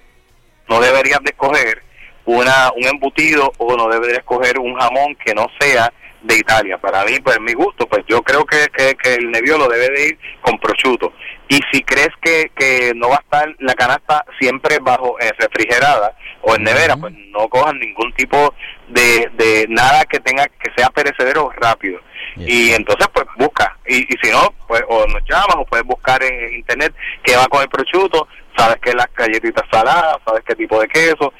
[0.70, 1.82] no deberías de escoger
[2.26, 5.91] una un embutido o no debe de escoger un jamón que no sea
[6.22, 6.78] de Italia.
[6.78, 10.07] Para mí, pues mi gusto, pues yo creo que, que, que el Nebbiolo debe de
[10.10, 11.11] ir con prosciutto.
[11.49, 16.15] Y si crees que, que no va a estar la canasta siempre bajo eh, refrigerada
[16.44, 18.53] o en nevera, pues no cojan ningún tipo
[18.90, 21.99] de, de nada que tenga que sea perecedero rápido.
[22.38, 26.22] Y entonces pues busca, y, y si no, pues o nos llamas o puedes buscar
[26.24, 26.94] en internet
[27.24, 28.28] qué va con el prosciutto,
[28.58, 31.34] sabes que las galletitas saladas, sabes qué tipo de queso.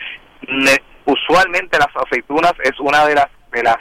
[0.48, 3.78] Ne- usualmente las aceitunas es una de las de las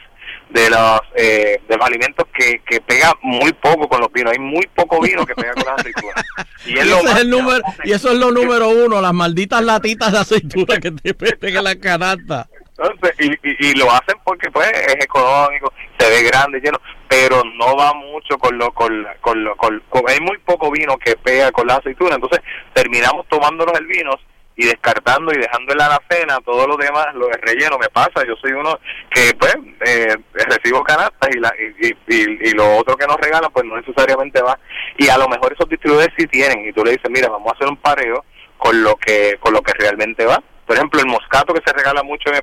[0.51, 4.33] de los eh, de los alimentos que, que pega muy poco con los vinos.
[4.33, 6.25] Hay muy poco vino que pega con las aceitunas.
[6.67, 9.01] Y Y, es lo ese es más el número, y eso es lo número uno,
[9.01, 12.49] las malditas latitas de aceituna que te meten en la canasta.
[12.79, 17.43] Entonces, y, y, y lo hacen porque pues es económico, se ve grande, lleno, pero
[17.57, 21.15] no va mucho con lo, con, con lo, con, con- hay muy poco vino que
[21.17, 22.41] pega con la aceituna, entonces
[22.73, 24.11] terminamos tomándonos el vino
[24.57, 27.79] y descartando y dejando en la alacena todo lo demás, lo de relleno.
[27.79, 28.79] Me pasa, yo soy uno
[29.11, 29.55] que pues
[29.87, 33.77] eh, recibo canastas y, la, y, y- y lo otro que nos regalan pues no
[33.79, 34.59] necesariamente va.
[34.99, 37.55] Y a lo mejor esos distribuidores sí tienen y tú le dices mira vamos a
[37.55, 38.25] hacer un pareo
[38.59, 42.03] con lo que con lo que realmente va por ejemplo el moscato que se regala
[42.03, 42.37] mucho en,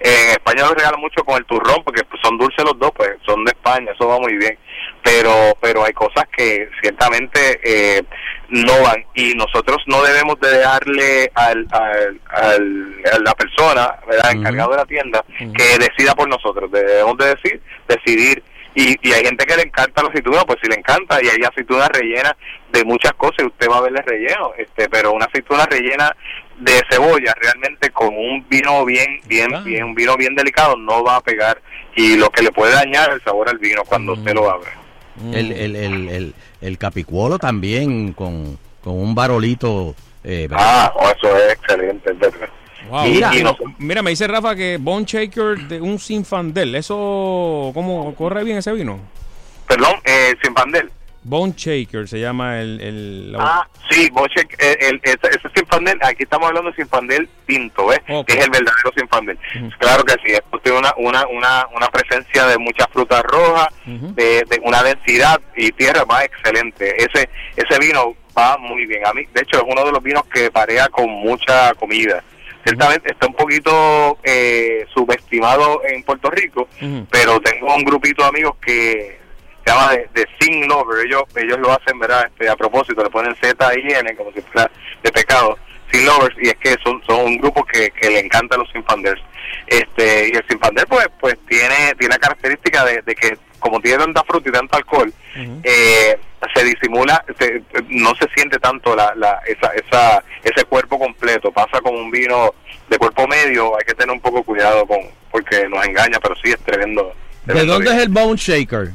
[0.00, 3.44] en España lo regala mucho con el turrón porque son dulces los dos pues son
[3.44, 4.58] de España eso va muy bien.
[5.02, 8.02] Pero pero hay cosas que ciertamente eh,
[8.48, 14.32] no van y nosotros no debemos de dejarle al, al, al- a la persona ¿verdad?
[14.32, 16.70] encargado de la tienda que decida por nosotros.
[16.72, 18.42] Debemos de decir decidir
[18.74, 21.38] y, y hay gente que le encanta la aceituna, pues si le encanta, y hay
[21.48, 22.34] aceitunas rellenas
[22.72, 26.14] de muchas cosas y usted va a verle relleno, este, pero una aceituna rellena
[26.58, 31.16] de cebolla realmente con un vino bien, bien, bien, un vino bien delicado no va
[31.16, 31.60] a pegar
[31.94, 34.70] y lo que le puede dañar el sabor al vino cuando usted lo abre.
[35.32, 39.94] El, el, el, el, el capicuolo también con, con un varolito.
[40.24, 42.48] Eh, Ah, oh, eso es excelente, es verdad.
[42.90, 43.06] Wow.
[43.06, 47.70] Y- Mira, y no- mira, me dice Rafa que Bone Shaker de un Sinfandel, ¿eso
[47.74, 48.98] cómo corre bien ese vino?
[49.66, 50.90] Perdón, eh, sin pandel.
[51.28, 52.80] Bone Shaker se llama el...
[52.80, 57.28] el la- Ah, sí, Boche, el, el- ese, ese Sinfandel, aquí estamos hablando de Sinfandel
[57.46, 58.00] tinto, ¿ves?
[58.24, 59.38] Que es el verdadero Sinfandel.
[59.78, 64.44] Claro que sí, esto tiene una, una, una, una presencia de muchas frutas rojas, de,
[64.48, 66.94] de una densidad y tierra va excelente.
[66.96, 69.04] Ese, ese vino va muy bien.
[69.06, 72.22] A mí, de hecho, es uno de los vinos que parea con mucha comida.
[72.64, 76.68] Ciertamente está un poquito eh, subestimado en Puerto Rico,
[77.10, 79.18] pero tengo un grupito de amigos que
[79.66, 81.04] se llama de, de Sin Lover.
[81.06, 82.26] Ellos, ellos lo hacen, ¿verdad?
[82.26, 84.70] Este, a propósito, le ponen Z y N como si fuera
[85.02, 85.58] de pecado.
[85.92, 89.20] Sin Lovers, y es que son, son un grupo que, que le encantan los Sinfanders.
[89.68, 93.98] Este, y el Sinfander, pues, pues tiene, tiene la característica de, de que, como tiene
[93.98, 95.12] tanta fruta y tanto alcohol,
[95.62, 96.18] eh,
[96.54, 101.52] se disimula, se- no se siente tanto la, la, esa, esa, ese cuerpo completo.
[101.52, 102.52] Pasa como un vino
[102.88, 104.98] de cuerpo medio, hay que tener un poco cuidado con
[105.30, 107.12] porque nos engaña, pero sí es tremendo.
[107.44, 107.92] ¿De dónde vino.
[107.92, 108.88] es el Bone Shaker?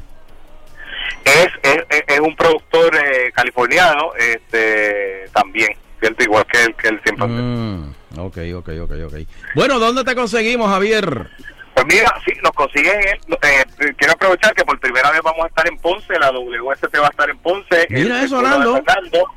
[1.25, 5.69] Es, es, es- un productor eh, californiano este también
[5.99, 9.13] cierto igual que el que el siempre Mm, ok, ok, ok, ok.
[9.55, 11.27] Bueno, ¿dónde te conseguimos, Javier?
[11.73, 13.63] pues mira sí nos consiguen eh,
[13.97, 17.09] quiero aprovechar que por primera vez vamos a estar en Ponce la WST va a
[17.09, 18.81] estar en Ponce Mira el- eso, Orlando.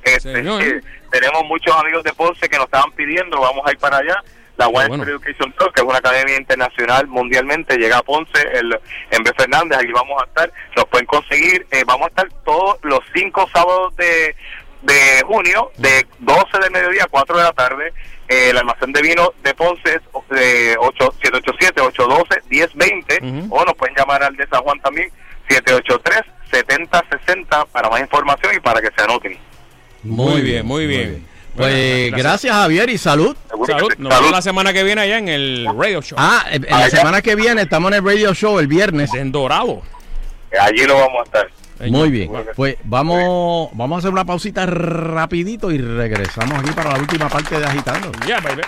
[0.03, 0.61] Este, Señor.
[0.63, 0.81] eh,
[1.13, 4.21] tenemos muchos amigos de Ponce que nos estaban pidiendo vamos a ir para allá
[4.57, 5.05] la Wine bueno.
[5.05, 8.79] Education Tour, que es una academia internacional mundialmente, llega a Ponce el,
[9.11, 9.31] en B.
[9.37, 13.47] Fernández, allí vamos a estar, nos pueden conseguir, eh, vamos a estar todos los cinco
[13.53, 14.35] sábados de,
[14.83, 17.93] de junio, de 12 del mediodía a 4 de la tarde,
[18.29, 24.23] eh, el almacén de vino de Ponce es de 8, 787-812-1020, o nos pueden llamar
[24.23, 25.11] al de San Juan también,
[25.49, 29.37] 783-7060 para más información y para que se anoten.
[30.05, 31.27] Muy bien, muy bien.
[31.57, 33.37] Pues gracias, Javier, y salud.
[33.67, 33.93] Salud.
[33.99, 36.17] Nos vemos la semana que viene allá en el radio show.
[36.21, 39.15] Ah, en en la semana que viene estamos en el radio show el viernes.
[39.15, 39.83] En Dorado.
[40.61, 41.51] Allí lo vamos a estar.
[41.91, 42.31] Muy bien.
[42.55, 47.59] Pues vamos, vamos a hacer una pausita rapidito y regresamos aquí para la última parte
[47.59, 48.13] de Agitando.
[48.27, 48.63] Ya, baby.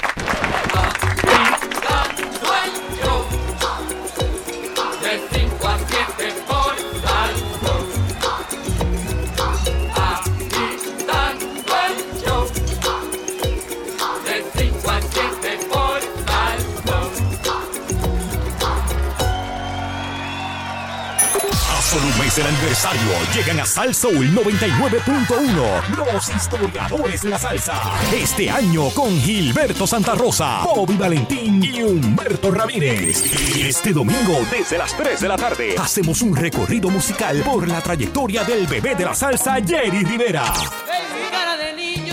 [21.96, 27.74] Un mes del aniversario llegan a Salsa Soul 99.1 los historiadores de la salsa.
[28.14, 33.24] Este año con Gilberto Santa Rosa, Bobby Valentín y Humberto Ramírez.
[33.56, 37.80] Y este domingo desde las 3 de la tarde hacemos un recorrido musical por la
[37.80, 40.52] trayectoria del bebé de la salsa Jerry Rivera.
[40.52, 42.05] Mi cara de niño,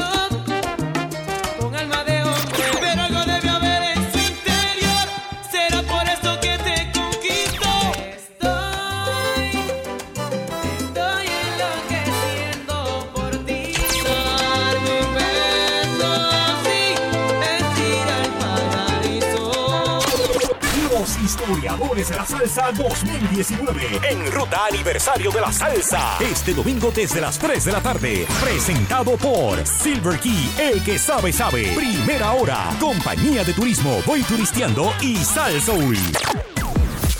[21.33, 26.17] historiadores de la salsa 2019 en Ruta Aniversario de la Salsa.
[26.19, 28.27] Este domingo desde las 3 de la tarde.
[28.39, 31.73] Presentado por Silver Key, el que sabe sabe.
[31.75, 32.69] Primera hora.
[32.79, 35.97] Compañía de Turismo Voy Turisteando y Sal Soul.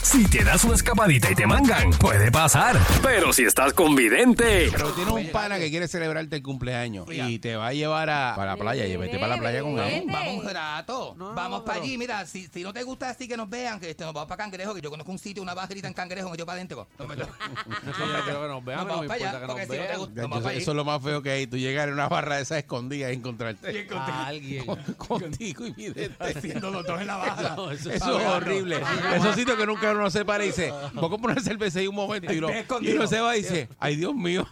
[0.04, 2.78] Si te das una escapadita y te mangan, puede pasar.
[3.02, 7.40] Pero si estás con vidente, Pero tiene un pana que quiere celebrarte el cumpleaños y
[7.40, 8.86] te va a llevar a, para la playa.
[8.86, 10.04] Llévate para la playa con él.
[10.12, 11.16] Vamos un rato.
[11.18, 11.98] vamos para allí.
[11.98, 14.44] Mira, si, si no te gusta así que nos vean, que este, nos vamos para
[14.44, 16.88] Cangrejo, que yo conozco un sitio, una bajerita en Cangrejo, para adentro.
[16.98, 19.84] Que nos vean, Nos no vamos me para allá, importa que porque nos si no
[19.84, 20.00] te vean.
[20.00, 21.48] gusta, Eso, vamos para eso es lo más feo que hay.
[21.48, 24.66] Tú llegar en una barra de esas escondidas y encontrarte a alguien
[24.98, 26.16] contigo y vidente.
[26.20, 27.56] Haciendo los dos en la barra.
[27.56, 28.82] No, eso, Eso es horrible.
[29.16, 31.88] Esos sitios que nunca uno se para y dice, voy a comprar una cerveza y
[31.88, 32.50] un momento y, lo-
[32.82, 34.48] y uno se va y dice, ay Dios mío.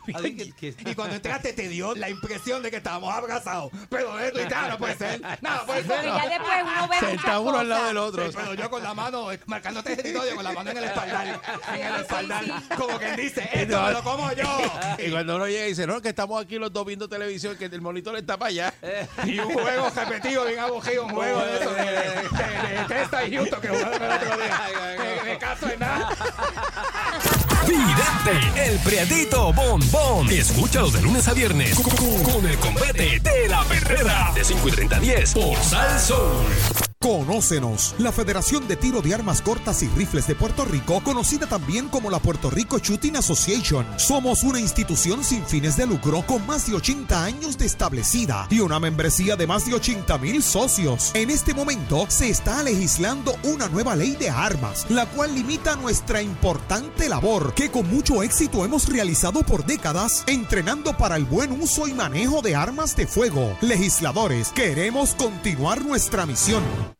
[0.85, 3.71] Y cuando entraste te dio la impresión de que estábamos abrazados.
[3.89, 5.21] Pero esto y tal, no puede ser.
[5.41, 5.97] Nada, puede ser.
[6.01, 8.31] Pero ya después uno ve Sentado muchas uno al lado del otro.
[8.31, 11.41] Sí, pero yo con la mano, eh, marcándote territorio, con la mano en el espaldar.
[11.73, 12.43] En el espaldar.
[12.77, 14.59] Como quien dice, esto me lo como yo.
[14.97, 17.65] Y cuando uno llega y dice, no, que estamos aquí los dos viendo televisión, que
[17.65, 18.73] el monitor está para allá.
[19.25, 23.25] Y un juego repetido, bien aburrido, un juego de eso, de, de, de, de Testa
[23.25, 25.30] y Houston que jugaron el otro día.
[25.31, 26.09] De caso de nada.
[27.65, 30.29] Vidente, el priadito bombón.
[30.29, 34.95] Escúchalo de lunes a viernes con, el combate de la perrera de 5 y 30
[34.97, 36.90] a 10 por Sal Soul.
[37.01, 41.89] Conócenos, la Federación de Tiro de Armas Cortas y Rifles de Puerto Rico, conocida también
[41.89, 43.87] como la Puerto Rico Shooting Association.
[43.97, 48.59] Somos una institución sin fines de lucro con más de 80 años de establecida y
[48.59, 51.09] una membresía de más de 80 mil socios.
[51.15, 56.21] En este momento se está legislando una nueva ley de armas, la cual limita nuestra
[56.21, 61.87] importante labor que con mucho éxito hemos realizado por décadas, entrenando para el buen uso
[61.87, 63.57] y manejo de armas de fuego.
[63.61, 66.90] Legisladores, queremos continuar nuestra misión.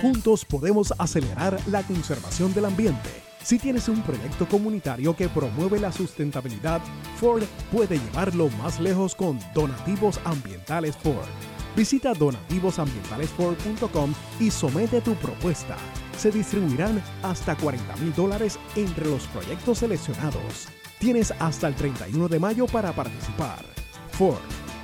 [0.00, 3.10] Juntos podemos acelerar la conservación del ambiente.
[3.42, 6.80] Si tienes un proyecto comunitario que promueve la sustentabilidad,
[7.16, 7.42] Ford
[7.72, 11.26] puede llevarlo más lejos con Donativos Ambientales Ford.
[11.74, 15.76] Visita donativosambientalesford.com y somete tu propuesta.
[16.16, 20.68] Se distribuirán hasta 40 mil dólares entre los proyectos seleccionados.
[21.00, 23.64] Tienes hasta el 31 de mayo para participar.
[24.12, 24.38] Ford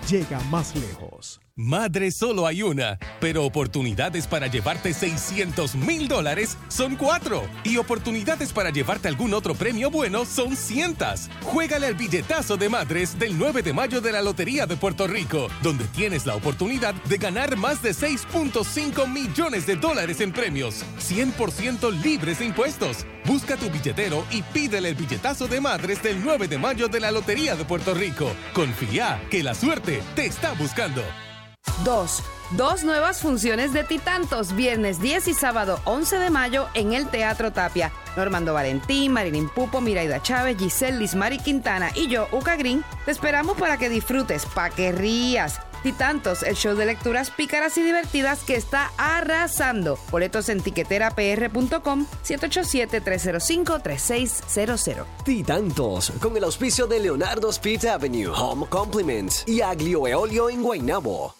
[0.09, 1.14] llega más lejos.
[1.57, 7.45] Madre solo hay una, pero oportunidades para llevarte 600 mil dólares son cuatro.
[7.63, 11.31] Y oportunidades para llevarte algún otro premio bueno son cientas.
[11.43, 15.47] Juégale al billetazo de madres del 9 de mayo de la Lotería de Puerto Rico,
[15.63, 22.03] donde tienes la oportunidad de ganar más de 6.5 millones de dólares en premios, 100%
[22.03, 23.07] libres de impuestos.
[23.27, 27.13] Busca tu billetero y pídele el billetazo de madres del 9 de mayo de la
[27.13, 28.33] Lotería de Puerto Rico.
[28.55, 31.05] Confía que la suerte te está buscando.
[31.85, 32.23] Dos.
[32.53, 37.53] Dos nuevas funciones de Titantos, viernes 10 y sábado 11 de mayo en el Teatro
[37.53, 37.91] Tapia.
[38.17, 43.57] Normando Valentín, Marilyn Pupo, Miraida Chávez, Giselle Lismari Quintana y yo, Uca Green, te esperamos
[43.57, 45.61] para que disfrutes, para que rías.
[45.83, 49.99] Titantos, el show de lecturas pícaras y divertidas que está arrasando.
[50.11, 55.05] Boletos en tiqueterapr.com 787-305-3600.
[55.25, 61.35] Titantos, con el auspicio de Leonardo Speed Avenue, Home Compliments y Aglio Eolio en Guaynabo.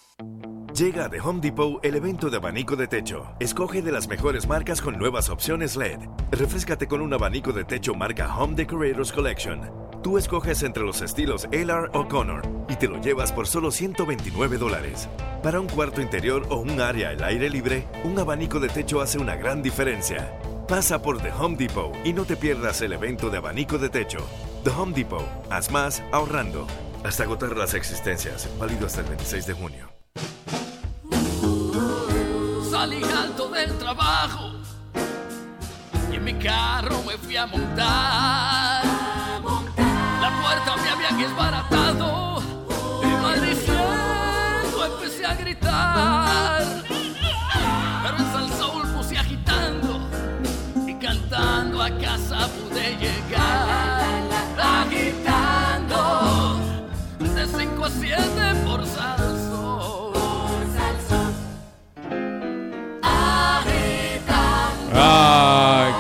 [0.75, 3.29] Llega de Home Depot el evento de abanico de techo.
[3.39, 6.01] Escoge de las mejores marcas con nuevas opciones LED.
[6.33, 9.71] Refrescate con un abanico de techo marca Home Decorators Collection.
[10.03, 14.59] Tú escoges entre los estilos LR o Connor y te lo llevas por solo 129
[14.59, 15.09] dólares.
[15.45, 19.19] Para un cuarto interior o un área al aire libre, un abanico de techo hace
[19.19, 20.37] una gran diferencia.
[20.67, 24.27] Pasa por The Home Depot y no te pierdas el evento de abanico de techo.
[24.65, 26.67] The Home Depot, haz más ahorrando.
[27.05, 29.95] Hasta agotar las existencias, válido hasta el 26 de junio.
[32.85, 34.51] Salí alto del trabajo
[36.13, 38.85] y en mi carro me fui a montar.
[40.21, 42.43] La puerta me habían desbaratado
[43.03, 46.63] y maldiciendo empecé a gritar.
[48.03, 50.07] Pero en Salsoul puse agitando
[50.87, 53.24] y cantando a casa pude llegar.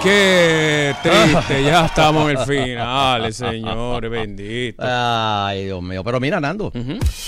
[0.05, 1.65] Qué triste.
[1.65, 4.11] Ya estamos en el final, señores.
[4.11, 4.83] Bendito.
[4.87, 6.05] Ay, Dios mío.
[6.05, 6.73] Pero mira, Nando,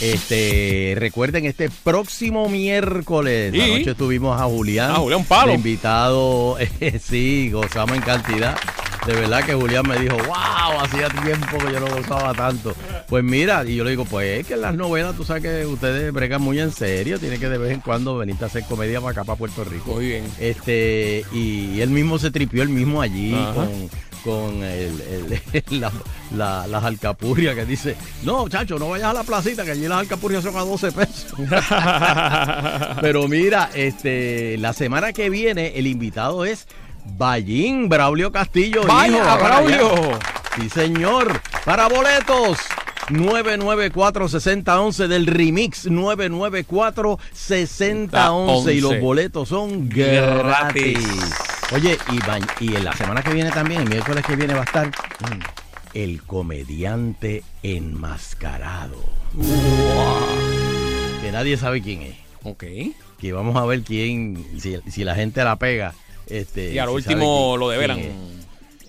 [0.00, 3.52] este, recuerden este próximo miércoles.
[3.54, 3.60] ¿Y?
[3.60, 4.90] Anoche tuvimos a Julián.
[4.92, 5.52] Ah, Julián Palo.
[5.54, 6.58] invitado.
[6.58, 8.56] eh, sí, gozamos en cantidad.
[9.06, 12.74] De verdad que Julián me dijo, wow, hacía tiempo que yo no gozaba tanto.
[13.08, 15.64] Pues mira, y yo le digo, pues es que en las novelas tú sabes que
[15.66, 19.00] ustedes bregan muy en serio, tiene que de vez en cuando venirte a hacer comedia
[19.00, 19.94] para acá, para Puerto Rico.
[19.94, 20.24] Muy bien.
[20.40, 23.54] Este, y él mismo se tripió él mismo allí Ajá.
[23.54, 23.90] con,
[24.24, 25.00] con el-
[25.52, 25.92] el- la-
[26.36, 29.98] la- las alcapurrias que dice, no, chacho, no vayas a la placita, que allí las
[30.00, 31.32] alcapurrias son a 12 pesos.
[33.00, 36.66] Pero mira, este, la semana que viene el invitado es
[37.16, 38.82] Ballín Braulio Castillo.
[38.86, 39.44] Vaya, hijo, allá.
[39.44, 40.18] Braulio.
[40.56, 41.40] Sí, señor.
[41.64, 42.58] Para boletos.
[43.08, 50.98] 994-6011 del remix 994-6011 y los boletos son gratis.
[51.72, 52.18] Oye, y,
[52.64, 55.40] y en la semana que viene también, el miércoles que viene va a estar mm,
[55.94, 58.96] el comediante enmascarado.
[61.22, 62.14] Que nadie sabe quién es.
[62.44, 62.64] Ok.
[63.18, 65.94] Que vamos a ver quién, si, si la gente la pega.
[66.26, 68.00] Este, Y a lo si sabe último lo develan.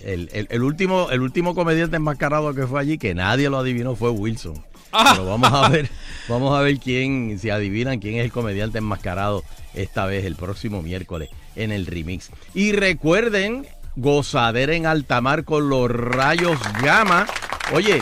[0.04, 3.96] El, el- el último, el último comediante enmascarado que fue allí, que nadie lo adivinó,
[3.96, 4.64] fue Wilson.
[4.94, 5.12] Ah.
[5.12, 5.90] Pero vamos a ver,
[6.30, 9.44] vamos a ver quién, si adivinan quién es el comediante enmascarado
[9.74, 12.30] esta vez, el próximo miércoles, en el remix.
[12.54, 17.28] Y recuerden, gozadera en alta mar con los rayos gamma.
[17.74, 18.02] Oye,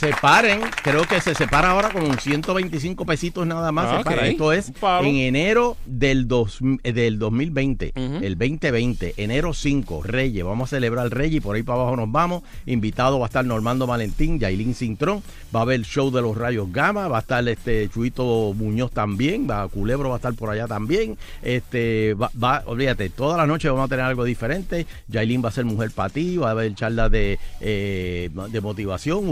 [0.00, 3.86] separen, creo que se separa ahora con 125 pesitos nada más.
[3.86, 4.02] Ah.
[4.32, 4.72] Esto es
[5.06, 10.42] en enero del, dos, eh, del 2020, el 2020, enero 5, Reyes.
[10.42, 12.42] Vamos a celebrar Reyes y por ahí para abajo nos vamos.
[12.64, 15.22] Invitado va a estar Normando Valentín, Yailin Cintrón.
[15.54, 17.06] Va a haber el show de los rayos Gama.
[17.08, 19.46] Va a estar este Chuito Muñoz también.
[19.50, 21.18] Va, Culebro va a estar por allá también.
[21.42, 24.86] Este, va, va- olvídate, toda la noche vamos a tener algo diferente.
[25.08, 26.38] Yailin va a ser mujer para ti.
[26.38, 29.26] Va a haber charlas de, eh, de motivación,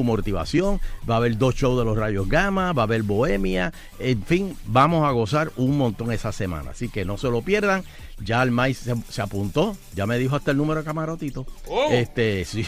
[0.62, 2.72] Va a haber dos shows de los rayos Gama.
[2.72, 3.72] Va a haber Bohemia.
[3.98, 6.70] En fin, vamos a gozar un montón esa semana.
[6.70, 7.84] Así que no se lo pierdan.
[8.20, 9.76] Ya el maíz se, se apuntó.
[9.94, 11.46] Ya me dijo hasta el número de camarotito.
[11.68, 11.88] Oh.
[11.90, 12.66] Este, sí.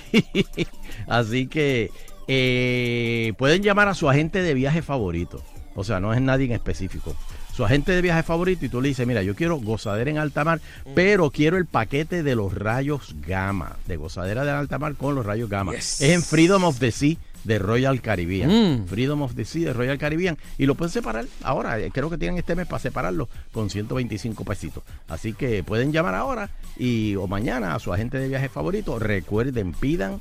[1.07, 1.91] Así que
[2.29, 5.43] eh, pueden llamar a su agente de viaje favorito.
[5.75, 7.17] O sea, no es nadie en específico.
[7.55, 10.45] Su agente de viaje favorito y tú le dices, mira, yo quiero gozadera en alta
[10.45, 10.61] mar,
[10.95, 15.27] pero quiero el paquete de los rayos gamma, de gozadera de alta mar con los
[15.27, 15.73] rayos gamma.
[15.73, 16.01] Yes.
[16.01, 18.51] Es en Freedom of the Sea de Royal Caribbean.
[18.83, 18.87] Mm.
[18.87, 20.37] Freedom of the Sea de Royal Caribbean.
[20.59, 21.79] Y lo pueden separar ahora.
[21.79, 24.83] eh, Creo que tienen este mes para separarlo con 125 pesitos.
[25.09, 28.99] Así que pueden llamar ahora y o mañana a su agente de viaje favorito.
[28.99, 30.21] Recuerden, pidan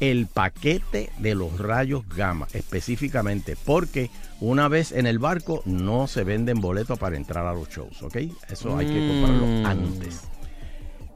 [0.00, 6.22] el paquete de los rayos gamma específicamente porque una vez en el barco no se
[6.22, 8.16] venden boletos para entrar a los shows, ¿ok?
[8.48, 9.66] Eso hay que comprarlo Mm.
[9.66, 10.20] antes.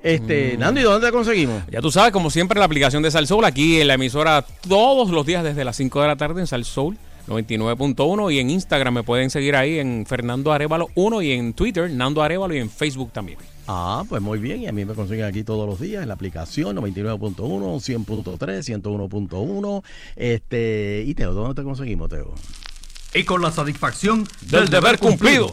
[0.03, 1.63] Este, Nando, ¿y dónde te conseguimos?
[1.71, 5.11] Ya tú sabes, como siempre, la aplicación de Sal Soul aquí en la emisora todos
[5.11, 6.97] los días desde las 5 de la tarde en Sal Soul
[7.29, 11.91] 99.1 y en Instagram me pueden seguir ahí en Fernando Arevalo 1 y en Twitter
[11.91, 13.39] Nando Arevalo y en Facebook también.
[13.69, 14.63] Ah, pues muy bien.
[14.63, 19.85] Y a mí me consiguen aquí todos los días en la aplicación 99.1, 100.3, 101.1.
[20.17, 22.35] Este, y Teo, ¿dónde te conseguimos, Teo?
[23.15, 25.53] Y con la satisfacción Del deber cumplido.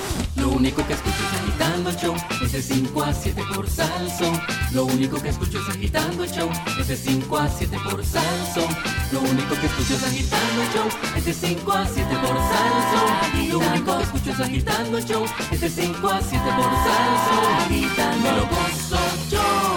[0.35, 4.41] Lo único que escucho es agitando el show, es de 5 a 7 por Salsón.
[4.71, 6.49] Lo único que escucho es agitando el show,
[6.79, 8.75] es de 5 a 7 por Salsón.
[9.11, 10.87] Lo único que escucho es agitando el show,
[11.17, 13.49] es de 5 a 7 por Salsón.
[13.49, 17.53] Lo único que escucho es agitando el show, es de 5 a 7 por Salsón.
[17.65, 18.99] Agitando lo gozo
[19.29, 19.75] yo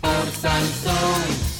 [0.00, 1.56] por Salsón.